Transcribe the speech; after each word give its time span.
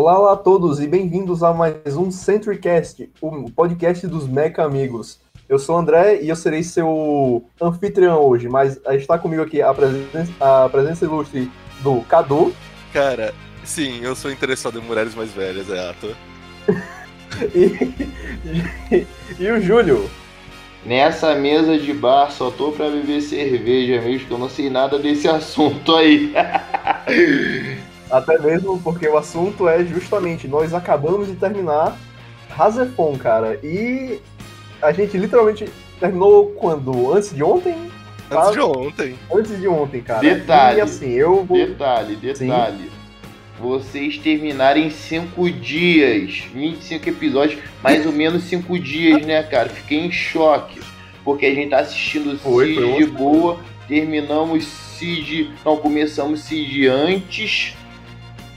Olá, 0.00 0.16
olá 0.16 0.32
a 0.34 0.36
todos 0.36 0.78
e 0.78 0.86
bem-vindos 0.86 1.42
a 1.42 1.52
mais 1.52 1.96
um 1.96 2.08
CenturyCast, 2.08 3.10
o 3.20 3.50
podcast 3.50 4.06
dos 4.06 4.28
Mecha 4.28 4.62
Amigos. 4.62 5.18
Eu 5.48 5.58
sou 5.58 5.74
o 5.74 5.78
André 5.80 6.22
e 6.22 6.28
eu 6.28 6.36
serei 6.36 6.62
seu 6.62 7.44
anfitrião 7.60 8.20
hoje, 8.20 8.48
mas 8.48 8.80
está 8.90 9.18
comigo 9.18 9.42
aqui 9.42 9.60
a 9.60 9.74
presença, 9.74 10.32
a 10.38 10.68
presença 10.68 11.04
ilustre 11.04 11.50
do 11.80 12.00
Cadu. 12.02 12.54
Cara, 12.92 13.34
sim, 13.64 13.98
eu 14.00 14.14
sou 14.14 14.30
interessado 14.30 14.78
em 14.78 14.82
mulheres 14.82 15.16
mais 15.16 15.32
velhas, 15.32 15.68
é 15.68 15.90
ato. 15.90 16.16
e, 17.52 18.94
e, 18.94 19.06
e 19.40 19.50
o 19.50 19.60
Júlio. 19.60 20.08
Nessa 20.86 21.34
mesa 21.34 21.76
de 21.76 21.92
bar 21.92 22.30
só 22.30 22.52
tô 22.52 22.70
pra 22.70 22.88
beber 22.88 23.20
cerveja 23.20 24.00
mesmo, 24.00 24.28
que 24.28 24.32
eu 24.32 24.38
não 24.38 24.48
sei 24.48 24.70
nada 24.70 24.96
desse 24.96 25.26
assunto 25.26 25.92
aí. 25.96 26.32
Até 28.10 28.38
mesmo 28.38 28.80
porque 28.80 29.06
o 29.06 29.16
assunto 29.16 29.68
é 29.68 29.84
justamente, 29.84 30.48
nós 30.48 30.72
acabamos 30.72 31.28
de 31.28 31.34
terminar 31.34 31.96
Razefon, 32.50 33.16
cara. 33.18 33.58
E 33.62 34.20
a 34.80 34.92
gente 34.92 35.16
literalmente 35.16 35.68
terminou 36.00 36.46
quando? 36.52 37.12
Antes 37.12 37.34
de 37.34 37.42
ontem? 37.42 37.76
Antes 38.30 38.52
de 38.52 38.60
ontem. 38.60 39.18
Antes 39.32 39.60
de 39.60 39.68
ontem, 39.68 40.02
cara. 40.02 40.20
Detalhe. 40.20 40.78
E 40.78 40.80
assim, 40.80 41.10
eu 41.10 41.44
vou. 41.44 41.56
Detalhe, 41.56 42.16
detalhe. 42.16 42.84
Sim. 42.84 42.90
Vocês 43.60 44.18
terminarem 44.18 44.88
5 44.88 45.50
dias, 45.50 46.44
25 46.54 47.08
episódios, 47.08 47.60
mais 47.82 48.06
ou 48.06 48.12
menos 48.12 48.44
5 48.44 48.78
dias, 48.78 49.26
né, 49.26 49.42
cara? 49.42 49.68
Fiquei 49.68 49.98
em 49.98 50.12
choque. 50.12 50.80
Porque 51.24 51.44
a 51.44 51.54
gente 51.54 51.70
tá 51.70 51.80
assistindo 51.80 52.30
Cid 52.30 52.42
foi 52.42 52.96
de 52.96 53.06
boa, 53.06 53.58
terminamos 53.88 54.64
Cid. 54.64 55.50
Não, 55.64 55.76
começamos 55.76 56.40
Cid 56.40 56.86
antes 56.86 57.76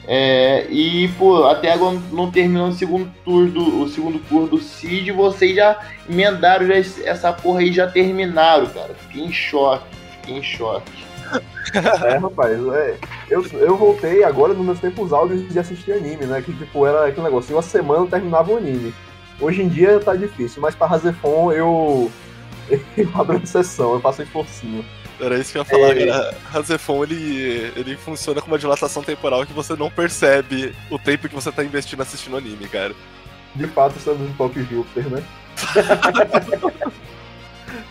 é, 0.07 0.65
e, 0.69 1.07
pô, 1.09 1.45
até 1.45 1.71
agora 1.71 1.99
não 2.11 2.31
terminou 2.31 2.69
o 2.69 2.73
segundo 2.73 3.11
tour 3.23 3.47
do, 3.47 3.83
o 3.83 3.87
segundo 3.87 4.19
tour 4.27 4.47
do 4.47 4.57
Cid, 4.57 5.11
vocês 5.11 5.55
já 5.55 5.79
emendaram 6.09 6.65
já 6.67 6.75
essa 6.75 7.31
porra 7.31 7.59
aí, 7.59 7.71
já 7.71 7.87
terminaram, 7.87 8.65
cara. 8.67 8.95
Fiquei 8.95 9.23
em 9.23 9.31
choque, 9.31 9.85
fiquei 10.17 10.37
em 10.37 10.43
choque. 10.43 10.91
É, 11.73 12.17
rapaz, 12.17 12.59
é, 12.73 12.97
eu, 13.29 13.45
eu 13.53 13.77
voltei 13.77 14.25
agora 14.25 14.53
nos 14.53 14.65
meus 14.65 14.79
tempos 14.81 15.13
áudios 15.13 15.47
de 15.47 15.57
assistir 15.57 15.93
anime, 15.93 16.25
né? 16.25 16.41
Que 16.41 16.51
tipo, 16.51 16.85
era 16.85 17.05
aquele 17.05 17.23
negócio, 17.23 17.55
uma 17.55 17.61
semana 17.61 18.01
eu 18.01 18.07
terminava 18.07 18.51
o 18.51 18.57
anime. 18.57 18.93
Hoje 19.39 19.61
em 19.61 19.69
dia 19.69 19.97
tá 20.01 20.13
difícil, 20.13 20.61
mas 20.61 20.75
pra 20.75 20.87
Razefon 20.87 21.53
eu, 21.53 22.11
eu 22.97 23.09
abro 23.15 23.47
sessão, 23.47 23.93
eu 23.93 24.01
passo 24.01 24.21
esforcinho. 24.21 24.83
Era 25.21 25.37
isso 25.37 25.51
que 25.51 25.57
eu 25.57 25.61
ia 25.61 25.65
falar, 25.65 25.95
é... 25.97 26.07
cara. 26.07 26.37
Razefon, 26.51 27.03
ele, 27.03 27.71
ele 27.75 27.95
funciona 27.95 28.41
com 28.41 28.47
uma 28.47 28.57
dilatação 28.57 29.03
temporal 29.03 29.45
que 29.45 29.53
você 29.53 29.75
não 29.75 29.89
percebe 29.89 30.73
o 30.89 30.97
tempo 30.97 31.29
que 31.29 31.35
você 31.35 31.51
tá 31.51 31.63
investindo 31.63 32.01
assistindo 32.01 32.35
anime, 32.37 32.67
cara. 32.67 32.93
De 33.55 33.67
fato, 33.67 33.97
estamos 33.97 34.27
em 34.27 34.33
Top 34.33 34.59
Júpiter, 34.63 35.07
né? 35.09 35.23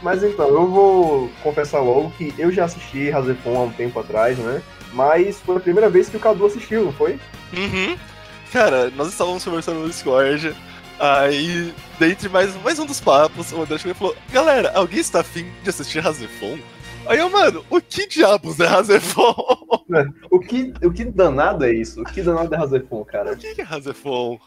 Mas 0.03 0.23
então, 0.25 0.49
eu 0.49 0.67
vou 0.67 1.31
confessar 1.43 1.81
logo 1.81 2.11
que 2.17 2.35
eu 2.39 2.51
já 2.51 2.65
assisti 2.65 3.11
Razefon 3.11 3.57
há 3.57 3.63
um 3.65 3.73
tempo 3.73 4.01
atrás, 4.01 4.39
né? 4.39 4.63
Mas 4.93 5.39
foi 5.41 5.57
a 5.57 5.61
primeira 5.61 5.89
vez 5.89 6.09
que 6.09 6.17
o 6.17 6.21
Cadu 6.21 6.47
assistiu, 6.47 6.85
não 6.85 6.93
foi? 6.93 7.19
Uhum. 7.53 7.97
Cara, 8.53 8.91
nós 8.91 9.09
estávamos 9.09 9.45
conversando 9.45 9.81
no 9.81 9.89
Discord. 9.89 10.55
Aí, 10.99 11.73
dentre 11.99 12.29
mais, 12.29 12.55
mais 12.63 12.79
um 12.79 12.87
dos 12.87 13.01
papos, 13.01 13.53
o 13.53 13.63
André 13.63 13.79
chegou 13.79 13.93
e 13.93 13.95
falou: 13.95 14.17
Galera, 14.33 14.73
alguém 14.75 14.99
está 14.99 15.21
afim 15.21 15.47
de 15.63 15.71
assistir 15.71 16.01
Razefon? 16.01 16.59
Aí 17.07 17.19
eu, 17.19 17.31
mano, 17.31 17.65
o 17.71 17.81
que 17.81 18.07
diabos 18.07 18.61
é 18.61 18.67
Razefon? 18.67 19.35
O 20.31 20.39
que, 20.39 20.73
o 20.83 20.93
que 20.93 21.05
danado 21.05 21.65
é 21.65 21.73
isso? 21.73 22.03
O 22.03 22.05
que 22.05 22.23
danado 22.23 22.55
é 22.55 22.59
Razefon, 22.59 23.05
cara? 23.05 23.33
O 23.33 23.37
que 23.37 23.61
é 23.61 23.65
Razefon? 23.65 24.39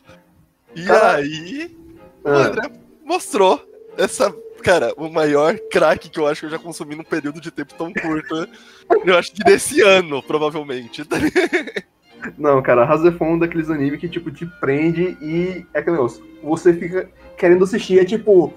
E 0.76 0.86
cara... 0.86 1.16
aí, 1.16 1.76
o 2.24 2.30
ah. 2.30 2.48
André 2.48 2.72
mostrou 3.04 3.62
essa, 3.98 4.34
cara, 4.64 4.94
o 4.98 5.10
maior 5.10 5.58
crack 5.72 6.10
que 6.10 6.20
eu 6.20 6.28
acho 6.28 6.42
que 6.42 6.46
eu 6.48 6.52
já 6.52 6.60
consumi 6.60 6.96
num 6.96 7.04
período 7.04 7.42
de 7.42 7.52
tempo 7.52 7.74
tão 7.74 7.92
curto. 7.94 8.48
eu 9.06 9.18
acho 9.18 9.34
que 9.34 9.44
desse 9.44 9.82
ano, 9.82 10.24
provavelmente. 10.24 11.04
Não, 12.38 12.62
cara, 12.62 12.86
Razefon 12.86 13.26
é 13.26 13.30
um 13.30 13.40
daqueles 13.40 13.70
animes 13.70 14.00
que, 14.00 14.08
tipo, 14.08 14.32
te 14.32 14.46
prende 14.46 15.18
e 15.22 15.66
é 15.74 15.80
aquele 15.80 15.98
negócio. 15.98 16.24
Você 16.42 16.74
fica 16.74 17.10
querendo 17.38 17.64
assistir, 17.64 18.00
é 18.00 18.06
tipo. 18.06 18.54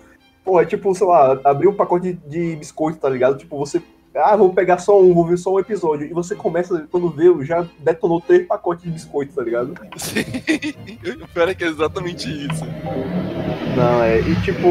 Pô, 0.47 0.61
é 0.61 0.65
tipo, 0.65 0.95
sei 0.95 1.09
lá, 1.09 1.41
abrir 1.43 1.67
um 1.67 1.75
pacote 1.75 2.13
de 2.13 2.55
biscoito, 2.55 3.01
tá 3.01 3.11
ligado? 3.11 3.37
Tipo, 3.37 3.59
você 3.59 3.83
ah, 4.15 4.37
vou 4.37 4.55
pegar 4.55 4.79
só 4.79 5.03
um, 5.03 5.13
vou 5.13 5.27
ver 5.27 5.37
só 5.37 5.53
um 5.53 5.59
episódio. 5.59 6.07
E 6.07 6.13
você 6.13 6.37
começa, 6.37 6.87
quando 6.89 7.11
vê, 7.11 7.45
já 7.45 7.67
detonou 7.81 8.21
três 8.21 8.47
pacotes 8.47 8.85
de 8.85 8.91
biscoito, 8.91 9.35
tá 9.35 9.43
ligado? 9.43 9.75
Sim, 9.97 10.21
o 11.21 11.29
pior 11.29 11.49
é 11.49 11.55
que 11.55 11.65
é 11.65 11.67
exatamente 11.67 12.29
isso. 12.31 12.65
Não, 13.77 14.05
é. 14.05 14.21
E 14.21 14.41
tipo, 14.43 14.69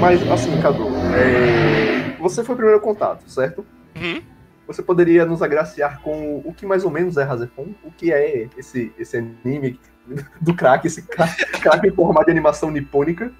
mas 0.00 0.26
assim, 0.32 0.58
Cadu, 0.62 0.88
é, 1.14 2.16
você 2.18 2.42
foi 2.42 2.54
o 2.54 2.56
primeiro 2.56 2.80
contato, 2.80 3.28
certo? 3.30 3.64
Uhum. 3.94 4.22
Você 4.66 4.82
poderia 4.82 5.26
nos 5.26 5.42
agraciar 5.42 6.00
com 6.00 6.42
o 6.42 6.54
que 6.54 6.64
mais 6.64 6.84
ou 6.84 6.90
menos 6.90 7.18
é 7.18 7.22
Razefon? 7.22 7.66
O 7.84 7.90
que 7.90 8.10
é 8.10 8.48
esse, 8.56 8.92
esse 8.98 9.18
anime 9.18 9.78
do 10.40 10.54
crack, 10.54 10.86
esse 10.86 11.02
crack 11.02 11.86
em 11.86 11.92
formato 11.92 12.24
de 12.24 12.32
animação 12.32 12.70
nipônica? 12.70 13.30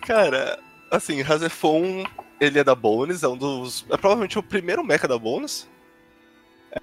Cara, 0.00 0.58
assim, 0.90 1.20
Razefon 1.22 2.04
ele 2.40 2.58
é 2.58 2.64
da 2.64 2.74
Bones, 2.74 3.22
é 3.22 3.28
um 3.28 3.36
dos. 3.36 3.84
É 3.90 3.96
provavelmente 3.96 4.38
o 4.38 4.42
primeiro 4.42 4.84
mecha 4.84 5.08
da 5.08 5.18
Bones. 5.18 5.68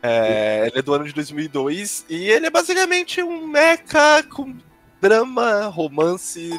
É, 0.02 0.68
ele 0.68 0.80
é 0.80 0.82
do 0.82 0.94
ano 0.94 1.04
de 1.04 1.14
2002 1.14 2.06
e 2.08 2.30
ele 2.30 2.46
é 2.46 2.50
basicamente 2.50 3.22
um 3.22 3.46
mecha 3.46 4.24
com 4.30 4.56
drama, 5.02 5.66
romance, 5.66 6.50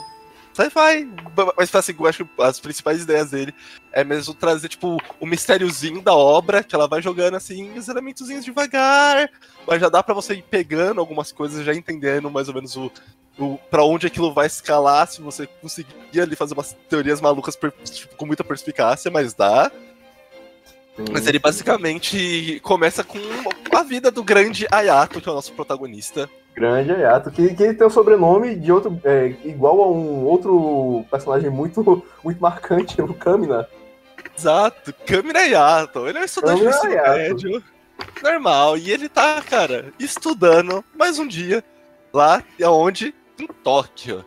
sci-fi. 0.52 1.08
Mas 1.56 1.74
assim, 1.74 1.94
eu 1.98 2.06
acho 2.06 2.24
que 2.26 2.42
as 2.42 2.60
principais 2.60 3.02
ideias 3.02 3.30
dele 3.30 3.54
é 3.90 4.04
mesmo 4.04 4.34
trazer, 4.34 4.68
tipo, 4.68 4.98
o 5.18 5.26
mistériozinho 5.26 6.02
da 6.02 6.14
obra, 6.14 6.62
que 6.62 6.74
ela 6.74 6.86
vai 6.86 7.00
jogando 7.00 7.36
assim, 7.36 7.72
os 7.78 7.88
elementozinhos 7.88 8.44
devagar, 8.44 9.30
mas 9.66 9.80
já 9.80 9.88
dá 9.88 10.02
para 10.02 10.14
você 10.14 10.34
ir 10.34 10.42
pegando 10.42 11.00
algumas 11.00 11.32
coisas, 11.32 11.64
já 11.64 11.74
entendendo 11.74 12.30
mais 12.30 12.48
ou 12.48 12.54
menos 12.54 12.76
o, 12.76 12.92
para 13.70 13.84
onde 13.84 14.06
aquilo 14.06 14.32
vai 14.32 14.46
escalar, 14.46 15.06
se 15.06 15.20
você 15.20 15.46
conseguir 15.46 16.20
ali 16.20 16.36
fazer 16.36 16.54
umas 16.54 16.76
teorias 16.88 17.20
malucas 17.20 17.56
per, 17.56 17.72
tipo, 17.84 18.14
com 18.16 18.26
muita 18.26 18.44
perspicácia, 18.44 19.10
mas 19.10 19.34
dá. 19.34 19.70
Sim. 20.96 21.04
Mas 21.10 21.26
ele 21.26 21.38
basicamente 21.38 22.60
começa 22.60 23.02
com 23.02 23.18
a 23.74 23.82
vida 23.82 24.10
do 24.10 24.22
grande 24.22 24.66
Ayato, 24.70 25.20
que 25.20 25.28
é 25.28 25.32
o 25.32 25.34
nosso 25.34 25.52
protagonista. 25.54 26.28
Grande 26.54 26.92
Ayato, 26.92 27.30
que, 27.30 27.54
que 27.54 27.72
tem 27.72 27.86
o 27.86 27.90
sobrenome 27.90 28.54
de 28.56 28.70
outro. 28.70 29.00
É, 29.04 29.34
igual 29.44 29.80
a 29.80 29.90
um 29.90 30.24
outro 30.24 31.04
personagem 31.10 31.48
muito, 31.48 32.04
muito 32.22 32.40
marcante, 32.40 33.00
o 33.00 33.14
Kamina. 33.14 33.66
Exato, 34.36 34.92
Kamina 35.06 35.40
Ayato. 35.40 36.06
Ele 36.06 36.18
é 36.18 36.20
um 36.20 36.24
estudante 36.24 36.60
de 36.60 36.68
ensino 36.68 36.92
médio. 36.92 37.64
Normal. 38.22 38.76
E 38.76 38.90
ele 38.90 39.08
tá, 39.08 39.40
cara, 39.40 39.92
estudando 39.98 40.84
mais 40.94 41.18
um 41.18 41.26
dia 41.26 41.64
lá 42.12 42.44
onde 42.66 43.14
em 43.38 43.46
Tóquio. 43.46 44.24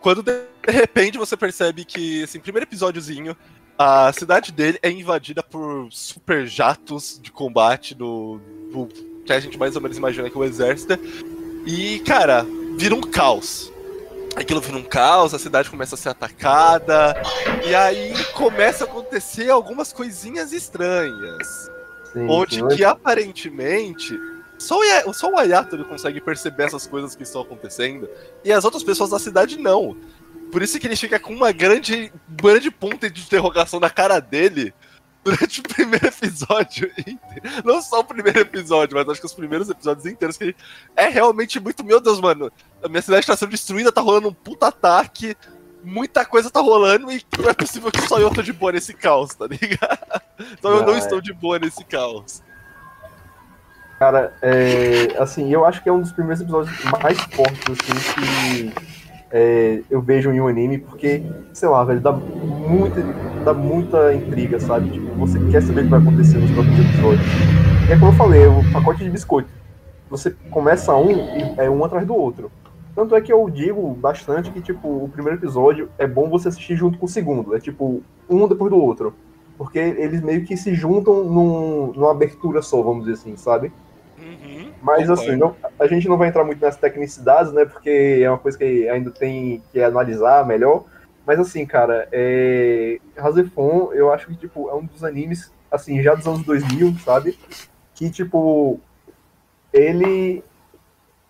Quando 0.00 0.22
de 0.22 0.42
repente 0.66 1.18
você 1.18 1.36
percebe 1.36 1.84
que, 1.84 2.22
assim, 2.22 2.40
primeiro 2.40 2.66
episódiozinho, 2.66 3.36
a 3.78 4.12
cidade 4.12 4.52
dele 4.52 4.78
é 4.82 4.90
invadida 4.90 5.42
por 5.42 5.88
super 5.90 6.46
jatos 6.46 7.18
de 7.22 7.30
combate 7.30 7.94
do, 7.94 8.40
do 8.72 8.88
que 9.24 9.32
a 9.32 9.40
gente 9.40 9.58
mais 9.58 9.76
ou 9.76 9.82
menos 9.82 9.96
imagina 9.96 10.28
que 10.28 10.36
é 10.36 10.40
o 10.40 10.44
exército. 10.44 10.98
E, 11.66 11.98
cara, 12.00 12.46
vira 12.76 12.94
um 12.94 13.00
caos. 13.00 13.72
Aquilo 14.36 14.60
vira 14.60 14.76
um 14.76 14.82
caos, 14.82 15.34
a 15.34 15.38
cidade 15.38 15.68
começa 15.68 15.94
a 15.94 15.98
ser 15.98 16.10
atacada, 16.10 17.20
e 17.66 17.74
aí 17.74 18.12
começa 18.32 18.84
a 18.84 18.86
acontecer 18.86 19.50
algumas 19.50 19.92
coisinhas 19.92 20.52
estranhas. 20.52 21.70
Sim, 22.12 22.26
onde 22.28 22.66
que 22.68 22.84
aparentemente 22.84 24.18
só 24.60 24.78
o, 24.78 25.12
só 25.14 25.30
o 25.30 25.38
Ayato 25.38 25.74
ele 25.74 25.84
consegue 25.84 26.20
perceber 26.20 26.64
essas 26.64 26.86
coisas 26.86 27.16
que 27.16 27.22
estão 27.22 27.40
acontecendo. 27.40 28.08
E 28.44 28.52
as 28.52 28.62
outras 28.62 28.84
pessoas 28.84 29.08
da 29.08 29.18
cidade 29.18 29.58
não. 29.58 29.96
Por 30.52 30.62
isso 30.62 30.78
que 30.78 30.86
ele 30.86 30.96
fica 30.96 31.18
com 31.18 31.32
uma 31.32 31.50
grande, 31.50 32.12
grande 32.28 32.70
ponta 32.70 33.08
de 33.08 33.22
interrogação 33.22 33.80
na 33.80 33.88
cara 33.88 34.20
dele 34.20 34.74
durante 35.24 35.60
o 35.60 35.62
primeiro 35.62 36.06
episódio. 36.06 36.92
Não 37.64 37.80
só 37.80 38.00
o 38.00 38.04
primeiro 38.04 38.40
episódio, 38.40 38.98
mas 38.98 39.08
acho 39.08 39.20
que 39.20 39.26
os 39.26 39.32
primeiros 39.32 39.70
episódios 39.70 40.04
inteiros. 40.04 40.36
Que 40.36 40.54
é 40.94 41.08
realmente 41.08 41.58
muito. 41.58 41.82
Meu 41.82 41.98
Deus, 41.98 42.20
mano. 42.20 42.52
A 42.82 42.88
minha 42.88 43.00
cidade 43.00 43.20
está 43.22 43.34
sendo 43.34 43.52
destruída, 43.52 43.90
tá 43.90 44.02
rolando 44.02 44.28
um 44.28 44.34
puta 44.34 44.66
ataque. 44.66 45.34
Muita 45.82 46.26
coisa 46.26 46.50
tá 46.50 46.60
rolando 46.60 47.10
e 47.10 47.24
não 47.38 47.48
é 47.48 47.54
possível 47.54 47.90
que 47.90 48.06
só 48.06 48.20
eu 48.20 48.28
tô 48.30 48.42
de 48.42 48.52
boa 48.52 48.72
nesse 48.72 48.92
caos, 48.92 49.34
tá 49.34 49.46
ligado? 49.46 50.20
Então 50.58 50.74
eu 50.74 50.86
não 50.86 50.94
é. 50.94 50.98
estou 50.98 51.20
de 51.20 51.34
boa 51.34 51.58
nesse 51.58 51.84
caos. 51.84 52.42
Cara, 54.00 54.32
é, 54.40 55.14
assim, 55.18 55.52
eu 55.52 55.62
acho 55.66 55.82
que 55.82 55.88
é 55.90 55.92
um 55.92 56.00
dos 56.00 56.10
primeiros 56.10 56.40
episódios 56.40 56.74
mais 57.02 57.20
fortes, 57.20 57.62
assim, 57.68 58.70
que 58.70 58.72
é, 59.30 59.82
eu 59.90 60.00
vejo 60.00 60.32
em 60.32 60.40
um 60.40 60.48
anime, 60.48 60.78
porque, 60.78 61.22
sei 61.52 61.68
lá, 61.68 61.84
velho, 61.84 62.00
dá 62.00 62.10
muita, 62.10 63.02
dá 63.44 63.52
muita 63.52 64.14
intriga, 64.14 64.58
sabe? 64.58 64.88
Tipo, 64.88 65.14
você 65.16 65.38
quer 65.50 65.60
saber 65.60 65.82
o 65.82 65.84
que 65.84 65.90
vai 65.90 66.00
acontecer 66.00 66.38
nos 66.38 66.50
próximos 66.50 66.80
episódios. 66.80 67.26
E 67.90 67.92
é 67.92 67.98
como 67.98 68.10
eu 68.10 68.16
falei, 68.16 68.46
o 68.46 68.72
pacote 68.72 69.04
de 69.04 69.10
biscoito. 69.10 69.50
Você 70.08 70.30
começa 70.50 70.96
um 70.96 71.10
e 71.10 71.54
é 71.58 71.68
um 71.68 71.84
atrás 71.84 72.06
do 72.06 72.16
outro. 72.16 72.50
Tanto 72.94 73.14
é 73.14 73.20
que 73.20 73.30
eu 73.30 73.50
digo 73.50 73.92
bastante 73.92 74.50
que, 74.50 74.62
tipo, 74.62 74.88
o 74.88 75.10
primeiro 75.10 75.38
episódio 75.38 75.90
é 75.98 76.06
bom 76.06 76.30
você 76.30 76.48
assistir 76.48 76.74
junto 76.74 76.98
com 76.98 77.04
o 77.04 77.08
segundo. 77.08 77.54
É 77.54 77.60
tipo, 77.60 78.02
um 78.30 78.48
depois 78.48 78.70
do 78.70 78.78
outro. 78.78 79.12
Porque 79.58 79.78
eles 79.78 80.22
meio 80.22 80.46
que 80.46 80.56
se 80.56 80.74
juntam 80.74 81.22
num, 81.22 81.92
numa 81.92 82.12
abertura 82.12 82.62
só, 82.62 82.80
vamos 82.80 83.04
dizer 83.04 83.20
assim, 83.20 83.36
sabe? 83.36 83.70
Mas 84.82 85.10
assim, 85.10 85.36
não, 85.36 85.54
a 85.78 85.86
gente 85.86 86.08
não 86.08 86.16
vai 86.16 86.28
entrar 86.28 86.44
muito 86.44 86.60
nas 86.60 86.76
tecnicidades, 86.76 87.52
né? 87.52 87.64
Porque 87.64 88.20
é 88.22 88.30
uma 88.30 88.38
coisa 88.38 88.56
que 88.56 88.88
ainda 88.88 89.10
tem 89.10 89.62
que 89.72 89.82
analisar 89.82 90.46
melhor. 90.46 90.84
Mas 91.26 91.38
assim, 91.38 91.66
cara, 91.66 92.08
é... 92.10 92.98
Razefon, 93.16 93.92
eu 93.92 94.12
acho 94.12 94.26
que 94.26 94.36
tipo, 94.36 94.68
é 94.70 94.74
um 94.74 94.84
dos 94.84 95.04
animes, 95.04 95.52
assim, 95.70 96.02
já 96.02 96.14
dos 96.14 96.26
anos 96.26 96.42
2000, 96.44 96.94
sabe? 97.04 97.38
Que, 97.94 98.10
tipo, 98.10 98.80
ele 99.72 100.42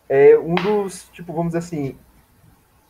é 0.09 0.39
um 0.39 0.55
dos, 0.55 1.09
tipo, 1.13 1.33
vamos 1.33 1.49
dizer 1.49 1.59
assim, 1.59 1.97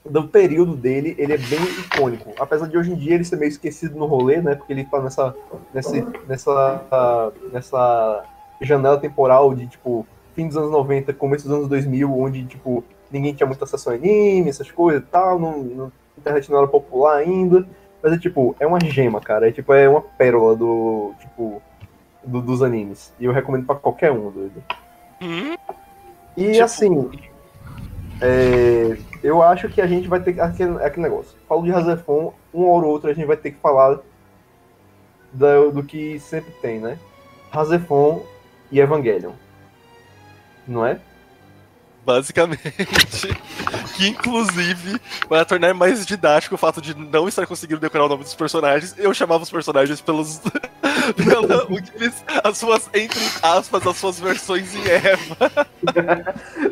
do 0.05 0.29
período 0.29 0.75
dele, 0.75 1.15
ele 1.19 1.33
é 1.33 1.39
bem 1.39 1.63
icônico. 1.81 2.33
Apesar 2.39 2.67
de 2.67 2.77
hoje 2.77 2.93
em 2.93 2.97
dia 2.97 3.15
ele 3.15 3.25
ser 3.25 3.37
meio 3.37 3.49
esquecido 3.49 3.97
no 3.99 4.07
rolê, 4.07 4.41
né? 4.41 4.55
Porque 4.55 4.73
ele 4.73 4.85
tá 4.85 5.01
nessa, 5.01 5.35
nessa, 5.73 6.07
nessa, 6.27 7.33
nessa 7.53 8.25
janela 8.61 8.99
temporal 8.99 9.55
de, 9.55 9.67
tipo, 9.67 10.07
fim 10.35 10.47
dos 10.47 10.57
anos 10.57 10.71
90, 10.71 11.13
começo 11.15 11.47
dos 11.47 11.57
anos 11.57 11.69
2000, 11.69 12.19
onde, 12.19 12.45
tipo, 12.45 12.85
ninguém 13.11 13.35
tinha 13.35 13.47
muito 13.47 13.63
acesso 13.63 13.91
a 13.91 13.95
anime, 13.95 14.49
essas 14.49 14.71
coisas 14.71 15.03
e 15.03 15.07
tal, 15.07 15.39
não, 15.39 15.63
não, 15.63 15.87
a 15.87 16.21
internet 16.21 16.51
não 16.51 16.59
era 16.59 16.69
popular 16.69 17.17
ainda. 17.17 17.67
Mas 18.03 18.13
é, 18.15 18.19
tipo, 18.19 18.57
é 18.59 18.67
uma 18.67 18.81
gema, 18.81 19.21
cara. 19.21 19.49
É, 19.49 19.53
tipo, 19.53 19.73
é 19.75 19.89
uma 19.89 20.01
pérola 20.01 20.57
do, 20.57 21.13
tipo, 21.21 21.63
do, 22.25 22.41
dos 22.41 22.63
animes. 22.63 23.13
E 23.21 23.27
eu 23.27 23.33
recomendo 23.33 23.67
para 23.67 23.77
qualquer 23.77 24.11
um, 24.11 24.31
doido. 24.31 24.63
Hum? 25.21 25.55
E, 26.37 26.53
tipo... 26.53 26.65
assim, 26.65 27.11
é, 28.21 28.97
eu 29.23 29.43
acho 29.43 29.69
que 29.69 29.81
a 29.81 29.87
gente 29.87 30.09
vai 30.09 30.21
ter 30.21 30.41
aquele, 30.41 30.83
aquele 30.83 31.03
negócio. 31.03 31.37
Falo 31.49 31.63
de 31.63 31.71
Razefon, 31.71 32.33
um 32.55 32.63
ou 32.63 32.85
outro 32.85 33.11
a 33.11 33.13
gente 33.13 33.27
vai 33.27 33.37
ter 33.37 33.51
que 33.51 33.59
falar 33.59 33.99
do, 35.33 35.71
do 35.71 35.83
que 35.83 36.19
sempre 36.21 36.53
tem, 36.63 36.79
né? 36.79 36.99
Razefon 37.51 38.23
e 38.71 38.81
Evangelion. 38.81 39.33
Não 40.67 40.85
é? 40.87 40.99
Basicamente. 42.05 42.63
que 43.97 44.09
inclusive 44.09 45.01
vai 45.29 45.45
tornar 45.45 45.75
mais 45.75 46.07
didático 46.07 46.55
o 46.55 46.59
fato 46.59 46.81
de 46.81 46.95
não 46.95 47.29
estar 47.29 47.47
conseguindo 47.47 47.81
decorar 47.81 48.07
o 48.07 48.09
nome 48.09 48.25
dos 48.25 48.35
personagens. 48.35 48.95
Eu 48.97 49.13
chamava 49.13 49.43
os 49.43 49.51
personagens 49.51 50.01
pelos. 50.01 50.41
pela, 51.17 51.67
eles, 51.95 52.25
as 52.43 52.59
suas, 52.59 52.89
entre 52.95 53.21
aspas, 53.43 53.87
as 53.87 53.97
suas 53.97 54.19
versões 54.19 54.75
em 54.75 54.89
Eva. 54.89 55.51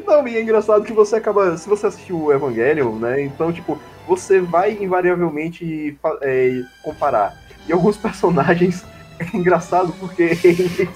não, 0.07 0.27
e 0.27 0.37
é 0.37 0.43
engraçado 0.43 0.85
que 0.85 0.93
você 0.93 1.17
acaba. 1.17 1.57
Se 1.57 1.69
você 1.69 1.87
assistiu 1.87 2.25
o 2.25 2.33
Evangelion, 2.33 2.97
né? 2.99 3.23
Então, 3.23 3.53
tipo, 3.53 3.81
você 4.07 4.41
vai 4.41 4.73
invariavelmente 4.81 5.99
é, 6.23 6.63
comparar. 6.83 7.37
E 7.69 7.73
alguns 7.73 7.99
personagens 7.99 8.83
é 9.19 9.37
engraçado 9.37 9.93
porque 10.01 10.39
eles 10.43 10.89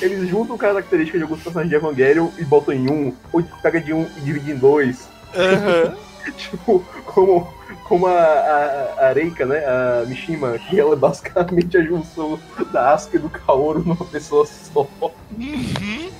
eles 0.00 0.28
juntam 0.28 0.56
características 0.56 1.18
de 1.18 1.22
alguns 1.22 1.42
personagens 1.42 1.70
de 1.70 1.76
Evangelion 1.76 2.28
e 2.38 2.44
botam 2.44 2.74
em 2.74 2.90
um, 2.90 3.14
ou 3.32 3.42
pega 3.62 3.80
de 3.80 3.92
um 3.92 4.08
e 4.16 4.20
divide 4.20 4.52
em 4.52 4.56
dois. 4.56 5.08
Uhum. 5.34 5.94
tipo, 6.36 6.84
como, 7.06 7.52
como 7.84 8.06
a, 8.06 8.12
a, 8.12 9.08
a 9.08 9.12
Reika, 9.12 9.44
né? 9.46 9.58
A 9.58 10.04
Mishima, 10.06 10.58
que 10.58 10.78
ela 10.78 10.94
é 10.94 10.96
basicamente 10.96 11.76
a 11.76 11.82
junção 11.82 12.38
da 12.72 12.92
Asuka 12.92 13.16
e 13.16 13.20
do 13.20 13.30
Kaoru 13.30 13.80
numa 13.80 14.04
pessoa 14.04 14.46
só. 14.46 14.86
Uhum. 15.00 16.10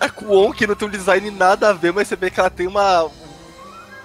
A 0.00 0.08
Kuon, 0.08 0.52
que 0.52 0.66
não 0.66 0.74
tem 0.74 0.88
um 0.88 0.90
design 0.90 1.30
nada 1.30 1.70
a 1.70 1.72
ver, 1.72 1.92
mas 1.92 2.08
você 2.08 2.16
vê 2.16 2.30
que 2.30 2.40
ela 2.40 2.50
tem 2.50 2.66
uma. 2.66 3.08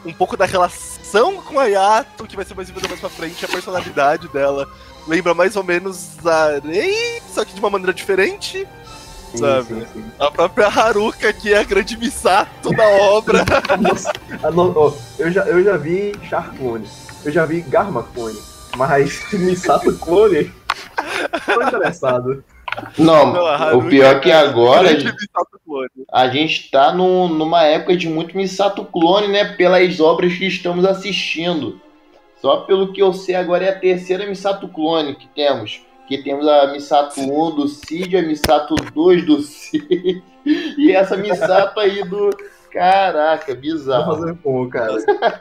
um 0.05 0.13
pouco 0.13 0.37
da 0.37 0.45
relação 0.45 1.41
com 1.41 1.59
a 1.59 1.65
Yato, 1.65 2.27
que 2.27 2.35
vai 2.35 2.45
ser 2.45 2.53
mais 2.53 2.69
vivida 2.69 2.87
mais 2.87 2.99
pra 2.99 3.09
frente, 3.09 3.43
a 3.43 3.47
personalidade 3.47 4.27
dela 4.27 4.67
lembra 5.07 5.33
mais 5.33 5.55
ou 5.55 5.63
menos 5.63 6.17
a 6.25 6.59
Rei, 6.59 7.21
só 7.33 7.45
que 7.45 7.53
de 7.53 7.59
uma 7.59 7.69
maneira 7.69 7.93
diferente 7.93 8.67
sabe? 9.35 9.67
Sim, 9.67 9.85
sim. 9.93 10.05
A 10.19 10.31
própria 10.31 10.67
Haruka, 10.67 11.33
que 11.33 11.53
é 11.53 11.59
a 11.59 11.63
grande 11.63 11.97
Misato 11.97 12.69
da 12.71 12.87
obra. 12.87 13.43
Nossa, 13.79 14.11
oh, 14.75 14.93
eu, 15.19 15.31
já, 15.31 15.43
eu 15.45 15.63
já 15.63 15.77
vi 15.77 16.13
Char 16.29 16.53
Clone, 16.55 16.87
eu 17.25 17.31
já 17.31 17.45
vi 17.45 17.61
Garma 17.61 18.03
Clone, 18.13 18.37
mas 18.75 19.21
Misato 19.33 19.97
Clone, 19.97 20.51
tô 21.45 21.61
interessado. 21.61 22.43
Não, 22.97 23.33
não 23.33 23.77
o 23.79 23.89
pior 23.89 24.17
é 24.17 24.19
que 24.19 24.31
agora 24.31 24.89
a 26.11 26.27
gente 26.27 26.69
tá 26.69 26.93
no, 26.93 27.27
numa 27.27 27.63
época 27.63 27.97
de 27.97 28.07
muito 28.07 28.37
Misato 28.37 28.85
Clone, 28.85 29.27
né? 29.27 29.45
Pelas 29.55 29.99
obras 29.99 30.33
que 30.33 30.45
estamos 30.45 30.85
assistindo. 30.85 31.81
Só 32.39 32.57
pelo 32.57 32.93
que 32.93 33.01
eu 33.01 33.13
sei, 33.13 33.33
agora 33.33 33.65
é 33.65 33.69
a 33.69 33.79
terceira 33.79 34.27
Misato 34.27 34.67
Clone 34.67 35.15
que 35.15 35.27
temos 35.29 35.86
que 36.07 36.17
temos 36.23 36.47
a 36.47 36.67
Misato 36.67 37.19
1 37.19 37.55
do 37.55 37.67
Cid, 37.67 38.17
a 38.17 38.21
Misato 38.21 38.75
2 38.75 39.25
do 39.25 39.41
Cid, 39.41 40.23
e 40.45 40.91
essa 40.91 41.17
Misato 41.17 41.79
aí 41.79 42.03
do. 42.03 42.29
Caraca, 42.71 43.55
bizarro. 43.55 44.35
Pô, 44.35 44.67
cara. 44.67 44.93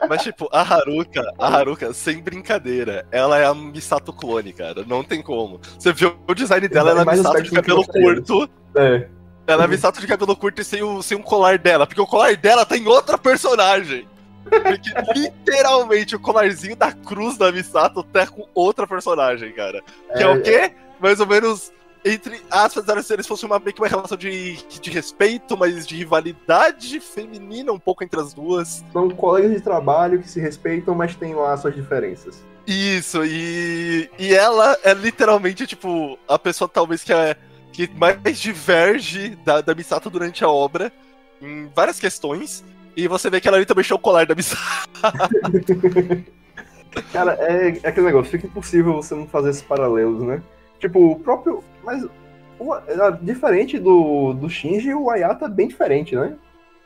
Mas, 0.09 0.23
tipo, 0.23 0.49
a 0.51 0.61
Haruka, 0.61 1.21
a 1.37 1.47
Haruka, 1.47 1.93
sem 1.93 2.21
brincadeira, 2.21 3.05
ela 3.11 3.37
é 3.37 3.45
a 3.45 3.53
Misato 3.53 4.11
clone, 4.11 4.51
cara. 4.53 4.83
Não 4.87 5.03
tem 5.03 5.21
como. 5.21 5.59
Você 5.77 5.93
viu 5.93 6.17
o 6.27 6.33
design 6.33 6.67
dela, 6.67 6.91
ela 6.91 7.01
é 7.03 7.05
Misato 7.05 7.43
de 7.43 7.51
cabelo 7.51 7.85
curto. 7.85 8.49
É. 8.75 9.07
Ela 9.45 9.65
é 9.65 9.67
Misato 9.67 10.01
de 10.01 10.07
cabelo 10.07 10.35
curto 10.35 10.61
e 10.61 10.65
sem, 10.65 10.81
o, 10.81 11.01
sem 11.03 11.17
um 11.17 11.21
colar 11.21 11.57
dela, 11.57 11.85
porque 11.85 12.01
o 12.01 12.07
colar 12.07 12.35
dela 12.35 12.65
tem 12.65 12.83
tá 12.83 12.89
outra 12.89 13.17
personagem. 13.17 14.07
Porque 14.47 15.19
literalmente 15.19 16.15
o 16.15 16.19
colarzinho 16.19 16.75
da 16.75 16.91
cruz 16.91 17.37
da 17.37 17.51
Misato 17.51 18.03
tá 18.03 18.27
com 18.27 18.47
outra 18.53 18.87
personagem, 18.87 19.51
cara. 19.53 19.81
Que 20.15 20.23
é, 20.23 20.25
é 20.25 20.27
o 20.27 20.41
quê? 20.41 20.73
Mais 20.99 21.19
ou 21.19 21.27
menos 21.27 21.71
entre 22.05 22.41
aspas, 22.49 23.05
se 23.05 23.13
eles 23.13 23.27
fossem 23.27 23.47
uma, 23.47 23.59
meio 23.59 23.73
que 23.73 23.81
uma 23.81 23.87
relação 23.87 24.17
de, 24.17 24.55
de 24.55 24.89
respeito, 24.89 25.57
mas 25.57 25.85
de 25.85 25.95
rivalidade 25.95 26.99
feminina 26.99 27.71
um 27.71 27.79
pouco 27.79 28.03
entre 28.03 28.19
as 28.19 28.33
duas. 28.33 28.83
São 28.93 29.09
colegas 29.09 29.51
de 29.51 29.61
trabalho 29.61 30.21
que 30.21 30.29
se 30.29 30.39
respeitam, 30.39 30.95
mas 30.95 31.15
têm 31.15 31.35
lá 31.35 31.55
suas 31.57 31.75
diferenças. 31.75 32.43
Isso, 32.65 33.23
e, 33.25 34.09
e 34.17 34.33
ela 34.33 34.77
é 34.83 34.93
literalmente, 34.93 35.65
tipo, 35.65 36.17
a 36.27 36.37
pessoa 36.37 36.69
talvez 36.69 37.03
que, 37.03 37.13
é, 37.13 37.35
que 37.71 37.89
mais 37.89 38.39
diverge 38.39 39.37
da, 39.43 39.61
da 39.61 39.75
Misato 39.75 40.09
durante 40.09 40.43
a 40.43 40.49
obra, 40.49 40.91
em 41.41 41.69
várias 41.75 41.99
questões, 41.99 42.63
e 42.97 43.07
você 43.07 43.29
vê 43.29 43.39
que 43.39 43.47
ela 43.47 43.57
ali 43.57 43.65
também 43.65 43.85
o 43.91 43.99
colar 43.99 44.25
da 44.25 44.33
Misato. 44.33 44.59
Cara, 47.13 47.37
é, 47.39 47.69
é, 47.83 47.87
aquele 47.87 48.07
negócio, 48.07 48.31
fica 48.31 48.47
impossível 48.47 48.95
você 48.95 49.13
não 49.13 49.27
fazer 49.27 49.51
esses 49.51 49.61
paralelos, 49.61 50.23
né? 50.23 50.41
Tipo, 50.79 51.11
o 51.11 51.19
próprio. 51.19 51.63
Mas 51.83 52.03
o, 52.57 52.75
diferente 53.21 53.77
do, 53.77 54.33
do 54.33 54.49
Shinji, 54.49 54.95
o 54.95 55.11
Ayato 55.11 55.45
é 55.45 55.49
bem 55.49 55.67
diferente, 55.67 56.15
né? 56.15 56.35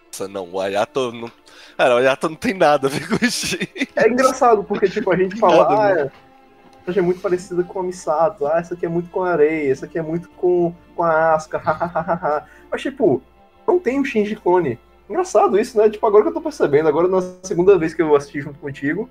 Nossa, 0.08 0.28
não, 0.28 0.50
o 0.52 0.60
Ayato 0.60 1.14
não. 1.14 1.32
Cara, 1.78 1.96
o 1.96 2.00
Ayato 2.00 2.28
não 2.28 2.36
tem 2.36 2.56
nada 2.56 2.88
a 2.88 2.90
ver 2.90 3.08
com 3.08 3.16
o 3.16 3.32
Shinji. 3.32 3.70
É 3.96 4.10
engraçado, 4.10 4.66
porque 4.66 4.90
tipo, 4.90 5.10
a 5.14 5.16
gente 5.16 5.38
fala, 5.38 5.64
nada, 5.70 6.12
ah, 6.14 6.90
essa 6.90 7.00
é 7.00 7.02
muito 7.02 7.22
parecida 7.22 7.64
com 7.64 7.80
a 7.80 7.84
Misato, 7.84 8.46
ah, 8.48 8.60
essa 8.60 8.74
aqui 8.74 8.86
é 8.86 8.90
muito 8.90 9.10
com 9.10 9.24
a 9.24 9.32
Areia, 9.32 9.72
essa 9.72 9.86
aqui 9.86 9.98
é 9.98 10.02
muito 10.02 10.28
com, 10.32 10.76
com 10.94 11.04
a 11.04 11.36
Asuka, 11.36 11.62
Mas 12.70 12.82
tipo, 12.82 13.24
não 13.66 13.80
tem 13.80 13.98
o 13.98 14.04
Shinji 14.04 14.36
clone. 14.36 14.78
Engraçado 15.12 15.60
isso, 15.60 15.78
né? 15.78 15.90
Tipo, 15.90 16.08
agora 16.08 16.24
que 16.24 16.30
eu 16.30 16.34
tô 16.34 16.40
percebendo, 16.40 16.88
agora 16.88 17.06
na 17.06 17.22
segunda 17.44 17.78
vez 17.78 17.94
que 17.94 18.02
eu 18.02 18.16
assisti 18.16 18.40
junto 18.40 18.58
contigo, 18.60 19.10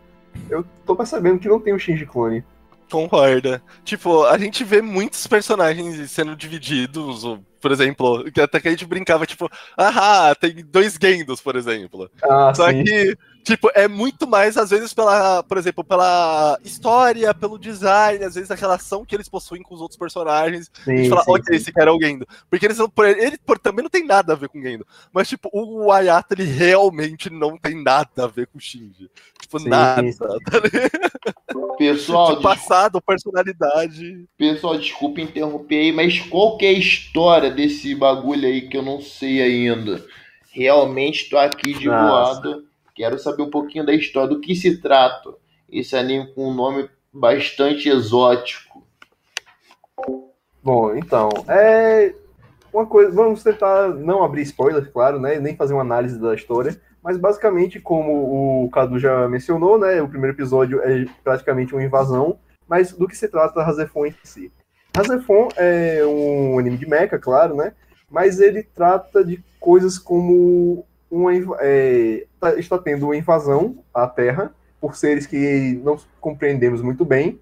eu 0.48 0.64
tô 0.86 0.96
percebendo 0.96 1.38
que 1.38 1.46
não 1.46 1.60
tem 1.60 1.74
o 1.74 1.78
Shinji 1.78 2.06
clone. 2.06 2.42
Concorda. 2.90 3.62
Tipo, 3.84 4.24
a 4.24 4.38
gente 4.38 4.64
vê 4.64 4.80
muitos 4.80 5.26
personagens 5.26 6.10
sendo 6.10 6.34
divididos, 6.34 7.22
por 7.60 7.72
exemplo, 7.72 8.24
até 8.42 8.60
que 8.60 8.68
a 8.68 8.70
gente 8.70 8.86
brincava, 8.86 9.26
tipo, 9.26 9.50
ah, 9.76 10.34
tem 10.38 10.64
dois 10.64 10.98
Gendos, 11.00 11.40
por 11.40 11.56
exemplo. 11.56 12.10
Ah, 12.22 12.52
Só 12.54 12.70
sim. 12.70 12.84
que 12.84 13.16
Tipo, 13.42 13.70
é 13.74 13.88
muito 13.88 14.26
mais, 14.26 14.56
às 14.56 14.70
vezes, 14.70 14.92
pela, 14.92 15.42
por 15.42 15.56
exemplo, 15.56 15.82
pela 15.82 16.58
história, 16.62 17.32
pelo 17.32 17.58
design, 17.58 18.24
às 18.24 18.34
vezes 18.34 18.50
a 18.50 18.54
relação 18.54 19.04
que 19.04 19.14
eles 19.14 19.28
possuem 19.28 19.62
com 19.62 19.74
os 19.74 19.80
outros 19.80 19.98
personagens. 19.98 20.70
Sim, 20.84 20.92
a 20.92 20.96
gente 20.96 21.08
fala, 21.08 21.24
ok, 21.26 21.56
esse 21.56 21.72
cara 21.72 21.90
é 21.90 21.92
o 21.92 22.00
Gendo. 22.00 22.26
Porque 22.50 22.66
eles 22.66 22.78
não, 22.78 22.90
ele 23.18 23.38
por, 23.38 23.58
também 23.58 23.82
não 23.82 23.90
tem 23.90 24.04
nada 24.04 24.34
a 24.34 24.36
ver 24.36 24.48
com 24.48 24.58
o 24.58 24.62
Gendo. 24.62 24.86
Mas, 25.12 25.28
tipo, 25.28 25.48
o 25.52 25.90
Ayato, 25.90 26.34
ele 26.34 26.44
realmente 26.44 27.30
não 27.30 27.56
tem 27.56 27.82
nada 27.82 28.24
a 28.24 28.26
ver 28.26 28.46
com 28.46 28.58
o 28.58 28.60
Shinji. 28.60 29.10
Tipo, 29.40 29.58
sim, 29.58 29.68
nada. 29.68 30.02
Tá 30.12 30.60
Pessoal. 31.78 32.36
De 32.36 32.42
passado, 32.42 33.00
personalidade. 33.00 34.28
Pessoal, 34.36 34.78
desculpa 34.78 35.20
interromper 35.20 35.76
aí, 35.76 35.92
mas 35.92 36.20
qual 36.20 36.58
que 36.58 36.66
é 36.66 36.70
a 36.70 36.78
história 36.78 37.49
desse 37.50 37.94
bagulho 37.94 38.46
aí 38.46 38.68
que 38.68 38.76
eu 38.76 38.82
não 38.82 39.00
sei 39.00 39.42
ainda? 39.42 40.04
Realmente 40.52 41.28
tô 41.28 41.38
aqui 41.38 41.74
de 41.74 41.86
Nossa. 41.86 42.40
voada 42.40 42.70
Quero 43.00 43.18
saber 43.18 43.42
um 43.42 43.50
pouquinho 43.50 43.86
da 43.86 43.94
história, 43.94 44.28
do 44.28 44.40
que 44.42 44.54
se 44.54 44.76
trata 44.76 45.32
esse 45.70 45.96
anime 45.96 46.34
com 46.34 46.50
um 46.50 46.54
nome 46.54 46.86
bastante 47.10 47.88
exótico. 47.88 48.84
Bom, 50.62 50.94
então, 50.94 51.30
é... 51.48 52.14
uma 52.70 52.84
coisa, 52.84 53.10
vamos 53.10 53.42
tentar 53.42 53.88
não 53.88 54.22
abrir 54.22 54.42
spoilers, 54.42 54.86
claro, 54.88 55.18
né? 55.18 55.40
Nem 55.40 55.56
fazer 55.56 55.72
uma 55.72 55.80
análise 55.80 56.20
da 56.20 56.34
história, 56.34 56.78
mas 57.02 57.16
basicamente, 57.16 57.80
como 57.80 58.64
o 58.64 58.70
Cadu 58.70 58.98
já 58.98 59.26
mencionou, 59.30 59.78
né? 59.78 60.02
O 60.02 60.08
primeiro 60.08 60.36
episódio 60.36 60.82
é 60.82 61.06
praticamente 61.24 61.72
uma 61.72 61.82
invasão, 61.82 62.38
mas 62.68 62.92
do 62.92 63.08
que 63.08 63.16
se 63.16 63.28
trata 63.28 63.62
Razefon 63.62 64.04
em 64.04 64.14
si? 64.22 64.52
Razefon 64.94 65.48
é 65.56 66.04
um 66.04 66.58
anime 66.58 66.76
de 66.76 66.86
mecha, 66.86 67.18
claro, 67.18 67.54
né? 67.54 67.72
Mas 68.10 68.40
ele 68.40 68.62
trata 68.62 69.24
de 69.24 69.42
coisas 69.58 69.98
como 69.98 70.84
uma, 71.10 71.32
é, 71.60 72.26
tá, 72.38 72.54
está 72.58 72.78
tendo 72.78 73.06
uma 73.06 73.16
invasão 73.16 73.82
à 73.92 74.06
Terra 74.06 74.54
por 74.80 74.96
seres 74.96 75.26
que 75.26 75.80
não 75.84 75.98
compreendemos 76.20 76.80
muito 76.80 77.04
bem, 77.04 77.38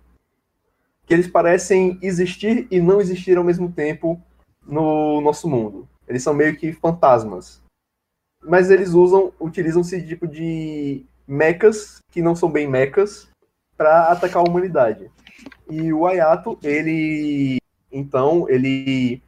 que 1.06 1.14
eles 1.14 1.28
parecem 1.28 1.98
existir 2.02 2.66
e 2.70 2.80
não 2.80 3.00
existir 3.00 3.38
ao 3.38 3.44
mesmo 3.44 3.70
tempo 3.70 4.20
no 4.66 5.20
nosso 5.20 5.48
mundo. 5.48 5.88
Eles 6.06 6.22
são 6.22 6.34
meio 6.34 6.56
que 6.56 6.72
fantasmas. 6.72 7.62
Mas 8.42 8.70
eles 8.70 8.90
usam, 8.90 9.32
utilizam 9.40 9.82
esse 9.82 10.04
tipo 10.06 10.26
de 10.26 11.04
mechas, 11.26 11.98
que 12.10 12.20
não 12.20 12.34
são 12.34 12.50
bem 12.50 12.68
mechas, 12.68 13.28
para 13.76 14.10
atacar 14.10 14.42
a 14.44 14.48
humanidade. 14.48 15.10
E 15.70 15.92
o 15.92 16.06
Ayato, 16.06 16.58
ele 16.62 17.58
então, 17.90 18.46
ele 18.48 19.22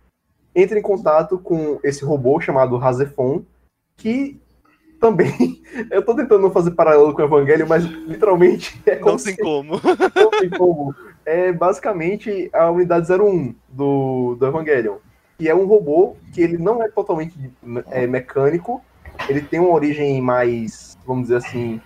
entra 0.54 0.78
em 0.78 0.82
contato 0.82 1.38
com 1.38 1.78
esse 1.82 2.04
robô 2.04 2.40
chamado 2.40 2.76
Razefon, 2.76 3.42
que 3.96 4.40
também. 5.00 5.62
Eu 5.90 6.04
tô 6.04 6.14
tentando 6.14 6.42
não 6.42 6.50
fazer 6.50 6.72
paralelo 6.72 7.14
com 7.14 7.22
o 7.22 7.24
Evangelho, 7.24 7.66
mas 7.66 7.84
literalmente 7.84 8.80
é 8.86 8.98
Não 8.98 9.16
tem 9.16 9.36
como. 9.36 9.80
Não 10.14 10.30
tem 10.30 10.50
como. 10.50 10.94
É 11.24 11.52
basicamente 11.52 12.50
a 12.52 12.70
unidade 12.70 13.10
01 13.10 13.54
do, 13.68 14.36
do 14.36 14.46
Evangelion. 14.46 14.96
E 15.38 15.48
é 15.48 15.54
um 15.54 15.64
robô 15.64 16.16
que 16.34 16.42
ele 16.42 16.58
não 16.58 16.82
é 16.82 16.88
totalmente 16.88 17.34
é, 17.90 18.06
mecânico, 18.06 18.82
ele 19.26 19.40
tem 19.40 19.58
uma 19.58 19.70
origem 19.70 20.20
mais, 20.20 20.98
vamos 21.06 21.24
dizer 21.24 21.36
assim, 21.36 21.80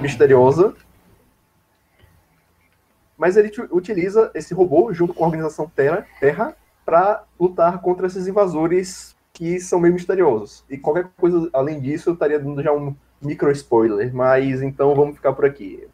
misteriosa. 0.00 0.74
Mas 3.16 3.36
ele 3.36 3.50
utiliza 3.70 4.30
esse 4.34 4.52
robô 4.52 4.92
junto 4.92 5.14
com 5.14 5.24
a 5.24 5.26
organização 5.26 5.70
Terra, 5.74 6.06
Terra 6.20 6.56
para 6.84 7.24
lutar 7.38 7.80
contra 7.80 8.06
esses 8.06 8.26
invasores 8.26 9.16
que 9.32 9.58
são 9.60 9.80
meio 9.80 9.94
misteriosos. 9.94 10.64
E 10.68 10.78
qualquer 10.78 11.08
coisa 11.16 11.48
além 11.52 11.80
disso, 11.80 12.10
eu 12.10 12.14
estaria 12.14 12.38
dando 12.38 12.62
já 12.62 12.72
um 12.72 12.94
micro 13.20 13.50
spoiler, 13.50 14.14
mas 14.14 14.62
então 14.62 14.94
vamos 14.94 15.16
ficar 15.16 15.32
por 15.32 15.44
aqui. 15.44 15.86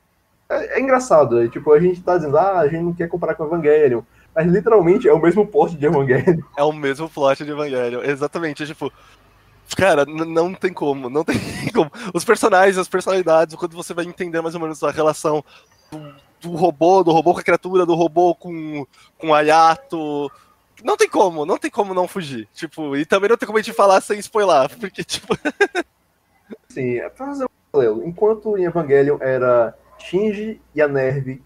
É, 0.48 0.78
é 0.78 0.80
engraçado, 0.80 1.42
é, 1.42 1.48
tipo, 1.48 1.72
a 1.72 1.80
gente 1.80 2.02
tá 2.02 2.16
dizendo, 2.16 2.36
ah, 2.36 2.58
a 2.58 2.68
gente 2.68 2.82
não 2.82 2.92
quer 2.92 3.08
comparar 3.08 3.34
com 3.34 3.44
Evangelion, 3.44 4.02
mas 4.34 4.46
literalmente 4.46 5.08
é 5.08 5.12
o 5.12 5.20
mesmo 5.20 5.46
plot 5.46 5.76
de 5.76 5.86
Evangelion. 5.86 6.42
É 6.56 6.62
o 6.62 6.72
mesmo 6.72 7.08
plot 7.08 7.44
de 7.44 7.50
Evangelion, 7.50 8.02
exatamente, 8.02 8.66
tipo, 8.66 8.92
Cara, 9.76 10.04
não 10.04 10.52
tem 10.52 10.72
como, 10.72 11.08
não 11.08 11.24
tem 11.24 11.38
como. 11.72 11.90
Os 12.12 12.24
personagens, 12.24 12.76
as 12.78 12.88
personalidades, 12.88 13.54
quando 13.56 13.74
você 13.74 13.94
vai 13.94 14.04
entender 14.04 14.40
mais 14.40 14.54
ou 14.54 14.60
menos 14.60 14.82
a 14.82 14.90
relação 14.90 15.42
do, 15.90 16.14
do 16.42 16.50
robô, 16.56 17.02
do 17.02 17.12
robô 17.12 17.32
com 17.32 17.40
a 17.40 17.44
criatura, 17.44 17.86
do 17.86 17.94
robô 17.94 18.34
com, 18.34 18.86
com 19.16 19.28
o 19.28 19.34
Ayato, 19.34 20.30
não 20.84 20.96
tem 20.96 21.08
como, 21.08 21.46
não 21.46 21.56
tem 21.56 21.70
como 21.70 21.94
não 21.94 22.08
fugir. 22.08 22.48
Tipo, 22.52 22.96
e 22.96 23.06
também 23.06 23.30
não 23.30 23.36
tem 23.36 23.46
como 23.46 23.58
a 23.58 23.62
gente 23.62 23.74
falar 23.74 24.00
sem 24.00 24.18
spoiler, 24.18 24.68
porque, 24.78 25.04
tipo. 25.04 25.36
Sim, 26.68 26.96
é 26.96 27.08
pra 27.08 27.26
fazer 27.26 27.44
um 27.44 27.48
paralelo. 27.70 28.04
Enquanto 28.04 28.58
em 28.58 28.64
Evangelion 28.64 29.18
era 29.20 29.76
Shinji 29.98 30.60
e 30.74 30.82
a 30.82 30.88
Nerve 30.88 31.42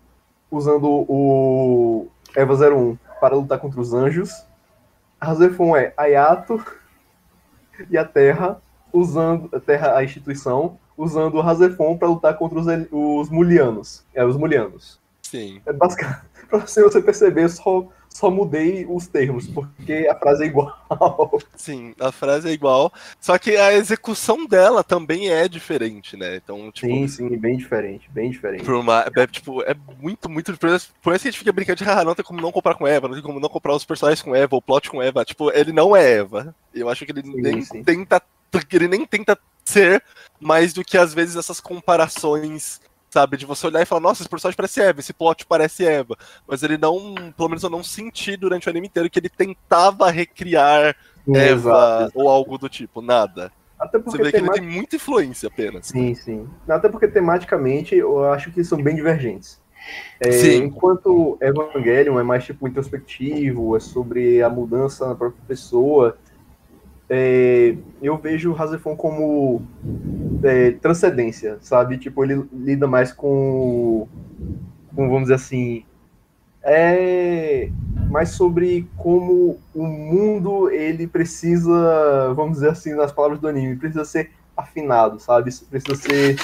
usando 0.51 1.05
o 1.09 2.09
Eva 2.35 2.55
01 2.55 2.97
para 3.21 3.35
lutar 3.35 3.59
contra 3.59 3.81
os 3.81 3.93
anjos, 3.93 4.31
a 5.21 5.35
Zefon 5.35 5.77
é 5.77 5.93
Ayato 5.97 6.65
e 7.91 7.99
a 7.99 8.05
Terra 8.05 8.61
usando 8.93 9.55
a 9.55 9.61
Terra, 9.61 9.97
a 9.97 10.05
instituição, 10.05 10.79
usando 10.97 11.35
o 11.35 11.41
Razefon 11.41 11.97
para 11.97 12.09
lutar 12.09 12.37
contra 12.37 12.59
os, 12.59 12.67
os 12.91 13.31
Mulianos. 13.31 14.05
É, 14.15 14.25
os 14.25 14.37
Mulianos. 14.37 14.99
Sim. 15.23 15.61
É 15.67 15.73
basicamente, 15.73 16.23
pra 16.49 16.61
você 16.61 17.03
perceber, 17.03 17.49
só 17.49 17.89
só 18.17 18.31
mudei 18.31 18.87
os 18.89 19.07
termos, 19.07 19.47
porque 19.47 20.09
a 20.11 20.15
frase 20.15 20.45
é 20.45 20.47
igual. 20.47 20.75
Sim, 21.55 21.95
a 22.01 22.11
frase 22.11 22.49
é 22.49 22.53
igual, 22.53 22.91
só 23.21 23.37
que 23.37 23.57
a 23.57 23.75
execução 23.75 24.47
dela 24.47 24.83
também 24.83 25.29
é 25.29 25.47
diferente, 25.47 26.17
né? 26.17 26.37
Então, 26.37 26.71
tipo, 26.73 26.87
sim, 26.87 27.07
sim, 27.09 27.37
bem 27.37 27.57
diferente, 27.59 28.11
bem 28.11 28.31
diferente. 28.31 28.71
Uma, 28.71 29.05
é, 29.15 29.27
tipo, 29.27 29.63
é 29.63 29.77
muito, 30.01 30.31
muito. 30.31 30.57
Por 30.57 30.71
isso 30.71 30.93
que 31.03 31.11
a 31.11 31.17
gente 31.19 31.39
fica 31.39 31.53
brincando 31.53 31.85
de 31.85 31.91
ah, 31.91 32.05
não 32.05 32.15
tem 32.15 32.25
como 32.25 32.41
não 32.41 32.53
comprar 32.53 32.75
com 32.75 32.87
Eva, 32.87 33.07
não 33.07 33.15
tem 33.15 33.23
como 33.23 33.39
não 33.39 33.49
comprar 33.51 33.75
os 33.75 33.85
personagens 33.85 34.23
com 34.23 34.35
Eva, 34.35 34.57
o 34.57 34.63
plot 34.63 34.89
com 34.89 35.03
Eva. 35.03 35.25
Tipo, 35.25 35.51
ele 35.51 35.73
não 35.73 35.95
é 35.95 36.13
Eva. 36.13 36.55
Eu 36.75 36.89
acho 36.89 37.05
que 37.05 37.13
ele 37.13 37.23
sim, 37.23 37.35
nem 37.37 37.61
sim. 37.63 37.83
tenta. 37.83 38.23
Ele 38.73 38.89
nem 38.89 39.05
tenta 39.05 39.39
ser 39.63 40.03
mais 40.41 40.73
do 40.73 40.85
que 40.85 40.99
às 40.99 41.15
vezes 41.15 41.37
essas 41.37 41.61
comparações 41.61 42.81
sabe? 43.11 43.39
De 43.39 43.47
você 43.47 43.67
olhar 43.67 43.81
e 43.81 43.87
falar, 43.87 44.01
nossa, 44.01 44.23
esse 44.23 44.29
personagem 44.29 44.57
parece 44.57 44.81
Eva, 44.83 45.01
esse 45.01 45.13
plot 45.15 45.47
parece 45.47 45.87
Eva. 45.87 46.17
Mas 46.47 46.63
ele 46.63 46.77
não, 46.77 47.15
pelo 47.35 47.49
menos 47.49 47.63
eu 47.63 47.71
não 47.71 47.83
senti 47.83 48.37
durante 48.37 48.69
o 48.69 48.71
anime 48.71 48.89
inteiro 48.89 49.09
que 49.09 49.19
ele 49.19 49.31
tentava 49.31 50.11
recriar 50.11 50.95
Eva 51.27 52.01
exato. 52.05 52.13
ou 52.15 52.29
algo 52.29 52.59
do 52.59 52.69
tipo, 52.69 53.01
nada. 53.01 53.51
Até 53.79 53.99
porque 53.99 54.19
você 54.19 54.23
vê 54.23 54.33
temat... 54.33 54.53
que 54.53 54.59
ele 54.59 54.67
tem 54.67 54.77
muita 54.77 54.97
influência 54.97 55.49
apenas. 55.49 55.87
Sim, 55.87 56.15
sim. 56.15 56.49
Até 56.69 56.89
porque 56.89 57.09
tematicamente 57.09 57.95
eu 57.95 58.25
acho 58.31 58.51
que 58.51 58.63
são 58.63 58.83
bem 58.83 58.95
divergentes. 58.95 59.61
É, 60.21 60.33
sim. 60.33 60.65
Enquanto 60.65 61.39
Evangelion 61.41 62.19
é 62.19 62.23
mais 62.23 62.45
tipo 62.45 62.67
introspectivo, 62.67 63.77
é 63.77 63.81
sobre 63.81 64.43
a 64.43 64.49
mudança 64.49 65.07
na 65.07 65.15
própria 65.15 65.43
pessoa, 65.47 66.17
é, 67.09 67.77
eu 68.03 68.17
vejo 68.19 68.51
o 68.51 68.55
Razefon 68.55 68.97
como 68.97 69.63
é, 70.43 70.73
transcendência, 70.73 71.59
sabe? 71.61 71.99
Tipo, 71.99 72.25
ele 72.25 72.45
lida 72.53 72.87
mais 72.87 73.13
com, 73.13 74.09
com, 74.95 75.09
vamos 75.09 75.23
dizer 75.23 75.35
assim, 75.35 75.85
é 76.63 77.71
mais 78.11 78.31
sobre 78.31 78.89
como 78.97 79.59
o 79.75 79.85
mundo 79.85 80.71
ele 80.71 81.07
precisa, 81.07 82.33
vamos 82.35 82.55
dizer 82.55 82.71
assim, 82.71 82.95
nas 82.95 83.13
palavras 83.13 83.41
do 83.41 83.49
anime, 83.49 83.77
precisa 83.77 84.05
ser 84.05 84.31
afinado, 84.57 85.21
sabe? 85.21 85.51
Precisa 85.71 85.95
ser 85.95 86.37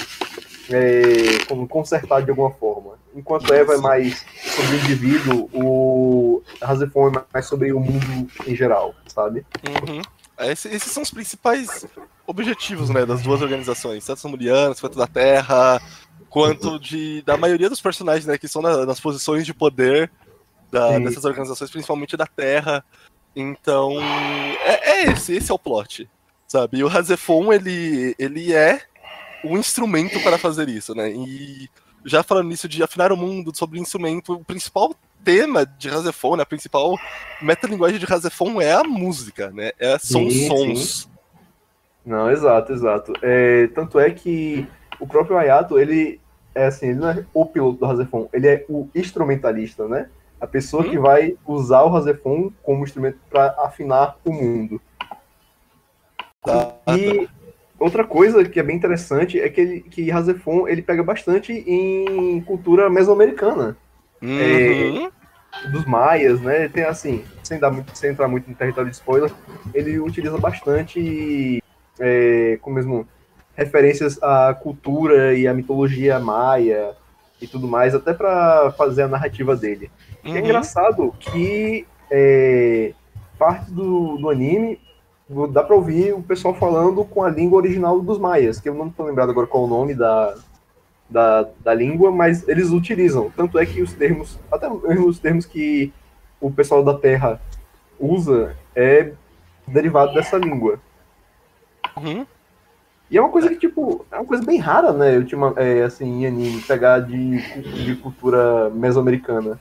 é, 0.71 1.45
como 1.49 1.67
consertado 1.67 2.25
de 2.25 2.31
alguma 2.31 2.51
forma. 2.51 2.93
Enquanto 3.15 3.53
Eva 3.53 3.75
é 3.75 3.79
mais 3.79 4.25
sobre 4.45 4.77
o 4.77 4.81
indivíduo, 4.81 5.51
o 5.53 6.43
Razefon 6.61 7.09
é 7.09 7.25
mais 7.33 7.47
sobre 7.47 7.73
o 7.73 7.81
mundo 7.81 8.29
em 8.47 8.55
geral, 8.55 8.95
sabe? 9.07 9.45
Uhum. 9.89 10.03
Esses 10.51 10.91
são 10.91 11.03
os 11.03 11.11
principais 11.11 11.87
objetivos 12.27 12.91
né, 12.91 13.05
das 13.05 13.23
duas 13.23 13.43
organizações, 13.43 14.05
tanto 14.05 14.21
Samulianos, 14.21 14.81
quanto 14.81 14.99
da 14.99 15.07
Terra, 15.07 15.81
quanto 16.29 16.79
de, 16.79 17.23
da 17.23 17.37
maioria 17.37 17.69
dos 17.69 17.81
personagens 17.81 18.27
né, 18.27 18.39
que 18.39 18.47
estão 18.47 18.63
na, 18.63 18.87
nas 18.87 19.01
posições 19.01 19.45
de 19.45 19.53
poder 19.53 20.11
da, 20.71 20.99
dessas 20.99 21.25
organizações, 21.25 21.71
principalmente 21.71 22.17
da 22.17 22.27
Terra. 22.27 22.85
Então, 23.37 24.01
é, 24.65 25.03
é, 25.03 25.11
esse, 25.11 25.35
esse 25.35 25.51
é 25.51 25.55
o 25.55 25.59
plot, 25.59 26.09
sabe? 26.47 26.79
E 26.79 26.85
o 26.85 26.89
Razefon, 26.89 27.53
ele, 27.53 28.15
ele 28.19 28.53
é 28.53 28.83
o 29.45 29.57
instrumento 29.59 30.21
para 30.21 30.39
fazer 30.39 30.69
isso, 30.69 30.95
né? 30.95 31.11
E 31.11 31.69
já 32.05 32.23
falando 32.23 32.49
nisso 32.49 32.69
de 32.69 32.83
afinar 32.83 33.13
o 33.13 33.17
mundo, 33.17 33.57
sobre 33.57 33.79
o 33.79 33.83
instrumento, 33.83 34.35
o 34.35 34.45
principal 34.45 34.95
tema 35.25 35.67
de 35.67 35.89
Razefon, 35.89 36.37
né, 36.37 36.43
a 36.43 36.47
principal 36.47 36.99
metalinguagem 37.41 37.99
de 37.99 38.07
Razefon 38.07 38.61
é 38.61 38.73
a 38.73 38.85
música, 38.85 39.51
né? 39.51 39.73
É, 39.79 39.99
são 39.99 40.29
sim, 40.29 40.47
sons. 40.47 41.03
Sim. 41.03 41.09
Não, 42.05 42.31
exato, 42.31 42.73
exato. 42.73 43.13
É, 43.23 43.69
tanto 43.69 43.99
é 43.99 44.11
que 44.11 44.67
o 44.99 45.07
próprio 45.07 45.39
Ayato, 45.39 45.79
ele 45.79 46.21
é 46.55 46.67
assim, 46.67 46.89
ele 46.89 46.99
não 46.99 47.11
é 47.11 47.25
o 47.33 47.47
piloto 47.47 47.79
do 47.79 47.87
Razefon, 47.87 48.29
ele 48.33 48.49
é 48.49 48.65
o 48.69 48.89
instrumentalista, 48.95 49.87
né? 49.89 50.09
A 50.41 50.47
pessoa 50.47 50.85
hum? 50.85 50.91
que 50.91 50.99
vai 50.99 51.37
usar 51.47 51.83
o 51.83 51.89
Razefon 51.89 52.51
como 52.63 52.85
instrumento 52.85 53.19
para 53.31 53.55
afinar 53.59 54.17
o 54.25 54.33
mundo. 54.33 54.81
Tá, 56.45 56.75
e 56.99 57.29
outra 57.79 58.05
coisa 58.05 58.45
que 58.45 58.59
é 58.59 58.63
bem 58.63 58.77
interessante 58.77 59.41
é 59.41 59.49
que, 59.49 59.61
ele, 59.61 59.81
que 59.83 60.11
Razefon 60.11 60.67
ele 60.67 60.83
pega 60.83 61.03
bastante 61.05 61.53
em 61.53 62.41
cultura 62.43 62.91
mesoamericana. 62.91 63.77
Uhum. 64.23 65.11
É, 65.11 65.69
dos 65.69 65.85
maias, 65.85 66.41
né? 66.41 66.69
Tem 66.69 66.85
assim, 66.85 67.25
sem, 67.43 67.59
dar 67.59 67.71
muito, 67.71 67.97
sem 67.97 68.11
entrar 68.11 68.29
muito 68.29 68.49
no 68.49 68.55
território 68.55 68.91
de 68.91 68.97
spoiler, 68.97 69.31
ele 69.75 69.99
utiliza 69.99 70.39
bastante 70.39 71.63
é, 71.99 72.59
com 72.63 72.71
mesmo 72.71 73.07
referências 73.55 74.23
à 74.23 74.55
cultura 74.55 75.35
e 75.35 75.47
à 75.47 75.53
mitologia 75.53 76.19
maia 76.19 76.95
e 77.41 77.47
tudo 77.47 77.67
mais, 77.69 77.95
até 77.95 78.15
para 78.15 78.73
fazer 78.73 79.03
a 79.03 79.09
narrativa 79.09 79.57
dele. 79.57 79.91
É 80.25 80.29
uhum. 80.29 80.37
É 80.37 80.41
engraçado 80.41 81.15
que 81.19 81.87
é, 82.11 82.93
parte 83.39 83.71
do, 83.71 84.17
do 84.17 84.31
anime 84.31 84.81
dá 85.51 85.63
para 85.63 85.75
ouvir 85.75 86.13
o 86.13 86.23
pessoal 86.23 86.55
falando 86.55 87.05
com 87.05 87.23
a 87.23 87.31
língua 87.31 87.59
original 87.59 88.01
dos 88.01 88.19
maias, 88.19 88.61
que 88.61 88.69
eu 88.69 88.75
não 88.75 88.89
estou 88.89 89.07
lembrado 89.07 89.31
agora 89.31 89.47
qual 89.47 89.65
o 89.65 89.69
nome 89.69 89.95
da, 89.95 90.35
da, 91.13 91.49
da 91.61 91.75
língua, 91.75 92.11
mas 92.11 92.49
eles 92.49 92.71
utilizam. 92.71 93.31
Tanto 93.37 93.59
é 93.59 93.67
que 93.67 93.83
os 93.83 93.93
termos, 93.93 94.39
até 94.51 94.69
os 94.69 95.19
termos 95.19 95.47
que 95.47 95.93
o 96.41 96.51
pessoal 96.51 96.83
da 96.83 96.95
Terra 96.95 97.41
usa, 98.01 98.57
é 98.75 99.13
derivado 99.67 100.15
dessa 100.15 100.37
língua. 100.37 100.81
Uhum. 101.97 102.27
E 103.11 103.19
é 103.19 103.21
uma 103.21 103.31
coisa 103.31 103.49
que, 103.51 103.57
tipo, 103.57 104.07
é 104.11 104.17
uma 104.17 104.25
coisa 104.25 104.43
bem 104.43 104.59
rara, 104.59 104.93
né? 104.93 105.17
Ultima, 105.19 105.53
é, 105.57 105.83
assim, 105.83 106.23
em 106.23 106.27
anime, 106.27 106.63
pegar 106.63 107.01
de, 107.01 107.43
de 107.85 107.95
cultura 107.97 108.71
mesoamericana. 108.71 109.61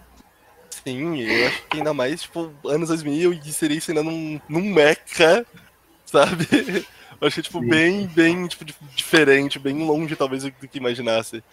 Sim, 0.69 1.21
eu 1.21 1.47
acho 1.47 1.67
que 1.67 1.77
ainda 1.77 1.93
mais, 1.93 2.21
tipo, 2.23 2.49
anos 2.65 2.87
2000 2.87 3.33
e 3.33 3.51
seria 3.51 3.77
isso 3.77 3.91
ainda 3.91 4.01
num, 4.01 4.39
num 4.47 4.73
mecha, 4.73 5.45
sabe? 6.05 6.47
Eu 7.21 7.27
achei, 7.27 7.43
tipo, 7.43 7.59
Sim. 7.59 7.67
bem, 7.67 8.07
bem, 8.07 8.47
tipo, 8.47 8.65
diferente, 8.95 9.59
bem 9.59 9.85
longe, 9.85 10.15
talvez, 10.15 10.43
do 10.43 10.51
que 10.51 10.79
imaginasse. 10.79 11.43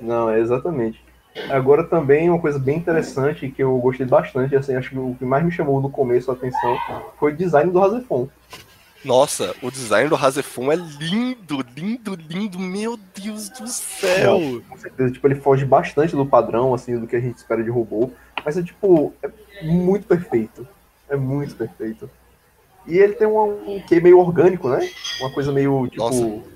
Não, 0.00 0.28
é 0.28 0.40
exatamente. 0.40 1.00
Agora 1.48 1.84
também 1.84 2.28
uma 2.28 2.40
coisa 2.40 2.58
bem 2.58 2.78
interessante 2.78 3.48
que 3.48 3.62
eu 3.62 3.76
gostei 3.78 4.06
bastante, 4.06 4.56
assim, 4.56 4.74
acho 4.74 4.90
que 4.90 4.98
o 4.98 5.14
que 5.16 5.24
mais 5.24 5.44
me 5.44 5.52
chamou 5.52 5.80
no 5.80 5.88
começo 5.88 6.30
a 6.30 6.34
atenção 6.34 6.76
foi 7.18 7.32
o 7.32 7.36
design 7.36 7.70
do 7.70 7.78
Razefon. 7.78 8.28
Nossa, 9.04 9.54
o 9.62 9.70
design 9.70 10.08
do 10.08 10.16
Razefon 10.16 10.72
é 10.72 10.76
lindo, 10.76 11.64
lindo, 11.76 12.14
lindo, 12.14 12.58
meu 12.58 12.98
Deus 13.14 13.50
do 13.50 13.68
céu! 13.68 14.40
Não, 14.40 14.60
com 14.62 14.78
certeza, 14.78 15.12
tipo, 15.12 15.26
ele 15.28 15.34
foge 15.36 15.64
bastante 15.64 16.16
do 16.16 16.24
padrão, 16.26 16.72
assim, 16.72 16.98
do 16.98 17.06
que 17.06 17.14
a 17.14 17.20
gente 17.20 17.36
espera 17.36 17.62
de 17.62 17.70
robô, 17.70 18.10
mas 18.44 18.56
é, 18.56 18.62
tipo, 18.62 19.12
é 19.22 19.30
muito 19.62 20.06
perfeito. 20.06 20.66
É 21.08 21.16
muito 21.16 21.54
perfeito. 21.54 22.08
E 22.86 22.98
ele 22.98 23.14
tem 23.14 23.26
um, 23.26 23.76
um 23.76 23.80
que 23.80 24.00
meio 24.00 24.18
orgânico, 24.18 24.68
né? 24.68 24.88
Uma 25.20 25.30
coisa 25.30 25.50
meio, 25.50 25.86
tipo, 25.88 26.02
Nossa 26.02 26.54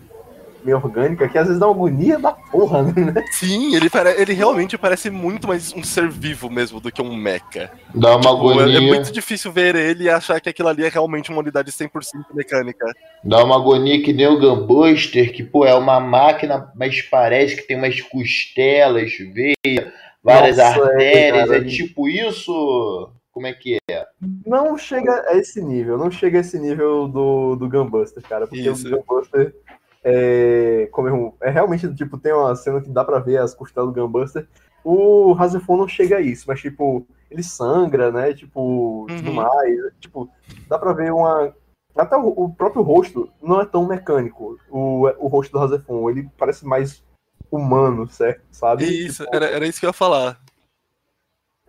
meio 0.64 0.76
orgânica, 0.76 1.28
que 1.28 1.38
às 1.38 1.46
vezes 1.46 1.60
dá 1.60 1.66
uma 1.66 1.74
agonia 1.74 2.18
da 2.18 2.32
porra, 2.32 2.82
né? 2.82 3.24
Sim, 3.32 3.74
ele, 3.74 3.88
ele 4.16 4.32
realmente 4.32 4.76
parece 4.76 5.10
muito 5.10 5.48
mais 5.48 5.72
um 5.72 5.82
ser 5.82 6.08
vivo 6.08 6.50
mesmo 6.50 6.80
do 6.80 6.90
que 6.90 7.00
um 7.00 7.14
mecha. 7.16 7.70
Dá 7.94 8.16
uma 8.16 8.20
tipo, 8.20 8.50
agonia. 8.50 8.78
É, 8.78 8.84
é, 8.84 8.86
muito 8.86 9.12
difícil 9.12 9.52
ver 9.52 9.74
ele 9.74 10.04
e 10.04 10.10
achar 10.10 10.40
que 10.40 10.48
aquilo 10.48 10.68
ali 10.68 10.84
é 10.84 10.88
realmente 10.88 11.30
uma 11.30 11.40
unidade 11.40 11.72
100% 11.72 11.90
mecânica. 12.34 12.86
Dá 13.24 13.42
uma 13.42 13.56
agonia 13.56 14.02
que 14.02 14.12
nem 14.12 14.26
o 14.26 14.38
Gunbuster, 14.38 15.32
que, 15.32 15.42
pô, 15.42 15.64
é 15.64 15.74
uma 15.74 16.00
máquina, 16.00 16.70
mas 16.74 17.00
parece 17.02 17.56
que 17.56 17.66
tem 17.66 17.76
umas 17.76 18.00
costelas, 18.00 19.10
veia, 19.32 19.92
várias 20.22 20.56
Nossa, 20.56 20.82
artérias. 20.82 21.50
É, 21.50 21.56
é 21.56 21.64
tipo 21.64 22.08
isso? 22.08 23.10
Como 23.38 23.46
é 23.46 23.52
que 23.52 23.78
é? 23.88 24.04
Não 24.44 24.76
chega 24.76 25.24
a 25.28 25.36
esse 25.36 25.62
nível, 25.62 25.96
não 25.96 26.10
chega 26.10 26.38
a 26.38 26.40
esse 26.40 26.58
nível 26.58 27.06
do, 27.06 27.54
do 27.54 27.68
Gunbuster, 27.68 28.20
cara. 28.24 28.48
Porque 28.48 28.68
Isso. 28.68 28.88
o 28.88 28.98
Gunbuster 28.98 29.54
é, 30.02 30.88
como 30.90 31.36
é, 31.40 31.48
é 31.48 31.50
realmente, 31.52 31.94
tipo, 31.94 32.18
tem 32.18 32.32
uma 32.32 32.56
cena 32.56 32.80
que 32.80 32.90
dá 32.90 33.04
pra 33.04 33.20
ver 33.20 33.36
as 33.38 33.54
costelas 33.54 33.94
do 33.94 34.00
Gunbuster. 34.00 34.48
O 34.82 35.32
Razefon 35.34 35.76
não 35.76 35.86
chega 35.86 36.16
a 36.16 36.20
isso, 36.20 36.46
mas, 36.48 36.60
tipo, 36.60 37.06
ele 37.30 37.44
sangra, 37.44 38.10
né? 38.10 38.34
Tipo, 38.34 39.02
uhum. 39.02 39.06
tudo 39.06 39.32
mais. 39.32 39.78
Tipo, 40.00 40.28
dá 40.68 40.76
pra 40.76 40.92
ver 40.92 41.12
uma. 41.12 41.54
Até 41.96 42.16
o, 42.16 42.26
o, 42.26 42.52
próprio 42.52 42.82
rosto 42.82 43.30
não 43.40 43.60
é 43.60 43.64
tão 43.66 43.86
mecânico. 43.86 44.58
O, 44.68 45.06
o 45.06 45.28
rosto 45.28 45.52
do 45.52 45.60
Razefon, 45.60 46.10
ele 46.10 46.28
parece 46.36 46.66
mais 46.66 47.04
humano, 47.52 48.08
certo? 48.08 48.42
Sabe? 48.50 48.84
Isso, 48.84 49.22
tipo, 49.22 49.36
era, 49.36 49.46
era 49.46 49.64
isso 49.64 49.78
que 49.78 49.86
eu 49.86 49.90
ia 49.90 49.92
falar. 49.92 50.40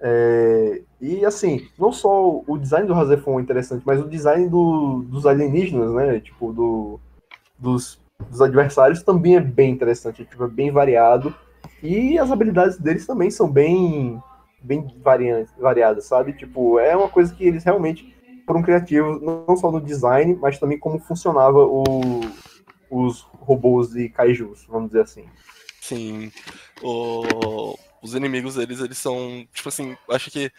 É, 0.02 0.82
e 1.02 1.26
assim, 1.26 1.68
não 1.78 1.92
só 1.92 2.42
o 2.48 2.58
design 2.58 2.88
do 2.88 2.94
Razefon 2.94 3.40
é 3.40 3.42
interessante, 3.42 3.84
mas 3.86 4.00
o 4.00 4.08
design 4.08 4.48
do, 4.48 5.04
dos 5.08 5.26
alienígenas, 5.26 5.92
né? 5.94 6.20
Tipo, 6.20 6.54
do, 6.54 7.00
dos 7.58 8.00
dos 8.28 8.42
adversários 8.42 9.02
também 9.04 9.36
é 9.36 9.40
bem 9.40 9.72
interessante, 9.72 10.26
tipo, 10.26 10.44
é 10.44 10.48
bem 10.48 10.72
variado. 10.72 11.34
E 11.82 12.18
as 12.18 12.32
habilidades 12.32 12.78
deles 12.78 13.06
também 13.06 13.32
são 13.32 13.50
bem, 13.50 14.22
bem 14.62 14.86
variantes, 15.02 15.54
variadas, 15.58 16.06
sabe? 16.06 16.34
Tipo, 16.34 16.80
é 16.80 16.96
uma 16.96 17.08
coisa 17.08 17.34
que 17.34 17.46
eles 17.46 17.64
realmente 17.64 18.14
foram 18.46 18.62
criativos, 18.62 19.22
não 19.22 19.56
só 19.56 19.72
no 19.72 19.80
design, 19.80 20.38
mas 20.42 20.60
também 20.60 20.78
como 20.78 21.00
funcionava 21.00 21.60
o, 21.60 22.22
os 22.90 23.22
robôs 23.40 23.96
e 23.96 24.10
kaijus, 24.10 24.66
vamos 24.68 24.90
dizer 24.90 25.02
assim. 25.02 25.26
Sim. 25.80 26.32
O, 26.82 27.78
os 28.02 28.14
inimigos 28.14 28.56
deles, 28.56 28.80
eles 28.80 28.98
são, 28.98 29.48
tipo 29.54 29.70
assim, 29.70 29.98
acho 30.10 30.32
que 30.32 30.52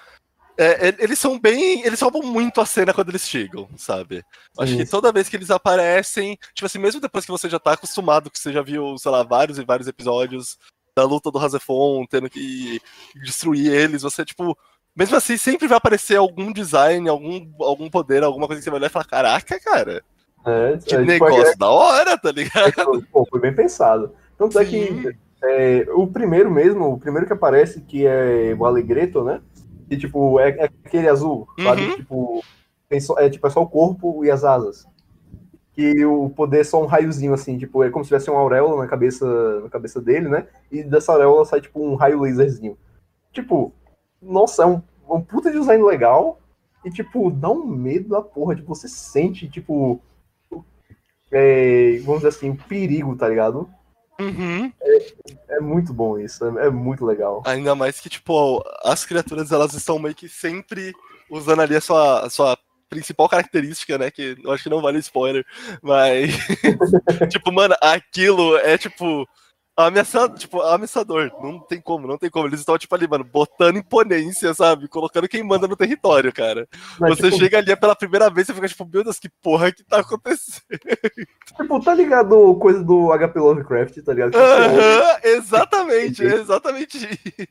é, 0.60 0.88
é, 0.88 0.96
eles 0.98 1.18
são 1.18 1.38
bem. 1.38 1.80
Eles 1.86 2.00
roubam 2.00 2.22
muito 2.22 2.60
a 2.60 2.66
cena 2.66 2.92
quando 2.92 3.08
eles 3.08 3.26
chegam, 3.26 3.66
sabe? 3.78 4.22
Acho 4.58 4.76
que 4.76 4.84
toda 4.84 5.10
vez 5.10 5.26
que 5.26 5.34
eles 5.34 5.50
aparecem, 5.50 6.38
tipo 6.52 6.66
assim, 6.66 6.78
mesmo 6.78 7.00
depois 7.00 7.24
que 7.24 7.30
você 7.30 7.48
já 7.48 7.58
tá 7.58 7.72
acostumado, 7.72 8.30
que 8.30 8.38
você 8.38 8.52
já 8.52 8.60
viu, 8.60 8.98
sei 8.98 9.10
lá, 9.10 9.22
vários 9.22 9.58
e 9.58 9.64
vários 9.64 9.88
episódios 9.88 10.58
da 10.94 11.02
luta 11.02 11.30
do 11.30 11.38
Razefon, 11.38 12.04
tendo 12.04 12.28
que 12.28 12.78
destruir 13.14 13.72
eles, 13.72 14.02
você, 14.02 14.22
tipo. 14.22 14.56
Mesmo 14.94 15.16
assim, 15.16 15.36
sempre 15.36 15.68
vai 15.68 15.78
aparecer 15.78 16.16
algum 16.16 16.52
design, 16.52 17.08
algum, 17.08 17.48
algum 17.60 17.88
poder, 17.88 18.22
alguma 18.22 18.46
coisa 18.46 18.60
que 18.60 18.64
você 18.64 18.70
vai 18.70 18.80
olhar 18.80 18.88
e 18.88 18.92
falar: 18.92 19.04
caraca, 19.06 19.58
cara. 19.60 20.04
É, 20.44 20.78
que 20.78 20.94
é, 20.94 20.98
tipo, 20.98 21.02
negócio 21.02 21.52
é, 21.52 21.56
da 21.56 21.70
hora, 21.70 22.18
tá 22.18 22.32
ligado? 22.32 23.06
Pô, 23.10 23.24
foi 23.30 23.40
bem 23.40 23.54
pensado. 23.54 24.14
Tanto 24.36 24.58
é 24.58 24.64
que 24.64 25.16
é, 25.42 25.86
o 25.94 26.06
primeiro 26.06 26.50
mesmo, 26.50 26.92
o 26.92 26.98
primeiro 26.98 27.26
que 27.26 27.32
aparece, 27.32 27.80
que 27.80 28.06
é 28.06 28.54
o 28.58 28.64
Alegreto, 28.64 29.24
né? 29.24 29.40
E, 29.88 29.96
tipo, 29.96 30.38
é, 30.38 30.50
é 30.50 30.64
aquele 30.64 31.08
azul, 31.08 31.48
sabe? 31.62 31.82
Uhum. 31.82 31.96
Tipo, 31.96 32.44
só, 33.00 33.18
é, 33.18 33.30
tipo, 33.30 33.46
é 33.46 33.50
só 33.50 33.62
o 33.62 33.68
corpo 33.68 34.24
e 34.24 34.30
as 34.30 34.44
asas. 34.44 34.86
Que 35.72 36.04
o 36.04 36.28
poder 36.30 36.60
é 36.60 36.64
só 36.64 36.82
um 36.82 36.86
raiozinho, 36.86 37.32
assim, 37.32 37.56
tipo, 37.56 37.82
é 37.82 37.90
como 37.90 38.04
se 38.04 38.08
tivesse 38.08 38.30
uma 38.30 38.40
auréola 38.40 38.82
na 38.82 38.88
cabeça, 38.88 39.60
na 39.60 39.70
cabeça 39.70 40.00
dele, 40.00 40.28
né? 40.28 40.46
E 40.70 40.82
dessa 40.82 41.12
auréola 41.12 41.44
sai, 41.44 41.60
tipo, 41.60 41.80
um 41.82 41.94
raio 41.94 42.20
laserzinho. 42.20 42.76
Tipo, 43.32 43.72
nossa, 44.20 44.62
é 44.64 44.66
um, 44.66 44.82
um 45.08 45.20
puta 45.20 45.50
design 45.50 45.82
legal. 45.82 46.38
E, 46.84 46.90
tipo, 46.90 47.30
dá 47.30 47.50
um 47.50 47.66
medo 47.66 48.10
da 48.10 48.22
porra. 48.22 48.54
Tipo, 48.54 48.74
você 48.74 48.88
sente, 48.88 49.48
tipo. 49.48 50.00
É, 51.32 51.98
vamos 52.04 52.22
dizer 52.22 52.28
assim, 52.28 52.50
o 52.50 52.56
perigo, 52.56 53.14
tá 53.16 53.28
ligado? 53.28 53.68
Uhum. 54.20 54.72
É, 54.82 55.56
é, 55.56 55.60
muito 55.60 55.92
bom 55.92 56.18
isso, 56.18 56.44
é, 56.44 56.66
é, 56.66 56.70
muito 56.70 57.04
legal. 57.04 57.42
Ainda 57.46 57.74
mais 57.74 57.98
que, 57.98 58.08
tipo, 58.08 58.62
as 58.84 59.04
criaturas 59.04 59.50
elas 59.50 59.72
estão 59.72 59.98
meio 59.98 60.14
que 60.14 60.28
sempre 60.28 60.92
usando 61.30 61.60
ali 61.62 61.74
a 61.74 61.80
sua, 61.80 62.26
a 62.26 62.30
sua 62.30 62.58
principal 62.88 63.28
característica, 63.28 63.96
né? 63.96 64.10
Que 64.10 64.36
eu 64.42 64.52
acho 64.52 64.64
que 64.64 64.68
não 64.68 64.82
vale 64.82 64.98
spoiler, 64.98 65.46
mas. 65.80 66.34
tipo, 67.30 67.50
mano, 67.52 67.74
aquilo 67.80 68.56
é 68.58 68.76
tipo 68.76 69.26
ameaçador, 69.86 70.38
tipo, 70.38 70.60
ameaçador. 70.62 71.30
Não 71.42 71.58
tem 71.60 71.80
como, 71.80 72.06
não 72.06 72.18
tem 72.18 72.30
como. 72.30 72.46
Eles 72.46 72.60
estão, 72.60 72.78
tipo, 72.78 72.94
ali, 72.94 73.06
mano, 73.08 73.24
botando 73.24 73.76
imponência, 73.76 74.52
sabe? 74.54 74.88
Colocando 74.88 75.28
quem 75.28 75.42
manda 75.42 75.66
no 75.66 75.76
território, 75.76 76.32
cara. 76.32 76.68
Mas, 76.98 77.18
você 77.18 77.30
tipo... 77.30 77.38
chega 77.38 77.58
ali 77.58 77.74
pela 77.76 77.96
primeira 77.96 78.30
vez 78.30 78.48
e 78.48 78.54
fica, 78.54 78.68
tipo, 78.68 78.88
meu 78.92 79.04
Deus, 79.04 79.18
que 79.18 79.28
porra 79.28 79.72
que 79.72 79.84
tá 79.84 80.00
acontecendo? 80.00 80.60
Tipo, 81.56 81.80
tá 81.80 81.94
ligado 81.94 82.54
coisa 82.56 82.82
do 82.82 83.10
HP 83.16 83.38
Lovecraft, 83.38 83.98
tá 84.02 84.12
ligado? 84.12 84.34
Uh 84.34 84.38
-huh, 84.38 85.20
exatamente, 85.24 86.22
exatamente. 86.24 87.06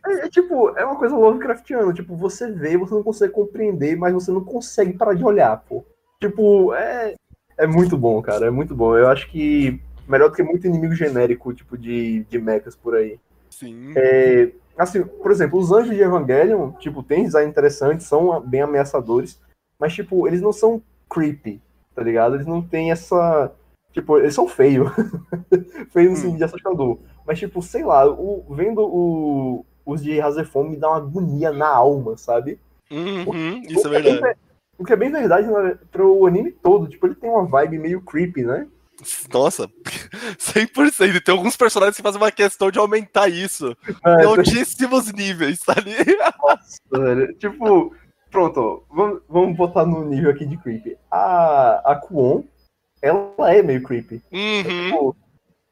É, 0.05 0.25
é, 0.25 0.29
tipo, 0.29 0.69
é 0.77 0.85
uma 0.85 0.95
coisa 0.95 1.15
Lovecraftiana. 1.15 1.93
Tipo, 1.93 2.15
você 2.15 2.51
vê, 2.51 2.77
você 2.77 2.93
não 2.93 3.03
consegue 3.03 3.33
compreender, 3.33 3.95
mas 3.95 4.13
você 4.13 4.31
não 4.31 4.43
consegue 4.43 4.93
parar 4.93 5.13
de 5.13 5.23
olhar, 5.23 5.57
pô. 5.67 5.85
Tipo, 6.19 6.73
é, 6.73 7.15
é 7.57 7.67
muito 7.67 7.97
bom, 7.97 8.21
cara. 8.21 8.47
É 8.47 8.49
muito 8.49 8.73
bom. 8.73 8.97
Eu 8.97 9.09
acho 9.09 9.29
que 9.29 9.81
melhor 10.09 10.29
do 10.29 10.35
que 10.35 10.43
muito 10.43 10.65
inimigo 10.65 10.95
genérico, 10.95 11.53
tipo, 11.53 11.77
de, 11.77 12.23
de 12.23 12.39
mechas 12.39 12.75
por 12.75 12.95
aí. 12.95 13.19
Sim. 13.49 13.93
É, 13.95 14.51
assim, 14.77 15.03
por 15.03 15.31
exemplo, 15.31 15.59
os 15.59 15.71
anjos 15.71 15.95
de 15.95 16.01
Evangelion, 16.01 16.71
tipo, 16.73 17.03
tem 17.03 17.23
design 17.23 17.49
interessante, 17.49 18.03
são 18.03 18.41
bem 18.41 18.61
ameaçadores, 18.61 19.39
mas, 19.79 19.93
tipo, 19.93 20.27
eles 20.27 20.41
não 20.41 20.51
são 20.51 20.81
creepy, 21.09 21.61
tá 21.93 22.01
ligado? 22.01 22.35
Eles 22.35 22.47
não 22.47 22.61
têm 22.61 22.91
essa. 22.91 23.51
Tipo, 23.93 24.17
eles 24.17 24.33
são 24.33 24.47
feios. 24.47 24.89
feios 25.91 26.23
no 26.23 26.31
hum. 26.31 26.35
de 26.35 26.43
assustador. 26.43 26.97
Mas, 27.25 27.39
tipo, 27.39 27.61
sei 27.61 27.83
lá, 27.83 28.07
o, 28.09 28.43
vendo 28.49 28.81
o, 28.81 29.65
os 29.85 30.03
de 30.03 30.19
Razefon 30.19 30.63
me 30.63 30.75
dá 30.75 30.89
uma 30.89 30.97
agonia 30.97 31.51
na 31.51 31.67
alma, 31.67 32.17
sabe? 32.17 32.59
Uhum, 32.91 33.61
isso 33.67 33.87
é 33.87 34.01
verdade. 34.01 34.25
É, 34.25 34.35
o 34.77 34.83
que 34.83 34.93
é 34.93 34.95
bem 34.95 35.11
verdade 35.11 35.47
né, 35.47 35.77
pro 35.91 36.25
anime 36.25 36.51
todo. 36.51 36.87
Tipo, 36.87 37.07
ele 37.07 37.15
tem 37.15 37.29
uma 37.29 37.45
vibe 37.45 37.77
meio 37.77 38.01
creepy, 38.01 38.43
né? 38.43 38.67
Nossa, 39.31 39.67
100%. 40.37 41.15
E 41.15 41.21
tem 41.21 41.33
alguns 41.33 41.55
personagens 41.55 41.95
que 41.95 42.01
fazem 42.01 42.19
uma 42.19 42.31
questão 42.31 42.69
de 42.69 42.79
aumentar 42.79 43.29
isso 43.29 43.75
é, 44.05 44.23
em 44.23 44.25
altíssimos 44.25 45.11
níveis, 45.13 45.59
tá 45.59 45.73
ali? 45.77 45.95
Nossa. 46.41 47.33
Tipo, 47.39 47.95
pronto, 48.29 48.83
vamos, 48.89 49.21
vamos 49.27 49.57
botar 49.57 49.85
no 49.85 50.05
nível 50.05 50.31
aqui 50.31 50.45
de 50.45 50.57
creepy. 50.57 50.97
A, 51.09 51.91
a 51.91 51.95
Kuon, 51.95 52.43
ela 53.01 53.53
é 53.53 53.61
meio 53.61 53.83
creepy. 53.83 54.21
Uhum. 54.31 54.59
É, 54.59 54.63
tipo, 54.63 55.15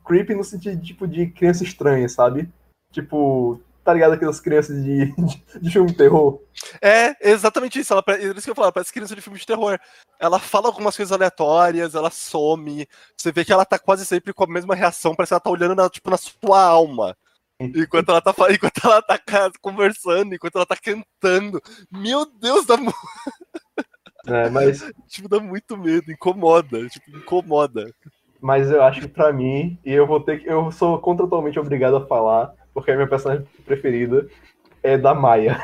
creepy 0.05 0.35
no 0.35 0.43
sentido 0.43 0.81
tipo, 0.81 1.07
de 1.07 1.27
criança 1.27 1.63
estranha, 1.63 2.07
sabe? 2.07 2.49
Tipo, 2.91 3.59
tá 3.87 3.93
ligado? 3.93 4.15
Aquelas 4.15 4.41
crianças 4.41 4.83
de, 4.83 5.05
de, 5.15 5.43
de, 5.61 5.71
filme 5.71 5.89
de 5.89 5.95
terror. 5.95 6.41
É, 6.81 7.15
exatamente 7.31 7.79
isso. 7.79 7.93
Ela, 7.93 8.03
é 8.09 8.25
isso 8.25 8.43
que 8.43 8.49
eu 8.49 8.55
falo, 8.55 8.69
parece 8.69 8.91
criança 8.91 9.15
de 9.15 9.21
filme 9.21 9.39
de 9.39 9.45
terror. 9.45 9.79
Ela 10.19 10.39
fala 10.39 10.67
algumas 10.67 10.97
coisas 10.97 11.13
aleatórias, 11.13 11.95
ela 11.95 12.09
some. 12.09 12.85
Você 13.15 13.31
vê 13.31 13.45
que 13.45 13.53
ela 13.53 13.63
tá 13.63 13.79
quase 13.79 14.05
sempre 14.05 14.33
com 14.33 14.43
a 14.43 14.47
mesma 14.47 14.75
reação, 14.75 15.15
parece 15.15 15.29
que 15.29 15.33
ela 15.35 15.39
tá 15.39 15.49
olhando 15.49 15.73
na, 15.73 15.89
tipo, 15.89 16.09
na 16.09 16.17
sua 16.17 16.61
alma. 16.61 17.15
Enquanto 17.57 18.09
ela 18.09 18.21
tá 18.21 18.35
enquanto 18.51 18.83
ela 18.83 19.01
tá 19.01 19.17
conversando, 19.61 20.35
enquanto 20.35 20.57
ela 20.57 20.65
tá 20.65 20.75
cantando. 20.75 21.61
Meu 21.89 22.25
Deus 22.25 22.65
da 22.65 22.75
É, 24.27 24.49
mas. 24.49 24.83
tipo, 25.07 25.29
dá 25.29 25.39
muito 25.39 25.77
medo, 25.77 26.11
incomoda. 26.11 26.85
Tipo, 26.89 27.17
incomoda. 27.17 27.89
Mas 28.41 28.69
eu 28.69 28.83
acho 28.83 28.99
que 28.99 29.07
pra 29.07 29.31
mim, 29.31 29.79
e 29.85 29.93
eu 29.93 30.05
vou 30.05 30.19
ter 30.19 30.41
que. 30.41 30.49
Eu 30.49 30.69
sou 30.73 30.99
contratualmente 30.99 31.57
obrigado 31.57 31.95
a 31.95 32.05
falar, 32.05 32.53
porque 32.77 32.91
a 32.91 32.95
minha 32.95 33.07
personagem 33.07 33.43
preferida 33.65 34.27
é 34.83 34.99
da 34.99 35.15
Maia. 35.15 35.59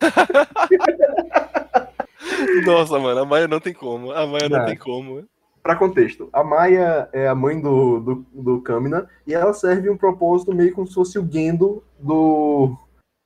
Nossa, 2.64 2.98
mano, 2.98 3.20
a 3.20 3.26
Maia 3.26 3.46
não 3.46 3.60
tem 3.60 3.74
como. 3.74 4.10
A 4.10 4.26
Maia 4.26 4.48
não, 4.48 4.60
não 4.60 4.64
tem 4.64 4.74
como. 4.74 5.22
Para 5.62 5.76
contexto, 5.76 6.30
a 6.32 6.42
Maia 6.42 7.10
é 7.12 7.28
a 7.28 7.34
mãe 7.34 7.60
do, 7.60 8.00
do, 8.00 8.26
do 8.32 8.62
Kamina 8.62 9.06
e 9.26 9.34
ela 9.34 9.52
serve 9.52 9.90
um 9.90 9.98
propósito 9.98 10.54
meio 10.54 10.72
como 10.72 10.86
se 10.86 10.94
fosse 10.94 11.18
o 11.18 11.30
Gendo 11.30 11.84
do, 11.98 12.74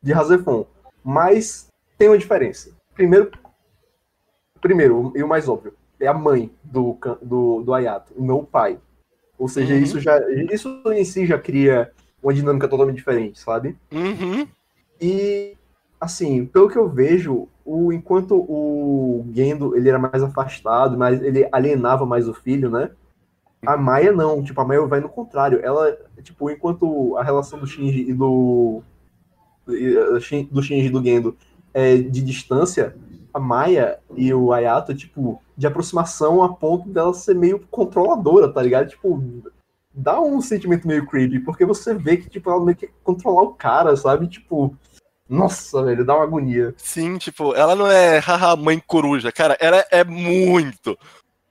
de 0.02 0.12
Hazefon. 0.12 0.66
Mas 1.04 1.68
tem 1.96 2.08
uma 2.08 2.18
diferença. 2.18 2.76
Primeiro, 2.94 3.30
primeiro 4.60 5.12
e 5.14 5.22
o 5.22 5.28
mais 5.28 5.48
óbvio, 5.48 5.72
é 6.00 6.08
a 6.08 6.14
mãe 6.14 6.50
do, 6.64 6.98
do, 7.22 7.62
do 7.62 7.72
Ayato, 7.72 8.12
não 8.18 8.38
o 8.38 8.44
pai. 8.44 8.80
Ou 9.38 9.46
seja, 9.46 9.72
uhum. 9.72 9.80
isso 9.80 10.00
já 10.00 10.18
isso 10.52 10.82
em 10.92 11.04
si 11.04 11.26
já 11.26 11.38
cria 11.38 11.92
uma 12.22 12.34
dinâmica 12.34 12.68
totalmente 12.68 12.96
diferente, 12.96 13.38
sabe? 13.38 13.76
Uhum. 13.92 14.46
E 15.00 15.56
assim, 16.00 16.46
pelo 16.46 16.68
que 16.68 16.78
eu 16.78 16.88
vejo, 16.88 17.48
o, 17.64 17.92
enquanto 17.92 18.34
o 18.34 19.26
Gendo 19.32 19.76
ele 19.76 19.88
era 19.88 19.98
mais 19.98 20.22
afastado, 20.22 20.96
mas 20.96 21.22
ele 21.22 21.48
alienava 21.52 22.06
mais 22.06 22.28
o 22.28 22.34
filho, 22.34 22.70
né? 22.70 22.90
A 23.64 23.76
Maia 23.76 24.10
não, 24.10 24.42
tipo, 24.42 24.60
a 24.60 24.64
Maia 24.64 24.86
vai 24.86 25.00
no 25.00 25.08
contrário. 25.08 25.60
Ela, 25.62 25.96
tipo, 26.22 26.50
enquanto 26.50 27.16
a 27.18 27.22
relação 27.22 27.58
do 27.58 27.66
Shinji 27.66 28.08
e 28.08 28.14
do 28.14 28.82
do 29.66 30.20
Shinji 30.62 30.86
e 30.86 30.90
do 30.90 31.02
Gendo 31.02 31.36
é 31.72 31.96
de 31.96 32.22
distância, 32.22 32.96
a 33.32 33.38
Maia 33.38 33.98
e 34.16 34.32
o 34.34 34.52
Ayato, 34.52 34.94
tipo, 34.94 35.40
de 35.56 35.66
aproximação 35.66 36.42
a 36.42 36.48
ponto 36.48 36.88
dela 36.88 37.14
ser 37.14 37.34
meio 37.34 37.60
controladora, 37.70 38.52
tá 38.52 38.62
ligado? 38.62 38.88
Tipo, 38.88 39.22
dá 40.00 40.20
um 40.20 40.40
sentimento 40.40 40.86
meio 40.86 41.06
creepy, 41.06 41.40
porque 41.40 41.64
você 41.64 41.94
vê 41.94 42.16
que, 42.16 42.28
tipo, 42.28 42.50
ela 42.50 42.64
meio 42.64 42.76
que 42.76 42.88
controlar 43.04 43.42
o 43.42 43.54
cara, 43.54 43.94
sabe? 43.96 44.26
Tipo, 44.26 44.74
nossa, 45.28 45.82
velho, 45.84 46.04
dá 46.04 46.14
uma 46.14 46.24
agonia. 46.24 46.74
Sim, 46.78 47.18
tipo, 47.18 47.54
ela 47.54 47.76
não 47.76 47.86
é 47.86 48.18
haha, 48.18 48.56
mãe 48.56 48.82
coruja, 48.84 49.30
cara, 49.30 49.56
ela 49.60 49.84
é 49.90 50.02
muito, 50.02 50.98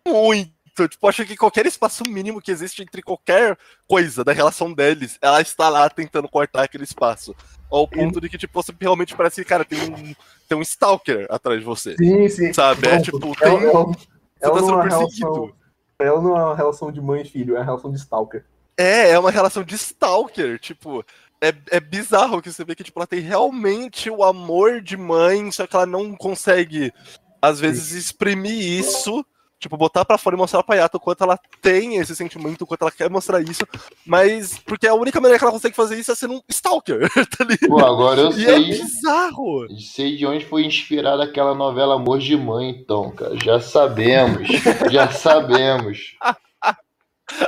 muito. 0.06 0.52
Tipo, 0.88 1.08
acho 1.08 1.26
que 1.26 1.36
qualquer 1.36 1.66
espaço 1.66 2.04
mínimo 2.06 2.42
que 2.42 2.52
existe 2.52 2.82
entre 2.82 3.02
qualquer 3.02 3.58
coisa 3.88 4.24
da 4.24 4.32
relação 4.32 4.74
deles, 4.74 5.18
ela 5.22 5.42
está 5.42 5.68
lá 5.70 5.90
tentando 5.90 6.28
cortar 6.28 6.64
aquele 6.64 6.86
espaço. 6.86 7.36
Ao 7.70 7.88
ponto 7.88 8.20
de 8.20 8.30
que, 8.30 8.38
tipo, 8.38 8.64
você 8.64 8.74
realmente 8.80 9.16
parece 9.16 9.42
que, 9.42 9.48
cara, 9.48 9.64
tem 9.64 9.80
um, 9.80 10.16
tem 10.48 10.58
um 10.58 10.62
stalker 10.62 11.28
atrás 11.30 11.60
de 11.60 11.66
você. 11.66 11.96
Sim, 11.98 12.28
sim. 12.30 12.54
Sabe? 12.54 12.88
É 12.88 13.00
tipo, 13.02 13.20
tem. 13.36 13.50
Ela, 13.50 13.62
ela, 13.62 13.86
você 13.86 14.08
ela 14.42 14.54
tá 14.54 14.60
sendo 14.60 14.82
perseguido. 14.82 15.28
Relação, 15.28 15.59
ela 16.00 16.22
não 16.22 16.38
é 16.38 16.44
uma 16.44 16.56
relação 16.56 16.92
de 16.92 17.02
mãe 17.02 17.22
e 17.22 17.26
filho, 17.26 17.56
é 17.56 17.60
uma 17.60 17.66
relação 17.66 17.92
de 17.92 17.98
stalker. 17.98 18.46
É, 18.78 19.12
é 19.12 19.20
uma 19.20 19.32
relação 19.32 19.64
de 19.64 19.76
stalker. 19.76 20.58
Tipo, 20.60 21.04
é, 21.42 21.54
é 21.72 21.80
bizarro 21.80 22.42
que 22.42 22.52
você 22.52 22.64
vê 22.64 22.76
que 22.76 22.84
tipo, 22.84 23.00
ela 23.00 23.08
tem 23.08 23.20
realmente 23.20 24.10
o 24.10 24.24
amor 24.24 24.82
de 24.82 24.96
mãe, 24.96 25.52
só 25.52 25.68
que 25.68 25.76
ela 25.76 25.86
não 25.86 26.16
consegue, 26.16 26.94
às 27.42 27.60
vezes, 27.60 27.92
exprimir 27.92 28.80
isso. 28.80 29.26
Tipo, 29.60 29.76
botar 29.76 30.06
pra 30.06 30.18
fora 30.18 30.38
e 30.38 30.40
mostrar 30.40 30.64
pra 30.64 30.76
Yato 30.76 30.98
o 30.98 31.00
quanto 31.02 31.24
ela 31.24 31.38
tem 31.62 31.98
esse 31.98 32.16
sentimento, 32.16 32.62
o 32.62 32.66
quanto 32.68 32.84
ela 32.84 32.92
quer 32.92 33.10
mostrar 33.10 33.42
isso. 33.42 33.68
Mas, 34.06 34.58
porque 34.60 34.88
a 34.88 34.94
única 34.94 35.20
maneira 35.20 35.38
que 35.38 35.44
ela 35.44 35.52
consegue 35.52 35.76
fazer 35.76 36.00
isso 36.00 36.12
é 36.12 36.16
sendo 36.16 36.36
um 36.36 36.42
stalker, 36.48 37.10
tá 37.38 37.44
ligado? 37.44 37.68
Pô, 37.70 37.80
agora 37.80 38.22
eu 38.22 38.30
e 38.30 38.34
sei. 38.34 38.56
é 38.56 38.60
bizarro. 38.60 39.68
Sei 39.78 40.16
de 40.16 40.26
onde 40.26 40.46
foi 40.46 40.64
inspirada 40.66 41.24
aquela 41.24 41.54
novela 41.54 41.96
Amor 41.96 42.20
de 42.20 42.38
Mãe, 42.38 42.70
então, 42.70 43.12
cara. 43.12 43.36
Já 43.44 43.60
sabemos. 43.60 44.48
já 44.90 45.10
sabemos. 45.12 46.16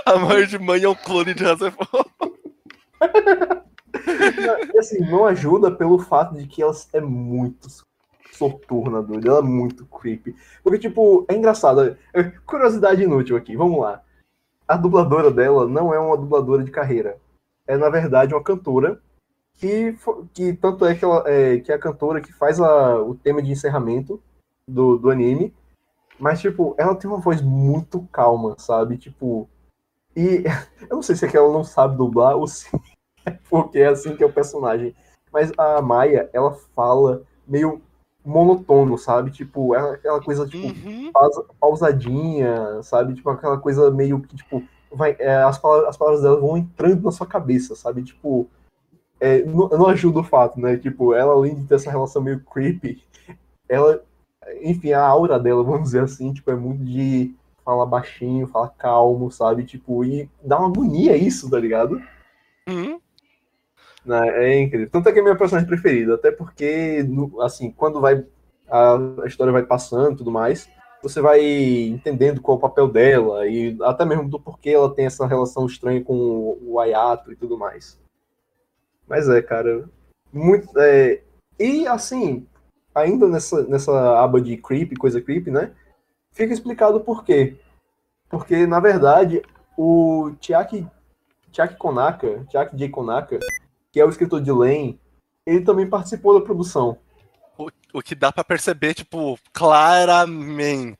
Amor 0.05 0.45
de 0.47 0.59
Mãe 0.59 0.83
é 0.83 0.89
um 0.89 0.95
clone 0.95 1.33
de 1.33 1.43
Razefon. 1.43 1.85
E 4.73 4.79
assim, 4.79 4.99
não 5.01 5.25
ajuda 5.25 5.69
pelo 5.69 5.99
fato 5.99 6.35
de 6.35 6.47
que 6.47 6.61
ela 6.61 6.73
é 6.93 7.01
muito 7.01 7.67
soturna, 8.31 9.01
doido. 9.01 9.27
Ela 9.27 9.39
é 9.39 9.43
muito 9.43 9.85
creepy. 9.85 10.35
Porque, 10.63 10.79
tipo, 10.79 11.25
é 11.29 11.35
engraçado. 11.35 11.97
É, 12.13 12.23
curiosidade 12.45 13.03
inútil 13.03 13.35
aqui, 13.35 13.55
vamos 13.55 13.79
lá. 13.79 14.01
A 14.67 14.75
dubladora 14.77 15.29
dela 15.29 15.67
não 15.67 15.93
é 15.93 15.99
uma 15.99 16.17
dubladora 16.17 16.63
de 16.63 16.71
carreira. 16.71 17.17
É, 17.67 17.77
na 17.77 17.89
verdade, 17.89 18.33
uma 18.33 18.43
cantora 18.43 19.01
que, 19.55 19.95
que 20.33 20.53
tanto 20.53 20.85
é 20.85 20.95
que, 20.95 21.05
ela, 21.05 21.23
é, 21.27 21.59
que 21.59 21.71
é 21.71 21.75
a 21.75 21.79
cantora 21.79 22.21
que 22.21 22.33
faz 22.33 22.59
a, 22.59 23.01
o 23.01 23.15
tema 23.15 23.41
de 23.41 23.51
encerramento 23.51 24.21
do, 24.67 24.97
do 24.97 25.09
anime. 25.09 25.53
Mas, 26.19 26.39
tipo, 26.41 26.75
ela 26.77 26.95
tem 26.95 27.09
uma 27.09 27.19
voz 27.19 27.41
muito 27.41 28.07
calma, 28.11 28.55
sabe? 28.57 28.97
Tipo. 28.97 29.49
E 30.15 30.43
eu 30.89 30.95
não 30.95 31.01
sei 31.01 31.15
se 31.15 31.25
é 31.25 31.29
que 31.29 31.37
ela 31.37 31.51
não 31.51 31.63
sabe 31.63 31.97
dublar 31.97 32.35
ou 32.35 32.47
se 32.47 32.69
porque 33.49 33.79
é 33.79 33.87
assim 33.87 34.15
que 34.15 34.23
é 34.23 34.25
o 34.25 34.33
personagem. 34.33 34.95
Mas 35.31 35.51
a 35.57 35.81
Maia, 35.81 36.29
ela 36.33 36.53
fala 36.75 37.23
meio 37.47 37.81
monotono, 38.23 38.97
sabe? 38.97 39.31
Tipo, 39.31 39.75
é 39.75 39.95
aquela 39.95 40.21
coisa, 40.21 40.47
tipo, 40.47 40.67
uhum. 40.67 41.11
pausadinha, 41.59 42.81
sabe? 42.83 43.15
Tipo, 43.15 43.29
aquela 43.29 43.57
coisa 43.57 43.89
meio 43.91 44.21
que, 44.21 44.35
tipo, 44.35 44.63
vai, 44.91 45.15
é, 45.19 45.37
as, 45.43 45.57
palavras, 45.57 45.89
as 45.89 45.97
palavras 45.97 46.21
dela 46.21 46.39
vão 46.39 46.57
entrando 46.57 47.03
na 47.03 47.11
sua 47.11 47.25
cabeça, 47.25 47.75
sabe? 47.75 48.03
Tipo, 48.03 48.47
é, 49.19 49.43
não, 49.43 49.69
não, 49.69 49.87
ajuda 49.87 50.19
o 50.19 50.23
fato, 50.23 50.59
né? 50.59 50.77
Tipo, 50.77 51.13
ela, 51.13 51.33
além 51.33 51.55
de 51.55 51.65
ter 51.65 51.75
essa 51.75 51.91
relação 51.91 52.21
meio 52.21 52.43
creepy, 52.43 53.03
ela, 53.67 54.03
enfim, 54.61 54.91
a 54.91 55.05
aura 55.05 55.39
dela, 55.39 55.63
vamos 55.63 55.83
dizer 55.83 56.03
assim, 56.03 56.33
tipo, 56.33 56.51
é 56.51 56.55
muito 56.55 56.83
de 56.83 57.33
falar 57.63 57.85
baixinho, 57.85 58.47
falar 58.47 58.69
calmo, 58.69 59.31
sabe? 59.31 59.63
Tipo, 59.63 60.03
e 60.03 60.29
dá 60.43 60.57
uma 60.57 60.67
agonia 60.67 61.15
isso, 61.15 61.49
tá 61.49 61.59
ligado? 61.59 62.01
Uhum. 62.67 62.99
Né, 64.05 64.45
é 64.45 64.61
incrível. 64.61 64.89
Tanto 64.89 65.09
é 65.09 65.11
que 65.11 65.19
é 65.19 65.21
minha 65.21 65.37
personagem 65.37 65.67
preferida, 65.67 66.15
até 66.15 66.31
porque, 66.31 67.05
assim, 67.39 67.71
quando 67.71 68.01
vai 68.01 68.25
a, 68.71 69.27
história 69.27 69.51
vai 69.51 69.63
passando 69.63 70.13
e 70.13 70.17
tudo 70.17 70.31
mais, 70.31 70.69
você 71.03 71.19
vai 71.19 71.43
entendendo 71.87 72.41
qual 72.41 72.55
é 72.55 72.57
o 72.57 72.61
papel 72.61 72.87
dela 72.87 73.45
e 73.47 73.77
até 73.81 74.05
mesmo 74.05 74.29
do 74.29 74.39
porquê 74.39 74.69
ela 74.69 74.93
tem 74.93 75.05
essa 75.05 75.27
relação 75.27 75.65
estranha 75.65 76.03
com 76.03 76.57
o, 76.61 76.79
Ayato 76.79 77.31
e 77.31 77.35
tudo 77.35 77.57
mais. 77.57 77.99
Mas 79.07 79.27
é, 79.27 79.41
cara, 79.41 79.89
muito. 80.31 80.69
É... 80.79 81.21
E 81.59 81.85
assim, 81.85 82.47
ainda 82.95 83.27
nessa, 83.27 83.63
nessa 83.63 84.23
aba 84.23 84.39
de 84.39 84.55
creep, 84.57 84.95
coisa 84.97 85.21
creep, 85.21 85.47
né? 85.47 85.71
Fica 86.31 86.53
explicado 86.53 87.01
por 87.01 87.25
quê. 87.25 87.57
Porque, 88.29 88.65
na 88.65 88.79
verdade, 88.79 89.41
o 89.77 90.31
Chiaki, 90.39 90.87
Chiaki 91.51 91.75
Konaka, 91.75 92.45
Chiaki 92.49 92.77
J. 92.77 92.87
Konaka, 92.87 93.37
que 93.91 93.99
é 93.99 94.05
o 94.05 94.09
escritor 94.09 94.41
de 94.41 94.51
Lane, 94.51 94.99
ele 95.45 95.61
também 95.61 95.89
participou 95.89 96.39
da 96.39 96.45
produção. 96.45 96.97
O, 97.57 97.69
o 97.93 98.01
que 98.01 98.15
dá 98.15 98.31
para 98.31 98.43
perceber, 98.43 98.93
tipo, 98.93 99.37
claramente. 99.53 100.97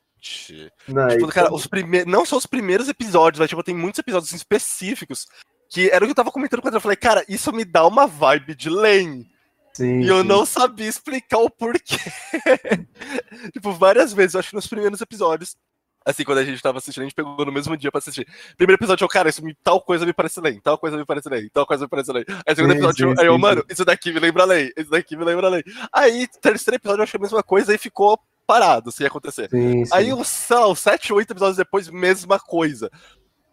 Não, 0.86 1.08
tipo, 1.08 1.28
cara, 1.28 1.52
os 1.52 1.66
prime... 1.66 2.04
não 2.04 2.24
só 2.24 2.36
os 2.36 2.46
primeiros 2.46 2.88
episódios, 2.88 3.40
mas 3.40 3.48
tipo, 3.48 3.62
tem 3.62 3.74
muitos 3.74 3.98
episódios 3.98 4.28
assim, 4.28 4.36
específicos 4.36 5.26
que 5.72 5.88
era 5.90 6.04
o 6.04 6.06
que 6.06 6.10
eu 6.10 6.16
tava 6.16 6.30
comentando 6.30 6.60
quando 6.60 6.74
eu 6.74 6.80
falei, 6.80 6.96
cara, 6.96 7.24
isso 7.26 7.50
me 7.50 7.64
dá 7.64 7.86
uma 7.86 8.06
vibe 8.06 8.54
de 8.54 8.68
Lane. 8.68 9.26
Sim, 9.72 10.02
e 10.02 10.08
eu 10.08 10.20
sim. 10.20 10.28
não 10.28 10.44
sabia 10.44 10.86
explicar 10.86 11.38
o 11.38 11.48
porquê. 11.48 11.96
tipo, 13.54 13.72
várias 13.72 14.12
vezes, 14.12 14.34
eu 14.34 14.40
acho 14.40 14.50
que 14.50 14.54
nos 14.54 14.66
primeiros 14.66 15.00
episódios, 15.00 15.56
Assim, 16.04 16.24
quando 16.24 16.38
a 16.38 16.44
gente 16.44 16.62
tava 16.62 16.78
assistindo, 16.78 17.02
a 17.02 17.06
gente 17.06 17.14
pegou 17.14 17.44
no 17.44 17.52
mesmo 17.52 17.76
dia 17.76 17.90
pra 17.90 17.98
assistir. 17.98 18.26
Primeiro 18.56 18.78
episódio, 18.78 19.04
eu, 19.04 19.08
cara, 19.08 19.28
isso 19.28 19.44
me, 19.44 19.54
tal 19.62 19.80
coisa 19.80 20.04
me 20.04 20.12
parece 20.12 20.40
lei, 20.40 20.60
tal 20.60 20.78
coisa 20.78 20.96
me 20.96 21.04
parece 21.04 21.28
lei, 21.28 21.48
tal 21.50 21.66
coisa 21.66 21.84
me 21.84 21.88
parece 21.88 22.12
lei. 22.12 22.24
Aí, 22.46 22.54
segundo 22.54 22.72
sim, 22.72 22.78
episódio, 22.78 23.08
sim, 23.10 23.14
aí 23.18 23.26
eu, 23.26 23.38
mano, 23.38 23.64
isso 23.68 23.84
daqui 23.84 24.12
me 24.12 24.20
lembra 24.20 24.44
lei, 24.44 24.72
isso 24.76 24.90
daqui 24.90 25.16
me 25.16 25.24
lembra 25.24 25.48
lei. 25.48 25.64
Aí, 25.92 26.26
terceiro 26.40 26.76
episódio, 26.76 27.00
eu 27.00 27.04
achei 27.04 27.18
a 27.18 27.22
mesma 27.22 27.42
coisa 27.42 27.74
e 27.74 27.78
ficou 27.78 28.18
parado, 28.46 28.90
se 28.90 29.02
ia 29.02 29.08
acontecer. 29.08 29.48
Sim, 29.50 29.84
aí, 29.92 30.12
o, 30.12 30.24
sei 30.24 30.56
lá, 30.56 30.68
os 30.68 30.80
sete, 30.80 31.12
oito 31.12 31.32
episódios 31.32 31.56
depois, 31.56 31.88
mesma 31.88 32.38
coisa. 32.38 32.90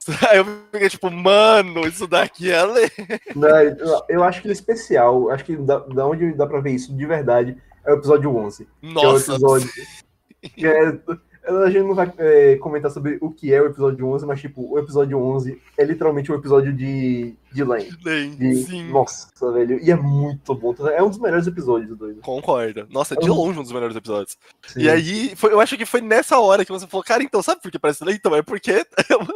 Aí 0.30 0.38
eu 0.38 0.46
fiquei 0.72 0.90
tipo, 0.90 1.12
mano, 1.12 1.86
isso 1.86 2.08
daqui 2.08 2.50
é 2.50 2.64
lei. 2.64 2.90
Não, 3.36 4.06
eu 4.08 4.24
acho 4.24 4.42
que 4.42 4.48
ele 4.48 4.54
é 4.54 4.56
especial, 4.56 5.30
acho 5.30 5.44
que 5.44 5.56
da, 5.56 5.80
da 5.80 6.08
onde 6.08 6.34
dá 6.34 6.48
pra 6.48 6.62
ver 6.62 6.72
isso 6.72 6.96
de 6.96 7.06
verdade 7.06 7.56
é 7.86 7.94
o 7.94 7.98
episódio 7.98 8.36
11. 8.36 8.68
Nossa. 8.82 9.00
Que 9.02 9.06
é 9.06 9.08
o 9.08 9.18
episódio. 9.18 9.70
Que 10.56 10.66
é, 10.66 10.98
a 11.46 11.70
gente 11.70 11.84
não 11.84 11.96
vai 11.96 12.12
é, 12.18 12.58
comentar 12.58 12.92
sobre 12.92 13.18
o 13.22 13.32
que 13.32 13.54
é 13.54 13.62
o 13.62 13.66
episódio 13.66 14.06
11, 14.08 14.26
mas, 14.26 14.42
tipo, 14.42 14.74
o 14.74 14.78
episódio 14.78 15.18
11 15.18 15.62
é 15.78 15.84
literalmente 15.84 16.32
um 16.32 16.36
episódio 16.36 16.74
de, 16.74 17.34
de 17.52 17.64
Lane. 17.64 17.90
Lane, 18.06 18.36
de, 18.36 18.56
sim. 18.64 18.90
Nossa, 18.92 19.52
velho. 19.52 19.80
E 19.80 19.90
é 19.90 19.96
muito 19.96 20.54
bom. 20.54 20.76
É 20.90 21.02
um 21.02 21.10
dos 21.10 21.18
melhores 21.18 21.48
episódios, 21.48 21.98
doido. 21.98 22.22
Concorda. 22.22 22.88
Nossa, 22.90 23.16
é 23.16 23.18
de 23.18 23.30
longe 23.30 23.60
um 23.60 23.64
dos 23.64 23.72
melhores 23.72 23.96
episódios. 23.96 24.38
Sim. 24.68 24.82
E 24.82 24.90
aí, 24.90 25.36
foi, 25.36 25.52
eu 25.52 25.60
acho 25.60 25.78
que 25.78 25.86
foi 25.86 26.02
nessa 26.02 26.40
hora 26.40 26.66
que 26.66 26.72
você 26.72 26.86
falou, 26.86 27.04
cara, 27.04 27.24
então, 27.24 27.42
sabe 27.42 27.62
por 27.62 27.72
que 27.72 27.80
parece 27.80 28.04
Lane? 28.04 28.18
Então, 28.18 28.36
é 28.36 28.42
porque 28.42 28.86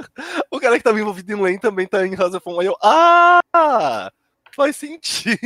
o 0.52 0.60
cara 0.60 0.78
que 0.78 0.84
tava 0.84 1.00
envolvido 1.00 1.32
em 1.32 1.42
Lane 1.42 1.60
também 1.60 1.88
tá 1.88 2.06
em 2.06 2.16
House 2.16 2.36
of 2.36 2.44
Aí 2.60 2.68
eu, 2.68 2.76
ah! 2.82 4.12
Faz 4.56 4.76
sentido. 4.76 5.40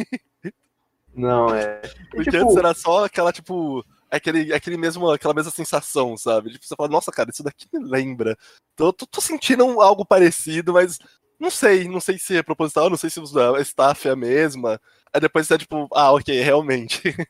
Não, 1.16 1.54
é. 1.54 1.82
Porque 2.12 2.30
tipo... 2.30 2.44
antes 2.44 2.58
era 2.58 2.74
só 2.74 3.06
aquela, 3.06 3.32
tipo 3.32 3.84
aquele, 4.10 4.54
aquele 4.54 4.78
mesmo, 4.78 5.10
aquela 5.10 5.34
mesma 5.34 5.52
sensação, 5.52 6.18
sabe? 6.18 6.52
Tipo, 6.52 6.66
você 6.66 6.76
fala, 6.76 6.90
nossa, 6.90 7.12
cara, 7.12 7.30
isso 7.30 7.44
daqui 7.44 7.68
me 7.74 7.80
lembra. 7.84 8.38
Tô, 8.76 8.92
tô, 8.94 9.06
tô 9.06 9.22
sentindo 9.22 9.82
algo 9.82 10.06
parecido, 10.06 10.74
mas 10.74 11.00
não 11.40 11.50
sei, 11.50 11.88
não 11.88 12.00
sei 12.00 12.18
se 12.18 12.38
é 12.38 12.44
proposital, 12.44 12.90
não 12.90 12.98
sei 12.98 13.10
se 13.10 13.20
a 13.20 13.62
staff 13.62 14.08
é 14.08 14.12
a 14.12 14.16
mesma. 14.16 14.80
Aí 15.14 15.22
depois 15.22 15.48
você 15.48 15.56
é 15.56 15.58
tipo, 15.58 15.88
ah, 15.94 16.12
ok, 16.14 16.42
realmente. 16.42 17.02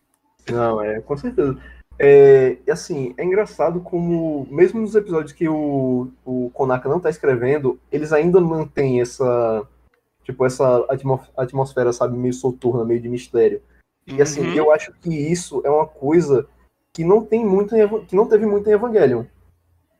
Não, 0.49 0.81
é, 0.81 1.01
com 1.01 1.17
certeza. 1.17 1.57
É, 1.99 2.57
assim, 2.69 3.13
é 3.17 3.23
engraçado 3.25 3.81
como, 3.81 4.47
mesmo 4.49 4.79
nos 4.79 4.95
episódios 4.95 5.33
que 5.33 5.49
o, 5.49 6.09
o 6.23 6.49
Konaka 6.51 6.87
não 6.87 7.01
tá 7.01 7.09
escrevendo, 7.09 7.77
eles 7.91 8.13
ainda 8.13 8.39
mantêm 8.39 9.01
essa, 9.01 9.67
tipo, 10.23 10.45
essa 10.45 10.85
atmosfera, 11.35 11.91
sabe, 11.91 12.17
meio 12.17 12.33
soturna, 12.33 12.85
meio 12.85 13.01
de 13.01 13.09
mistério. 13.09 13.61
E 14.05 14.21
assim, 14.21 14.41
uhum. 14.41 14.53
eu 14.53 14.71
acho 14.71 14.93
que 15.01 15.09
isso 15.09 15.61
é 15.65 15.69
uma 15.69 15.85
coisa 15.85 16.47
que 16.97 17.03
não 17.03 17.23
tem 17.23 17.45
muito 17.45 17.75
que 18.07 18.15
não 18.15 18.27
teve 18.27 18.47
muito 18.47 18.67
em 18.67 18.73
Evangelion. 18.73 19.23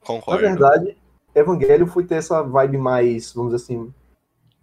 Concordo. 0.04 0.42
Na 0.42 0.50
verdade, 0.50 0.98
Evangelion 1.36 1.86
foi 1.86 2.04
ter 2.04 2.16
essa 2.16 2.42
vibe 2.42 2.80
mais, 2.80 3.32
vamos 3.34 3.54
dizer 3.54 3.64
assim, 3.64 3.94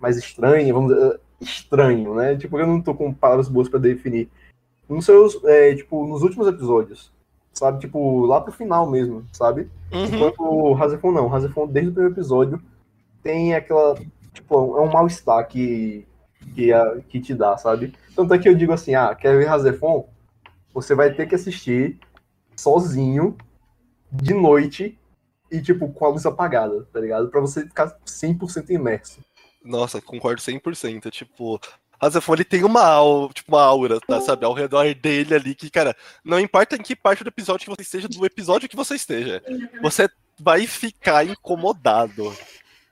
mais 0.00 0.16
estranha, 0.16 0.74
vamos 0.74 0.92
dizer, 0.92 1.20
estranho, 1.40 2.12
né? 2.16 2.34
Tipo, 2.34 2.58
eu 2.58 2.66
não 2.66 2.82
tô 2.82 2.92
com 2.92 3.14
palavras 3.14 3.48
boas 3.48 3.68
para 3.68 3.78
definir. 3.78 4.28
Nos 4.88 5.04
seus, 5.04 5.44
é, 5.44 5.76
tipo, 5.76 6.04
nos 6.08 6.22
últimos 6.22 6.48
episódios, 6.48 7.12
sabe? 7.52 7.78
Tipo, 7.78 8.26
lá 8.26 8.40
pro 8.40 8.52
final 8.52 8.90
mesmo, 8.90 9.24
sabe? 9.32 9.70
Uhum. 9.92 10.04
Enquanto 10.06 10.40
o 10.40 10.74
Hazefon 10.74 11.12
não. 11.12 11.28
O 11.28 11.32
Hazefon, 11.32 11.68
desde 11.68 11.90
o 11.90 11.94
primeiro 11.94 12.16
episódio, 12.16 12.60
tem 13.22 13.54
aquela, 13.54 13.94
tipo, 14.32 14.76
é 14.76 14.80
um 14.80 14.90
mal-estar 14.90 15.46
que, 15.46 16.04
que, 16.52 16.72
que 17.08 17.20
te 17.20 17.32
dá, 17.32 17.56
sabe? 17.56 17.94
Tanto 18.16 18.34
é 18.34 18.38
que 18.40 18.48
eu 18.48 18.56
digo 18.56 18.72
assim, 18.72 18.96
ah, 18.96 19.14
quer 19.14 19.38
ver 19.38 19.46
Hazefon? 19.46 20.08
Você 20.72 20.96
vai 20.96 21.14
ter 21.14 21.28
que 21.28 21.36
assistir 21.36 22.00
sozinho, 22.56 23.36
de 24.10 24.34
noite, 24.34 24.98
e, 25.50 25.60
tipo, 25.60 25.92
com 25.92 26.04
a 26.04 26.08
luz 26.08 26.26
apagada, 26.26 26.86
tá 26.92 27.00
ligado? 27.00 27.28
Pra 27.28 27.40
você 27.40 27.62
ficar 27.62 27.96
100% 28.04 28.70
imerso. 28.70 29.20
Nossa, 29.64 30.00
concordo 30.00 30.40
100%. 30.40 31.10
Tipo, 31.10 31.60
Hazefon, 32.00 32.34
ele 32.34 32.44
tem 32.44 32.64
uma, 32.64 32.82
aura, 32.82 33.32
tipo, 33.32 33.52
uma 33.52 33.62
aura, 33.62 34.00
tá, 34.00 34.20
sabe? 34.20 34.44
Ao 34.44 34.52
redor 34.52 34.94
dele 34.94 35.34
ali, 35.34 35.54
que, 35.54 35.70
cara, 35.70 35.96
não 36.24 36.40
importa 36.40 36.76
em 36.76 36.82
que 36.82 36.96
parte 36.96 37.22
do 37.22 37.28
episódio 37.28 37.64
que 37.64 37.76
você 37.76 37.82
esteja, 37.82 38.08
do 38.08 38.26
episódio 38.26 38.68
que 38.68 38.76
você 38.76 38.94
esteja, 38.94 39.42
você 39.80 40.08
vai 40.38 40.66
ficar 40.66 41.26
incomodado. 41.26 42.34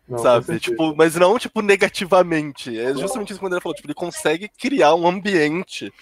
Não, 0.09 0.19
sabe? 0.19 0.59
Tipo, 0.59 0.95
mas 0.95 1.15
não, 1.15 1.39
tipo, 1.39 1.63
negativamente. 1.63 2.79
É 2.79 2.95
justamente 2.95 3.31
isso 3.31 3.41
que 3.41 3.47
ele 3.47 3.61
falou. 3.61 3.75
Tipo, 3.75 3.89
ele 3.89 3.95
consegue 3.95 4.49
criar 4.49 4.95
um 4.95 5.07
ambiente 5.07 5.93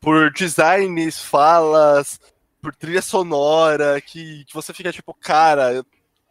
por 0.00 0.30
designs, 0.32 1.20
falas, 1.20 2.20
por 2.68 2.76
trilha 2.76 3.00
sonora, 3.00 3.98
que, 3.98 4.44
que 4.44 4.54
você 4.54 4.74
fica 4.74 4.92
tipo, 4.92 5.14
cara, 5.14 5.82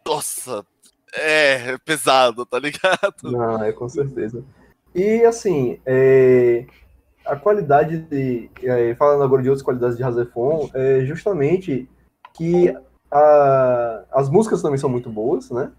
nossa, 0.06 0.64
é, 1.12 1.72
é 1.72 1.78
pesado, 1.78 2.46
tá 2.46 2.60
ligado? 2.60 3.24
Não, 3.24 3.62
é 3.64 3.72
com 3.72 3.88
certeza. 3.88 4.44
E 4.94 5.24
assim, 5.24 5.80
é, 5.84 6.64
a 7.26 7.34
qualidade 7.34 7.98
de. 7.98 8.48
É, 8.62 8.94
falando 8.94 9.24
agora 9.24 9.42
de 9.42 9.48
outras 9.48 9.64
qualidades 9.64 9.96
de 9.96 10.02
Razefon, 10.02 10.70
é 10.74 11.04
justamente 11.04 11.88
que 12.34 12.72
a, 13.10 14.04
as 14.12 14.30
músicas 14.30 14.62
também 14.62 14.78
são 14.78 14.88
muito 14.88 15.10
boas, 15.10 15.50
né? 15.50 15.72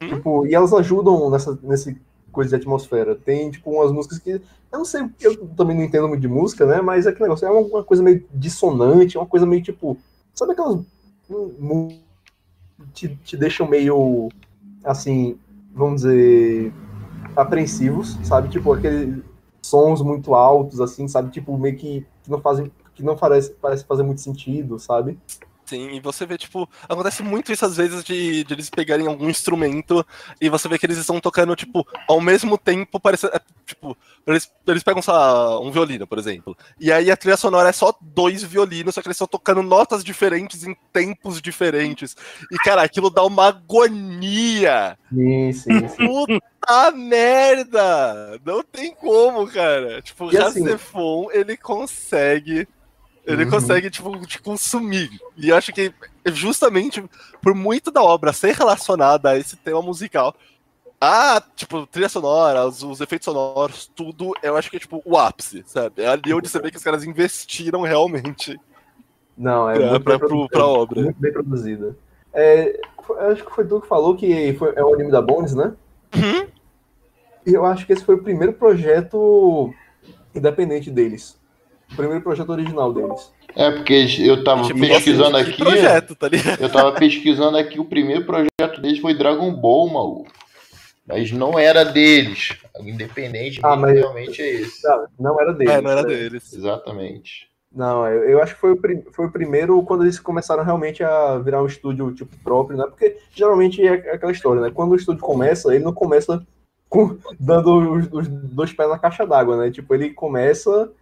Hum? 0.00 0.08
Tipo, 0.08 0.46
e 0.46 0.54
elas 0.54 0.72
ajudam 0.72 1.28
nessa, 1.28 1.58
nesse 1.60 2.00
coisa 2.32 2.50
de 2.50 2.56
atmosfera. 2.56 3.14
Tem, 3.14 3.50
tipo, 3.50 3.70
umas 3.70 3.92
músicas 3.92 4.18
que. 4.18 4.30
Eu 4.30 4.78
não 4.78 4.84
sei, 4.84 5.02
eu 5.20 5.46
também 5.48 5.76
não 5.76 5.84
entendo 5.84 6.08
muito 6.08 6.20
de 6.20 6.28
música, 6.28 6.66
né? 6.66 6.80
Mas 6.80 7.06
é 7.06 7.12
negócio, 7.12 7.46
é 7.46 7.50
uma, 7.50 7.60
uma 7.60 7.84
coisa 7.84 8.02
meio 8.02 8.24
dissonante, 8.34 9.18
uma 9.18 9.26
coisa 9.26 9.46
meio 9.46 9.62
tipo. 9.62 9.96
Sabe 10.34 10.52
aquelas. 10.52 10.80
Te, 12.92 13.08
te 13.16 13.36
deixam 13.36 13.68
meio. 13.68 14.28
Assim, 14.82 15.38
vamos 15.74 16.02
dizer. 16.02 16.72
apreensivos, 17.36 18.18
sabe? 18.24 18.48
Tipo, 18.48 18.72
aqueles 18.72 19.22
sons 19.62 20.02
muito 20.02 20.34
altos, 20.34 20.80
assim, 20.80 21.06
sabe? 21.06 21.30
Tipo, 21.30 21.56
meio 21.56 21.76
que, 21.76 22.06
que 22.24 22.30
não 22.30 22.40
fazem. 22.40 22.72
que 22.94 23.02
não 23.02 23.16
parece, 23.16 23.50
parece 23.52 23.84
fazer 23.84 24.02
muito 24.02 24.20
sentido, 24.20 24.78
sabe? 24.78 25.18
Sim, 25.72 25.88
e 25.90 26.00
você 26.00 26.26
vê, 26.26 26.36
tipo, 26.36 26.68
acontece 26.86 27.22
muito 27.22 27.50
isso 27.50 27.64
às 27.64 27.78
vezes 27.78 28.04
de, 28.04 28.44
de, 28.44 28.52
eles 28.52 28.68
pegarem 28.68 29.06
algum 29.06 29.30
instrumento 29.30 30.06
e 30.38 30.50
você 30.50 30.68
vê 30.68 30.78
que 30.78 30.84
eles 30.84 30.98
estão 30.98 31.18
tocando, 31.18 31.56
tipo, 31.56 31.82
ao 32.06 32.20
mesmo 32.20 32.58
tempo, 32.58 33.00
parecendo. 33.00 33.34
É, 33.34 33.40
tipo, 33.64 33.96
eles, 34.26 34.52
eles 34.66 34.82
pegam, 34.82 35.00
sei 35.00 35.14
lá, 35.14 35.58
um 35.58 35.70
violino, 35.70 36.06
por 36.06 36.18
exemplo. 36.18 36.54
E 36.78 36.92
aí 36.92 37.10
a 37.10 37.16
trilha 37.16 37.38
sonora 37.38 37.70
é 37.70 37.72
só 37.72 37.96
dois 38.02 38.42
violinos, 38.42 38.94
só 38.94 39.00
que 39.00 39.08
eles 39.08 39.14
estão 39.14 39.26
tocando 39.26 39.62
notas 39.62 40.04
diferentes 40.04 40.62
em 40.62 40.76
tempos 40.92 41.40
diferentes. 41.40 42.14
E, 42.50 42.56
cara, 42.58 42.82
aquilo 42.82 43.08
dá 43.08 43.24
uma 43.24 43.46
agonia. 43.46 44.98
Sim, 45.10 45.52
sim, 45.52 45.88
sim. 45.88 46.06
Puta 46.06 46.90
merda! 46.94 48.38
Não 48.44 48.62
tem 48.62 48.94
como, 48.94 49.46
cara. 49.46 50.02
Tipo, 50.02 50.26
o 50.26 50.42
assim... 50.44 50.66
ele 51.32 51.56
consegue 51.56 52.68
ele 53.24 53.44
uhum. 53.44 53.50
consegue, 53.50 53.90
tipo, 53.90 54.26
te 54.26 54.40
consumir. 54.40 55.10
E 55.36 55.52
acho 55.52 55.72
que 55.72 55.92
justamente 56.26 57.04
por 57.40 57.54
muito 57.54 57.90
da 57.90 58.02
obra 58.02 58.32
ser 58.32 58.54
relacionada 58.54 59.30
a 59.30 59.38
esse 59.38 59.56
tema 59.56 59.80
musical, 59.80 60.34
a, 61.00 61.42
tipo, 61.54 61.86
trilha 61.86 62.08
sonora, 62.08 62.66
os, 62.66 62.82
os, 62.82 63.00
efeitos 63.00 63.24
sonoros, 63.24 63.90
tudo, 63.94 64.32
eu 64.42 64.56
acho 64.56 64.70
que 64.70 64.76
é, 64.76 64.80
tipo, 64.80 65.02
o 65.04 65.16
ápice, 65.16 65.62
sabe? 65.66 66.02
É 66.02 66.08
ali 66.08 66.32
onde 66.34 66.48
você 66.48 66.60
vê 66.60 66.70
que 66.70 66.76
os 66.76 66.82
caras 66.82 67.04
investiram 67.04 67.82
realmente. 67.82 68.58
Não, 69.36 69.70
é 69.70 69.74
pra, 69.74 69.90
muito 69.90 70.04
pra, 70.04 70.18
pro, 70.18 70.48
pra 70.48 70.66
obra. 70.66 71.02
Muito 71.02 71.20
bem 71.20 71.32
produzida. 71.32 71.96
É, 72.32 72.80
acho 73.30 73.44
que 73.44 73.54
foi 73.54 73.66
tu 73.66 73.80
que 73.80 73.88
falou 73.88 74.16
que 74.16 74.54
foi, 74.54 74.72
é 74.74 74.82
o 74.82 74.94
anime 74.94 75.10
da 75.10 75.22
Bones, 75.22 75.54
né? 75.54 75.74
Uhum. 76.14 76.46
E 77.46 77.54
eu 77.54 77.64
acho 77.64 77.86
que 77.86 77.92
esse 77.92 78.04
foi 78.04 78.14
o 78.14 78.22
primeiro 78.22 78.52
projeto 78.52 79.72
independente 80.34 80.90
deles 80.90 81.40
o 81.92 81.96
primeiro 81.96 82.22
projeto 82.22 82.50
original 82.50 82.92
deles. 82.92 83.32
É, 83.54 83.70
porque 83.70 84.06
eu 84.18 84.42
tava 84.42 84.62
tipo, 84.62 84.80
pesquisando 84.80 85.36
aqui. 85.36 85.56
Projeto, 85.56 86.14
tá 86.14 86.28
eu 86.58 86.70
tava 86.70 86.92
pesquisando 86.92 87.56
aqui, 87.58 87.78
o 87.78 87.84
primeiro 87.84 88.24
projeto 88.24 88.80
deles 88.80 88.98
foi 88.98 89.14
Dragon 89.14 89.52
Ball, 89.52 89.88
maluco. 89.88 90.32
Mas 91.06 91.30
não 91.32 91.58
era 91.58 91.84
deles. 91.84 92.56
Independente, 92.80 93.60
ah, 93.62 93.76
mas... 93.76 93.98
realmente 93.98 94.40
é 94.40 94.50
esse. 94.50 94.82
Não, 94.84 95.06
não 95.18 95.40
era 95.40 95.52
deles. 95.52 95.74
É, 95.74 95.80
não 95.80 95.90
era 95.90 96.02
né? 96.02 96.08
deles. 96.08 96.52
Exatamente. 96.52 97.50
Não, 97.74 98.06
eu, 98.06 98.24
eu 98.30 98.42
acho 98.42 98.54
que 98.54 98.60
foi 98.60 98.72
o, 98.72 98.80
foi 99.12 99.26
o 99.26 99.32
primeiro 99.32 99.82
quando 99.82 100.04
eles 100.04 100.20
começaram 100.20 100.62
realmente 100.62 101.02
a 101.02 101.38
virar 101.38 101.62
um 101.62 101.66
estúdio 101.66 102.12
tipo 102.14 102.36
próprio, 102.44 102.76
né? 102.76 102.84
Porque 102.86 103.16
geralmente 103.34 103.84
é 103.86 103.92
aquela 104.14 104.32
história, 104.32 104.60
né? 104.60 104.70
Quando 104.70 104.92
o 104.92 104.96
estúdio 104.96 105.22
começa, 105.22 105.74
ele 105.74 105.84
não 105.84 105.92
começa 105.92 106.46
com, 106.88 107.16
dando 107.40 107.92
os, 107.92 108.08
os 108.12 108.28
dois 108.28 108.72
pés 108.72 108.88
na 108.88 108.98
caixa 108.98 109.26
d'água, 109.26 109.56
né? 109.56 109.70
Tipo, 109.70 109.94
ele 109.94 110.10
começa 110.10 110.92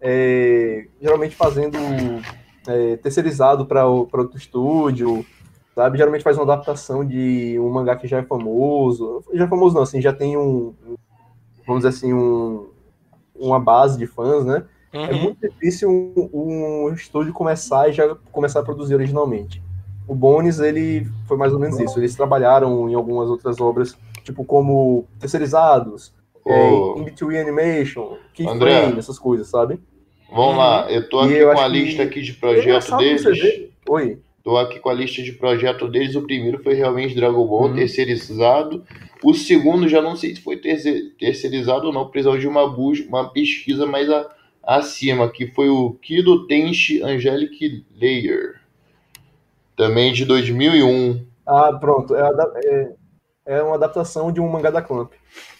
é, 0.00 0.86
geralmente 1.00 1.34
fazendo 1.34 1.78
é, 2.66 2.96
terceirizado 2.96 3.66
para 3.66 3.86
outro 3.86 4.36
estúdio, 4.36 5.24
sabe? 5.74 5.98
Geralmente 5.98 6.24
faz 6.24 6.36
uma 6.36 6.44
adaptação 6.44 7.04
de 7.04 7.58
um 7.58 7.70
mangá 7.70 7.96
que 7.96 8.08
já 8.08 8.18
é 8.18 8.22
famoso. 8.22 9.22
Já 9.32 9.44
é 9.44 9.48
famoso 9.48 9.74
não, 9.74 9.82
assim, 9.82 10.00
já 10.00 10.12
tem 10.12 10.36
um, 10.36 10.74
vamos 11.66 11.84
dizer 11.84 11.96
assim, 11.96 12.14
um, 12.14 12.68
uma 13.34 13.58
base 13.58 13.98
de 13.98 14.06
fãs, 14.06 14.44
né? 14.44 14.64
É 14.92 14.98
uhum. 14.98 15.04
É 15.04 15.12
muito 15.12 15.40
difícil 15.40 15.90
um, 15.90 16.86
um, 16.88 16.92
estúdio 16.94 17.32
começar 17.32 17.88
e 17.88 17.92
já 17.92 18.14
começar 18.32 18.60
a 18.60 18.64
produzir 18.64 18.94
originalmente. 18.94 19.62
O 20.08 20.14
Bones, 20.14 20.60
ele 20.60 21.06
foi 21.26 21.36
mais 21.36 21.52
ou 21.52 21.58
menos 21.58 21.78
isso. 21.80 21.98
Eles 21.98 22.14
trabalharam 22.14 22.88
em 22.88 22.94
algumas 22.94 23.28
outras 23.28 23.60
obras, 23.60 23.96
tipo 24.22 24.44
como 24.44 25.04
terceirizados, 25.18 26.14
é, 26.52 27.00
In 27.00 27.04
Between 27.04 27.38
Animation, 27.38 28.18
Keyframe, 28.32 28.98
essas 28.98 29.18
coisas, 29.18 29.48
sabe? 29.48 29.80
Vamos 30.30 30.52
uhum. 30.52 30.56
lá, 30.56 30.90
eu 30.90 31.08
tô 31.08 31.20
aqui 31.20 31.34
eu 31.34 31.52
com 31.52 31.60
a 31.60 31.68
lista 31.68 32.02
aqui 32.02 32.20
de 32.20 32.32
projeto 32.32 32.94
é 32.94 32.98
deles. 32.98 33.70
Oi. 33.88 34.18
Tô 34.42 34.56
aqui 34.56 34.78
com 34.78 34.88
a 34.88 34.94
lista 34.94 35.22
de 35.22 35.32
projeto 35.32 35.88
deles. 35.88 36.14
O 36.14 36.22
primeiro 36.22 36.62
foi 36.62 36.74
realmente 36.74 37.16
Dragon 37.16 37.44
Ball, 37.46 37.64
uhum. 37.64 37.74
terceirizado. 37.74 38.84
O 39.22 39.34
segundo, 39.34 39.88
já 39.88 40.00
não 40.00 40.14
sei 40.14 40.36
se 40.36 40.40
foi 40.40 40.56
terceirizado 40.56 41.88
ou 41.88 41.92
não, 41.92 42.08
precisava 42.08 42.38
de 42.38 42.46
uma, 42.46 42.68
busca, 42.68 43.08
uma 43.08 43.28
pesquisa 43.32 43.86
mais 43.86 44.08
a, 44.08 44.30
acima, 44.62 45.28
que 45.28 45.48
foi 45.48 45.68
o 45.68 45.94
Kido 45.94 46.46
Tenshi 46.46 47.02
Angelic 47.02 47.84
Layer. 48.00 48.60
Também 49.76 50.12
de 50.12 50.24
2001. 50.24 51.26
Ah, 51.44 51.72
pronto. 51.72 52.14
É, 52.14 52.30
é, 52.64 52.92
é 53.46 53.62
uma 53.62 53.74
adaptação 53.74 54.30
de 54.30 54.40
um 54.40 54.48
mangá 54.48 54.70
da 54.70 54.82
Clamp. 54.82 55.12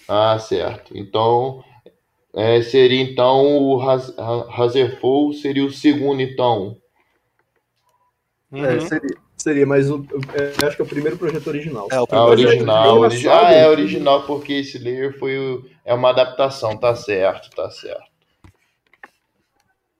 Ah, 0.09 0.39
certo. 0.39 0.97
Então, 0.97 1.65
é, 2.35 2.61
seria 2.63 3.03
então 3.03 3.57
o 3.57 3.77
Razerful, 3.77 5.33
seria 5.33 5.65
o 5.65 5.73
segundo, 5.73 6.21
então. 6.21 6.77
É, 8.53 8.57
uhum. 8.57 8.65
É, 8.65 8.81
seria, 8.81 9.17
seria, 9.37 9.67
mas 9.67 9.91
o, 9.91 10.07
é, 10.35 10.67
acho 10.67 10.77
que 10.77 10.83
é 10.83 10.85
o 10.85 10.89
primeiro 10.89 11.17
projeto 11.17 11.47
original. 11.47 11.89
É, 11.91 11.99
o 11.99 12.07
primeiro 12.07 12.31
ah, 12.31 12.49
original. 12.49 12.99
Origi 12.99 13.29
ah, 13.29 13.53
é 13.53 13.69
original, 13.69 14.27
porque 14.27 14.53
esse 14.53 14.79
layer 14.79 15.19
foi 15.19 15.39
o, 15.39 15.65
é 15.85 15.95
uma 15.95 16.11
adaptação, 16.11 16.77
tá 16.77 16.95
certo, 16.95 17.51
tá 17.57 17.71
certo. 17.71 18.17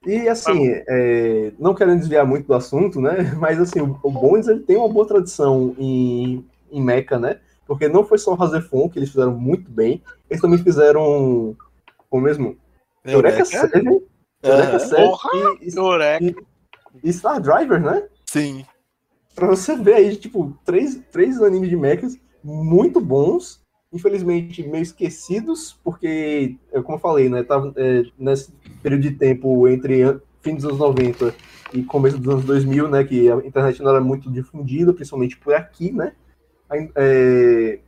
E 0.05 0.29
assim, 0.29 0.69
é, 0.87 1.51
não 1.59 1.75
querendo 1.75 1.99
desviar 1.99 2.25
muito 2.25 2.47
do 2.47 2.53
assunto, 2.53 3.01
né? 3.01 3.33
Mas 3.37 3.59
assim, 3.59 3.81
o, 3.81 3.99
o 4.01 4.11
Bones 4.11 4.47
ele 4.47 4.61
tem 4.61 4.77
uma 4.77 4.87
boa 4.87 5.05
tradição 5.05 5.75
em, 5.77 6.45
em 6.71 6.81
Mecha, 6.81 7.19
né? 7.19 7.39
Porque 7.67 7.87
não 7.87 8.05
foi 8.05 8.17
só 8.17 8.31
o 8.31 8.35
Razefon 8.35 8.89
que 8.89 8.97
eles 8.97 9.09
fizeram 9.09 9.35
muito 9.35 9.69
bem, 9.69 10.01
eles 10.29 10.41
também 10.41 10.57
fizeram 10.57 11.55
o 12.09 12.19
mesmo 12.19 12.57
Eureka 13.03 13.45
7, 13.45 13.71
Eureka 14.43 14.79
7 14.79 15.01
e, 15.61 16.27
e, 16.27 16.35
e 17.03 17.13
Star 17.13 17.41
Driver, 17.41 17.81
né? 17.81 18.07
Sim. 18.25 18.65
Pra 19.35 19.47
você 19.47 19.75
ver 19.75 19.95
aí, 19.95 20.15
tipo, 20.15 20.57
três, 20.65 20.99
três 21.11 21.41
animes 21.41 21.69
de 21.69 21.75
mechas 21.75 22.17
muito 22.43 22.99
bons, 22.99 23.61
infelizmente 23.91 24.67
meio 24.67 24.81
esquecidos, 24.81 25.79
porque, 25.83 26.57
como 26.83 26.95
eu 26.95 26.99
falei, 26.99 27.29
né, 27.29 27.43
tava 27.43 27.73
é, 27.75 28.03
nesse 28.17 28.51
período 28.81 29.01
de 29.01 29.11
tempo 29.11 29.67
entre 29.67 30.19
fim 30.41 30.55
dos 30.55 30.65
anos 30.65 30.79
90 30.79 31.35
e 31.73 31.83
começo 31.83 32.17
dos 32.17 32.33
anos 32.33 32.45
2000, 32.45 32.89
né, 32.89 33.03
que 33.03 33.29
a 33.29 33.35
internet 33.37 33.81
não 33.81 33.91
era 33.91 34.01
muito 34.01 34.31
difundida, 34.31 34.93
principalmente 34.93 35.37
por 35.37 35.53
aqui, 35.53 35.91
né, 35.91 36.13
é, 36.95 37.79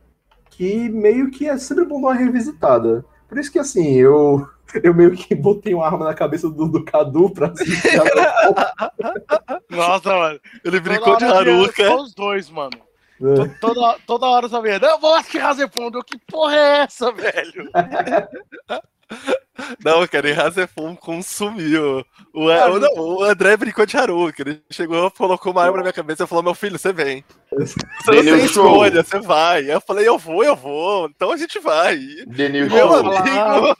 que 0.50 0.88
meio 0.88 1.30
que 1.30 1.48
é 1.48 1.56
sempre 1.58 1.84
bom 1.84 2.00
dar 2.00 2.08
uma 2.08 2.14
revisitada. 2.14 3.04
Por 3.28 3.38
isso 3.38 3.50
que, 3.50 3.58
assim, 3.58 3.94
eu, 3.94 4.46
eu 4.82 4.94
meio 4.94 5.12
que 5.12 5.34
botei 5.34 5.74
uma 5.74 5.86
arma 5.86 6.04
na 6.04 6.14
cabeça 6.14 6.48
do, 6.48 6.66
do 6.66 6.84
Cadu 6.84 7.30
pra 7.30 7.48
assistir. 7.48 7.98
Nossa, 9.70 10.10
mano. 10.10 10.40
Ele 10.64 10.80
brincou 10.80 11.16
de 11.16 11.24
Haruka. 11.24 11.94
Os 11.96 12.14
dois, 12.14 12.50
mano. 12.50 12.78
É. 13.22 13.48
Toda, 13.60 13.98
toda 14.06 14.26
hora 14.26 14.48
sabia, 14.48 14.78
eu 14.82 14.98
vou 14.98 15.14
assistir 15.14 15.38
Razefundo. 15.38 16.02
Que 16.02 16.18
porra 16.18 16.54
é 16.54 16.78
essa, 16.82 17.12
velho? 17.12 17.70
Não, 19.84 20.06
cara, 20.06 20.28
e 20.28 20.32
Razefon 20.32 20.94
consumiu. 20.96 22.04
O, 22.32 22.44
o, 22.46 22.78
não, 22.78 22.94
o 22.96 23.24
André 23.24 23.56
brincou 23.56 23.86
de 23.86 23.96
Haruka. 23.96 24.42
Ele 24.42 24.62
chegou, 24.70 25.10
colocou 25.10 25.52
uma 25.52 25.62
arma 25.62 25.76
na 25.78 25.82
minha 25.82 25.92
cabeça 25.92 26.24
e 26.24 26.26
falou: 26.26 26.44
Meu 26.44 26.54
filho, 26.54 26.78
você 26.78 26.92
vem. 26.92 27.24
Você 27.52 28.12
não 28.12 28.22
tem 28.22 28.44
escolha, 28.44 29.02
você 29.02 29.20
vai. 29.20 29.70
Eu 29.70 29.80
falei: 29.80 30.06
Eu 30.06 30.16
vou, 30.16 30.44
eu 30.44 30.54
vou. 30.56 31.08
Então 31.08 31.32
a 31.32 31.36
gente 31.36 31.58
vai. 31.58 31.96
Denil 32.26 32.70
Meu 32.70 32.88
Show. 32.88 33.16
amigo. 33.16 33.76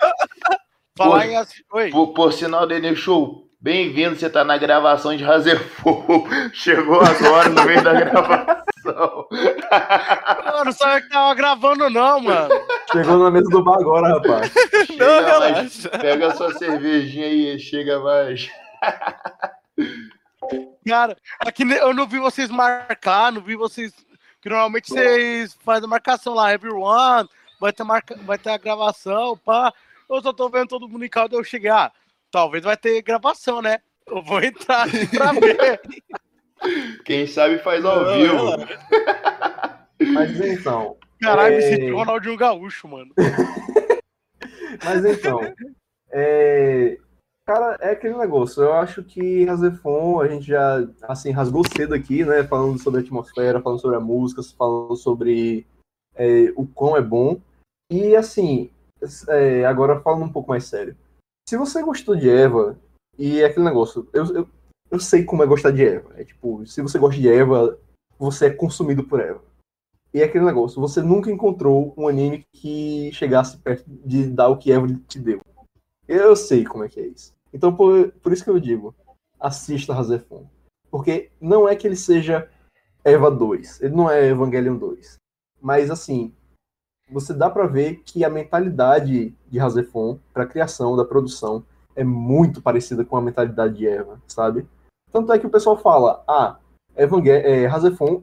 Falar 0.97 1.27
em 1.27 1.37
Oi. 1.73 1.91
Por, 1.91 2.09
por 2.09 2.33
sinal, 2.33 2.67
Denil 2.67 2.97
Show, 2.97 3.49
bem-vindo. 3.61 4.17
Você 4.17 4.29
tá 4.29 4.45
na 4.45 4.59
gravação 4.59 5.17
de 5.17 5.25
Razefon. 5.25 6.27
Chegou 6.53 7.01
agora 7.01 7.49
no 7.49 7.65
meio 7.65 7.83
da 7.83 7.93
gravação. 7.95 9.27
Eu 9.31 10.65
não 10.65 10.73
sabia 10.73 11.01
que 11.01 11.09
tava 11.09 11.35
gravando, 11.35 11.89
não, 11.89 12.21
mano. 12.21 12.55
Chegou 12.93 13.19
na 13.19 13.31
mesa 13.31 13.49
do 13.49 13.63
bar 13.63 13.79
agora, 13.79 14.09
rapaz. 14.09 14.53
Chega 14.87 15.23
não, 15.23 15.41
mais, 15.41 15.87
pega 15.87 16.27
a 16.27 16.35
sua 16.35 16.53
cervejinha 16.55 17.27
aí, 17.27 17.59
chega 17.59 18.01
mais. 18.01 18.51
Cara, 20.87 21.17
aqui 21.39 21.63
eu 21.63 21.95
não 21.95 22.07
vi 22.07 22.19
vocês 22.19 22.51
marcar, 22.51 23.33
não 23.33 23.41
vi 23.41 23.55
vocês. 23.55 23.93
Que 24.41 24.49
normalmente 24.49 24.89
vocês 24.89 25.55
fazem 25.63 25.85
a 25.85 25.89
marcação 25.89 26.35
lá, 26.35 26.53
everyone, 26.53 27.29
vai 27.61 27.73
ter, 27.73 27.85
marca... 27.85 28.17
vai 28.25 28.39
ter 28.39 28.51
a 28.51 28.57
gravação, 28.57 29.37
pá. 29.37 29.73
Eu 30.09 30.23
só 30.23 30.33
tô 30.33 30.49
vendo 30.49 30.69
todo 30.69 30.89
mundo 30.89 31.05
em 31.05 31.11
caldo, 31.11 31.37
eu 31.37 31.45
cheguei, 31.45 31.71
ah, 31.71 31.93
talvez 32.31 32.65
vai 32.65 32.77
ter 32.77 33.03
gravação, 33.03 33.61
né? 33.61 33.79
Eu 34.07 34.23
vou 34.23 34.43
entrar 34.43 34.89
pra 35.11 35.33
ver. 35.39 35.81
Quem 37.05 37.27
sabe 37.27 37.59
faz 37.59 37.85
ao 37.85 38.03
não, 38.03 38.15
vivo. 38.15 38.57
Mas 40.13 40.41
então. 40.41 40.97
Caralho, 41.21 41.55
é... 41.55 41.57
me 41.57 41.63
senti 41.63 41.91
Ronaldinho 41.91 42.37
Gaúcho, 42.37 42.89
mano. 42.89 43.13
Mas 44.85 45.05
então. 45.05 45.41
É... 46.11 46.99
Cara, 47.47 47.77
é 47.81 47.91
aquele 47.93 48.17
negócio. 48.17 48.63
Eu 48.63 48.73
acho 48.75 49.03
que 49.03 49.45
Razefon, 49.45 50.21
a 50.21 50.29
gente 50.29 50.47
já 50.47 50.87
assim, 51.03 51.31
rasgou 51.31 51.63
cedo 51.77 51.95
aqui, 51.95 52.25
né? 52.25 52.45
Falando 52.45 52.79
sobre 52.79 53.01
a 53.01 53.03
atmosfera, 53.03 53.61
falando 53.61 53.81
sobre 53.81 53.97
a 53.97 54.01
música, 54.01 54.43
falando 54.57 54.97
sobre 54.97 55.67
é, 56.15 56.53
o 56.57 56.67
quão 56.67 56.97
é 56.97 57.03
bom. 57.03 57.41
E 57.91 58.15
assim, 58.15 58.71
é, 59.29 59.65
agora 59.65 60.01
falando 60.01 60.25
um 60.25 60.33
pouco 60.33 60.51
mais 60.51 60.65
sério. 60.65 60.97
Se 61.49 61.57
você 61.57 61.83
gostou 61.83 62.15
de 62.15 62.31
Eva, 62.31 62.79
e 63.19 63.41
é 63.41 63.47
aquele 63.47 63.65
negócio, 63.65 64.09
eu, 64.13 64.25
eu 64.33 64.49
eu 64.91 64.99
sei 64.99 65.25
como 65.25 65.43
é 65.43 65.47
gostar 65.47 65.71
de 65.71 65.85
Eva. 65.85 66.11
É 66.17 66.25
tipo, 66.25 66.67
se 66.67 66.83
você 66.83 66.99
gosta 66.99 67.21
de 67.21 67.29
Eva, 67.29 67.79
você 68.19 68.47
é 68.47 68.51
consumido 68.51 69.05
por 69.05 69.21
Eva. 69.21 69.41
E 70.13 70.21
é 70.21 70.25
aquele 70.25 70.45
negócio, 70.45 70.81
você 70.81 71.01
nunca 71.01 71.31
encontrou 71.31 71.95
um 71.97 72.09
anime 72.09 72.45
que 72.53 73.11
chegasse 73.13 73.57
perto 73.59 73.85
de 73.89 74.27
dar 74.27 74.49
o 74.49 74.57
que 74.57 74.73
Eva 74.73 74.87
te 75.07 75.19
deu. 75.21 75.41
Eu 76.09 76.35
sei 76.35 76.65
como 76.65 76.83
é 76.83 76.89
que 76.89 76.99
é 76.99 77.07
isso. 77.07 77.33
Então, 77.53 77.75
por, 77.75 78.11
por 78.21 78.33
isso 78.33 78.43
que 78.43 78.51
eu 78.51 78.59
digo, 78.59 78.95
assista 79.39 79.95
Razefon. 79.95 80.47
Porque 80.91 81.31
não 81.41 81.69
é 81.69 81.77
que 81.77 81.87
ele 81.87 81.95
seja 81.95 82.49
Eva 83.05 83.31
2, 83.31 83.83
ele 83.83 83.95
não 83.95 84.11
é 84.11 84.29
Evangelion 84.29 84.77
2. 84.77 85.17
Mas, 85.63 85.91
assim, 85.91 86.33
você 87.09 87.33
dá 87.33 87.49
para 87.49 87.67
ver 87.67 88.03
que 88.05 88.25
a 88.25 88.31
mentalidade 88.31 89.35
de 89.49 89.59
Razefon 89.59 90.19
para 90.33 90.47
criação 90.47 90.97
da 90.97 91.05
produção 91.05 91.65
é 91.95 92.03
muito 92.03 92.61
parecida 92.61 93.05
com 93.05 93.17
a 93.17 93.23
mentalidade 93.23 93.77
de 93.77 93.87
Eva, 93.87 94.21
sabe? 94.27 94.67
Tanto 95.13 95.33
é 95.33 95.39
que 95.39 95.47
o 95.47 95.51
pessoal 95.51 95.77
fala, 95.77 96.23
ah, 96.27 96.59
Evangel 96.97 97.35
é, 97.35 97.69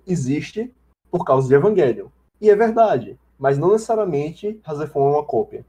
existe 0.05 0.73
por 1.09 1.25
causa 1.25 1.47
de 1.47 1.55
Evangelion. 1.55 2.07
E 2.39 2.49
é 2.49 2.55
verdade, 2.55 3.17
mas 3.37 3.57
não 3.57 3.71
necessariamente 3.71 4.59
Razefon 4.63 5.07
é 5.07 5.15
uma 5.15 5.25
cópia. 5.25 5.65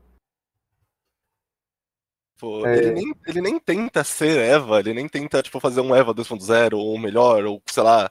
Pô, 2.38 2.64
é... 2.66 2.78
ele, 2.78 2.90
nem, 2.92 3.14
ele 3.26 3.40
nem 3.40 3.58
tenta 3.58 4.04
ser 4.04 4.38
Eva, 4.38 4.78
ele 4.80 4.94
nem 4.94 5.08
tenta 5.08 5.42
tipo, 5.42 5.58
fazer 5.58 5.80
um 5.80 5.94
Eva 5.94 6.14
2.0 6.14 6.76
ou 6.76 6.98
melhor, 6.98 7.44
ou 7.44 7.62
sei 7.66 7.82
lá, 7.82 8.10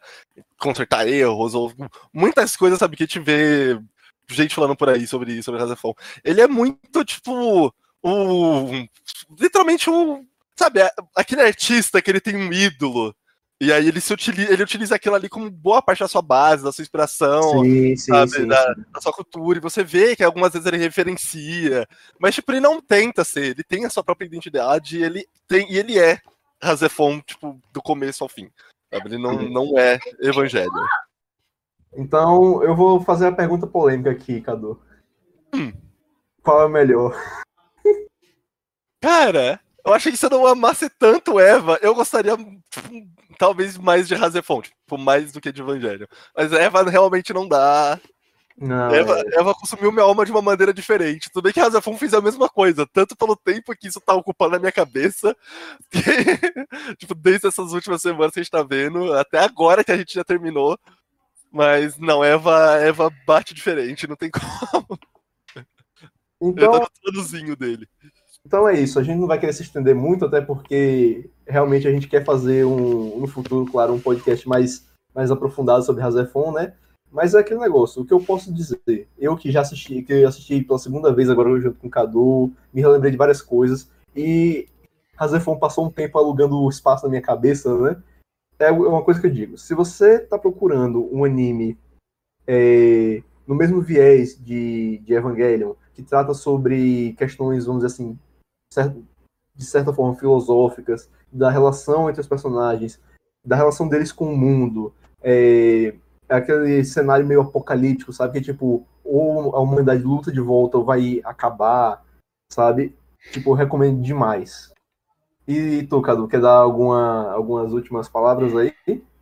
consertar 0.59 1.07
erros, 1.07 1.55
ou 1.55 1.71
muitas 2.13 2.55
coisas, 2.55 2.79
sabe, 2.79 2.97
que 2.97 3.03
a 3.03 3.05
gente 3.05 3.19
vê 3.19 3.79
gente 4.29 4.55
falando 4.55 4.75
por 4.75 4.89
aí 4.89 5.07
sobre, 5.07 5.41
sobre 5.41 5.61
Razefon. 5.61 5.93
Ele 6.23 6.41
é 6.41 6.47
muito, 6.47 7.05
tipo, 7.05 7.73
o. 8.03 8.71
Literalmente 9.39 9.89
o 9.89 10.25
Sabe, 10.57 10.79
aquele 11.15 11.43
artista 11.43 12.01
que 12.01 12.09
ele 12.09 12.19
tem 12.19 12.35
um 12.35 12.51
ídolo. 12.51 13.15
E 13.59 13.73
aí 13.73 13.87
ele, 13.87 13.99
se 13.99 14.13
utiliza, 14.13 14.53
ele 14.53 14.61
utiliza 14.61 14.95
aquilo 14.95 15.15
ali 15.15 15.27
como 15.27 15.49
boa 15.49 15.81
parte 15.81 15.99
da 15.99 16.07
sua 16.07 16.21
base, 16.21 16.63
da 16.63 16.71
sua 16.71 16.83
inspiração, 16.83 17.63
sim, 17.63 17.95
sim, 17.95 18.11
sabe, 18.11 18.31
sim, 18.31 18.47
da, 18.47 18.73
da, 18.73 19.01
sua 19.01 19.11
cultura. 19.11 19.57
E 19.57 19.61
você 19.61 19.83
vê 19.83 20.15
que 20.15 20.23
algumas 20.23 20.53
vezes 20.53 20.67
ele 20.67 20.77
referencia. 20.77 21.87
Mas, 22.19 22.35
tipo, 22.35 22.51
ele 22.51 22.59
não 22.59 22.79
tenta 22.79 23.23
ser, 23.23 23.45
ele 23.45 23.63
tem 23.63 23.83
a 23.83 23.89
sua 23.89 24.03
própria 24.03 24.27
identidade 24.27 24.99
e 24.99 25.03
ele, 25.03 25.27
tem, 25.47 25.71
e 25.71 25.77
ele 25.77 25.97
é 25.97 26.19
Razefon, 26.61 27.19
tipo, 27.21 27.59
do 27.73 27.81
começo 27.81 28.23
ao 28.23 28.29
fim. 28.29 28.47
Sabe? 28.93 29.09
Ele 29.09 29.17
não, 29.17 29.33
não 29.49 29.77
é 29.77 29.97
evangelho. 30.21 30.71
Então, 31.95 32.61
eu 32.63 32.75
vou 32.75 33.01
fazer 33.01 33.25
a 33.25 33.31
pergunta 33.31 33.65
polêmica 33.65 34.11
aqui, 34.11 34.39
Cadu. 34.39 34.79
Hum. 35.53 35.73
Qual 36.43 36.61
é 36.61 36.65
o 36.65 36.69
melhor? 36.69 37.19
Cara, 39.01 39.59
eu 39.87 39.93
achei 39.93 40.11
que 40.11 40.17
você 40.17 40.29
não 40.29 40.45
amasse 40.45 40.89
tanto 40.89 41.39
Eva, 41.39 41.79
eu 41.81 41.95
gostaria 41.95 42.35
tipo, 42.35 43.07
talvez 43.37 43.77
mais 43.77 44.07
de 44.07 44.15
Razefon, 44.15 44.61
tipo, 44.61 44.97
mais 44.97 45.31
do 45.31 45.39
que 45.39 45.51
de 45.51 45.61
Evangelho. 45.61 46.07
Mas 46.35 46.51
Eva 46.51 46.83
realmente 46.83 47.33
não 47.33 47.47
dá. 47.47 47.99
Não, 48.59 48.89
Eva, 48.93 49.19
é... 49.19 49.39
Eva, 49.39 49.53
consumiu 49.53 49.91
minha 49.91 50.03
alma 50.03 50.25
de 50.25 50.31
uma 50.31 50.41
maneira 50.41 50.73
diferente. 50.73 51.29
Tudo 51.31 51.43
bem 51.43 51.53
que 51.53 51.59
Razefon 51.59 51.95
fez 51.95 52.13
a 52.13 52.21
mesma 52.21 52.49
coisa, 52.49 52.87
tanto 52.91 53.15
pelo 53.15 53.35
tempo 53.35 53.75
que 53.75 53.87
isso 53.87 54.01
tá 54.01 54.15
ocupando 54.15 54.55
a 54.55 54.59
minha 54.59 54.71
cabeça, 54.71 55.35
que, 55.91 55.99
tipo, 56.97 57.13
desde 57.13 57.47
essas 57.47 57.71
últimas 57.71 58.01
semanas 58.01 58.33
que 58.33 58.39
a 58.39 58.43
gente 58.43 58.51
tá 58.51 58.63
vendo, 58.63 59.13
até 59.13 59.39
agora 59.39 59.83
que 59.83 59.91
a 59.91 59.97
gente 59.97 60.13
já 60.13 60.23
terminou. 60.23 60.77
Mas 61.51 61.97
não, 61.97 62.23
Eva, 62.23 62.77
Eva 62.77 63.09
bate 63.25 63.53
diferente, 63.53 64.07
não 64.07 64.15
tem 64.15 64.29
como. 64.31 64.99
Então... 66.41 66.73
Eu 67.03 67.13
tô 67.13 67.45
no 67.45 67.55
dele. 67.55 67.87
Então 68.47 68.65
é 68.65 68.79
isso, 68.79 68.97
a 68.97 69.03
gente 69.03 69.19
não 69.19 69.27
vai 69.27 69.37
querer 69.37 69.51
se 69.51 69.61
estender 69.61 69.93
muito, 69.93 70.23
até 70.23 70.39
porque 70.39 71.29
realmente 71.45 71.85
a 71.85 71.91
gente 71.91 72.07
quer 72.07 72.23
fazer 72.23 72.65
um, 72.65 73.19
no 73.19 73.27
futuro, 73.27 73.69
claro, 73.69 73.93
um 73.93 73.99
podcast 73.99 74.47
mais, 74.47 74.87
mais 75.13 75.29
aprofundado 75.29 75.83
sobre 75.83 76.01
Razefon, 76.01 76.53
né? 76.53 76.73
Mas 77.11 77.33
é 77.33 77.39
aquele 77.39 77.59
negócio, 77.59 78.01
o 78.01 78.05
que 78.05 78.13
eu 78.13 78.21
posso 78.21 78.53
dizer, 78.53 79.05
eu 79.19 79.35
que 79.35 79.51
já 79.51 79.59
assisti, 79.59 80.01
que 80.01 80.23
assisti 80.23 80.63
pela 80.63 80.79
segunda 80.79 81.13
vez 81.13 81.29
agora 81.29 81.59
junto 81.59 81.77
com 81.77 81.87
o 81.87 81.89
Cadu, 81.89 82.53
me 82.73 82.79
relembrei 82.79 83.11
de 83.11 83.17
várias 83.17 83.41
coisas, 83.41 83.89
e 84.15 84.69
Razefon 85.17 85.59
passou 85.59 85.85
um 85.85 85.91
tempo 85.91 86.17
alugando 86.17 86.69
espaço 86.69 87.03
na 87.03 87.09
minha 87.09 87.21
cabeça, 87.21 87.77
né? 87.77 88.01
É 88.59 88.71
uma 88.71 89.03
coisa 89.03 89.19
que 89.19 89.27
eu 89.27 89.31
digo, 89.31 89.57
se 89.57 89.75
você 89.75 90.19
tá 90.19 90.39
procurando 90.39 91.13
um 91.13 91.25
anime 91.25 91.77
é, 92.47 93.21
no 93.45 93.55
mesmo 93.55 93.81
viés 93.81 94.41
de, 94.41 94.99
de 94.99 95.13
Evangelion, 95.13 95.73
que 95.93 96.01
trata 96.01 96.33
sobre 96.33 97.13
questões, 97.17 97.65
vamos 97.65 97.83
dizer 97.83 97.93
assim, 97.93 98.17
de 98.83 99.65
certa 99.65 99.93
forma 99.93 100.15
filosóficas, 100.15 101.09
da 101.31 101.49
relação 101.49 102.09
entre 102.09 102.21
os 102.21 102.27
personagens, 102.27 102.99
da 103.43 103.55
relação 103.55 103.87
deles 103.87 104.11
com 104.11 104.25
o 104.25 104.37
mundo, 104.37 104.93
é, 105.21 105.95
é 106.29 106.35
aquele 106.35 106.83
cenário 106.83 107.25
meio 107.25 107.41
apocalíptico, 107.41 108.13
sabe? 108.13 108.39
Que 108.39 108.45
tipo, 108.45 108.85
ou 109.03 109.55
a 109.55 109.59
humanidade 109.59 110.03
luta 110.03 110.31
de 110.31 110.39
volta 110.39 110.77
ou 110.77 110.85
vai 110.85 111.21
acabar, 111.23 112.03
sabe? 112.51 112.95
Tipo, 113.31 113.51
eu 113.51 113.55
recomendo 113.55 114.01
demais. 114.01 114.71
E 115.47 115.83
tu, 115.83 116.01
Cadu, 116.01 116.27
quer 116.27 116.41
dar 116.41 116.57
alguma, 116.57 117.31
algumas 117.31 117.71
últimas 117.71 118.09
palavras 118.09 118.55
aí? 118.55 118.73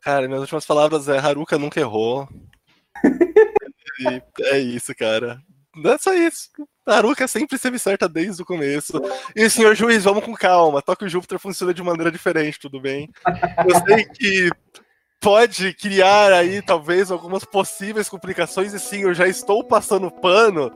Cara, 0.01 0.27
minhas 0.27 0.41
últimas 0.41 0.65
palavras 0.65 1.07
é 1.07 1.17
Haruka 1.17 1.57
nunca 1.57 1.79
errou. 1.79 2.27
é 4.39 4.59
isso, 4.59 4.93
cara. 4.95 5.39
Não 5.75 5.91
é 5.91 5.97
só 5.97 6.13
isso. 6.13 6.49
Haruka 6.85 7.27
sempre 7.27 7.55
esteve 7.55 7.79
certa 7.79 8.07
desde 8.07 8.41
o 8.41 8.45
começo. 8.45 9.01
E, 9.35 9.49
senhor 9.49 9.75
juiz, 9.75 10.03
vamos 10.03 10.23
com 10.23 10.33
calma. 10.33 10.81
Toque 10.81 11.05
o 11.05 11.09
Júpiter 11.09 11.39
funciona 11.39 11.73
de 11.73 11.81
maneira 11.81 12.11
diferente, 12.11 12.59
tudo 12.59 12.79
bem? 12.79 13.09
Eu 13.67 13.75
sei 13.87 14.05
que 14.05 14.49
pode 15.19 15.73
criar 15.73 16.31
aí, 16.31 16.61
talvez, 16.61 17.09
algumas 17.09 17.43
possíveis 17.43 18.07
complicações, 18.07 18.73
e 18.73 18.79
sim, 18.79 19.01
eu 19.01 19.13
já 19.13 19.27
estou 19.27 19.63
passando 19.63 20.11
pano. 20.11 20.71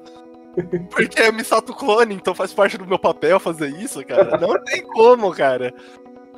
Porque 0.90 1.22
é 1.22 1.32
Misato 1.32 1.74
clone, 1.74 2.16
então 2.16 2.34
faz 2.34 2.54
parte 2.54 2.78
do 2.78 2.88
meu 2.88 2.98
papel 2.98 3.40
fazer 3.40 3.70
isso, 3.70 4.04
cara. 4.04 4.38
Não 4.38 4.62
tem 4.64 4.82
como, 4.82 5.32
cara. 5.32 5.72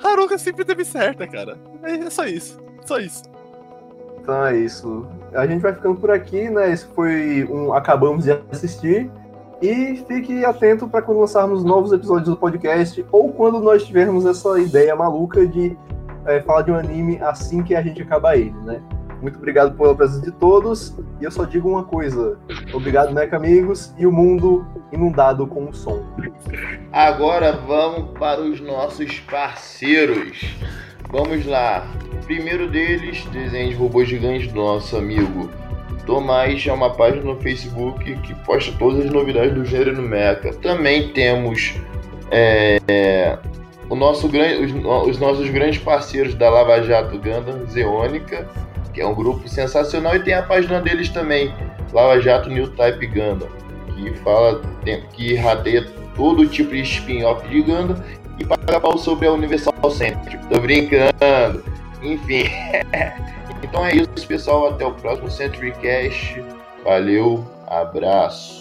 Haruka 0.04 0.38
sempre 0.38 0.66
teve 0.66 0.84
certa, 0.84 1.26
cara. 1.28 1.58
É 1.84 2.10
só 2.10 2.26
isso. 2.26 2.60
Só 2.86 3.00
isso. 3.00 3.24
Então 4.20 4.46
é 4.46 4.58
isso. 4.58 5.08
A 5.34 5.48
gente 5.48 5.62
vai 5.62 5.74
ficando 5.74 5.96
por 5.96 6.12
aqui, 6.12 6.50
né? 6.50 6.72
Esse 6.72 6.86
foi 6.88 7.48
um 7.50 7.74
Acabamos 7.74 8.26
de 8.26 8.32
Assistir. 8.52 9.10
E 9.62 10.04
fique 10.08 10.44
atento 10.44 10.88
para 10.88 11.04
quando 11.04 11.20
lançarmos 11.20 11.64
novos 11.64 11.92
episódios 11.92 12.30
do 12.30 12.36
podcast 12.36 13.06
ou 13.12 13.32
quando 13.32 13.60
nós 13.60 13.86
tivermos 13.86 14.26
essa 14.26 14.60
ideia 14.60 14.96
maluca 14.96 15.46
de 15.46 15.78
é, 16.26 16.42
falar 16.42 16.64
de 16.64 16.72
um 16.72 16.76
anime 16.76 17.20
assim 17.22 17.62
que 17.62 17.76
a 17.76 17.82
gente 17.82 18.02
acaba 18.02 18.36
ele, 18.36 18.56
né? 18.64 18.82
Muito 19.22 19.38
obrigado 19.38 19.78
pela 19.78 19.94
presença 19.94 20.22
de 20.22 20.32
todos. 20.32 20.98
E 21.20 21.24
eu 21.24 21.30
só 21.30 21.46
digo 21.46 21.70
uma 21.70 21.84
coisa: 21.84 22.40
obrigado, 22.74 23.14
Meca 23.14 23.38
Amigos, 23.38 23.94
e 23.98 24.08
o 24.08 24.12
mundo 24.12 24.66
inundado 24.92 25.46
com 25.46 25.70
o 25.70 25.74
som. 25.74 26.04
Agora 26.92 27.52
vamos 27.54 28.18
para 28.18 28.42
os 28.42 28.60
nossos 28.60 29.20
parceiros. 29.20 30.58
Vamos 31.12 31.46
lá. 31.46 31.86
Primeiro 32.26 32.68
deles, 32.70 33.24
desenho 33.26 33.70
de 33.70 33.76
robôs 33.76 34.08
gigantes 34.10 34.52
do 34.52 34.56
nosso 34.56 34.98
amigo 34.98 35.50
Tomás, 36.06 36.66
é 36.66 36.74
uma 36.74 36.90
página 36.92 37.24
no 37.24 37.40
Facebook 37.42 38.16
que 38.18 38.36
posta 38.44 38.72
todas 38.78 39.06
as 39.06 39.12
novidades 39.12 39.54
do 39.54 39.66
gênero 39.66 40.02
Mecha. 40.02 40.54
Também 40.62 41.10
temos 41.10 41.76
é, 42.32 43.38
o 43.90 43.96
nosso 43.96 44.28
os, 44.28 45.10
os, 45.10 45.20
nossos 45.20 45.50
grandes 45.50 45.80
parceiros 45.82 46.34
da 46.34 46.50
Lava 46.50 46.82
Jato 46.82 47.18
Gundam, 47.18 47.66
Zeônica, 47.68 48.48
que 48.94 49.02
é 49.02 49.06
um 49.06 49.14
grupo 49.14 49.48
sensacional, 49.48 50.16
e 50.16 50.24
tem 50.24 50.34
a 50.34 50.44
página 50.44 50.80
deles 50.80 51.10
também, 51.10 51.54
Lava 51.92 52.20
Jato 52.20 52.50
New 52.50 52.70
Type 52.70 53.06
Gundam, 53.08 53.50
que 53.94 54.14
fala, 54.20 54.62
que 55.14 55.36
rateia 55.36 55.86
todo 56.16 56.48
tipo 56.48 56.72
de 56.72 56.82
spin-off 56.82 57.48
de 57.48 57.62
Gundam 57.62 58.02
e 58.40 58.46
paga 58.46 58.80
pau 58.80 58.98
sobre 58.98 59.28
a 59.28 59.34
Universal 59.34 59.92
Century. 59.92 60.40
Tô 60.50 60.60
brincando. 60.60 61.64
Enfim. 62.02 62.46
então 63.72 63.86
é 63.86 63.96
isso, 63.96 64.28
pessoal. 64.28 64.68
Até 64.68 64.86
o 64.86 64.92
próximo 64.92 65.32
Century 65.32 65.72
Cast. 65.82 66.44
Valeu, 66.84 67.48
abraço. 67.66 68.61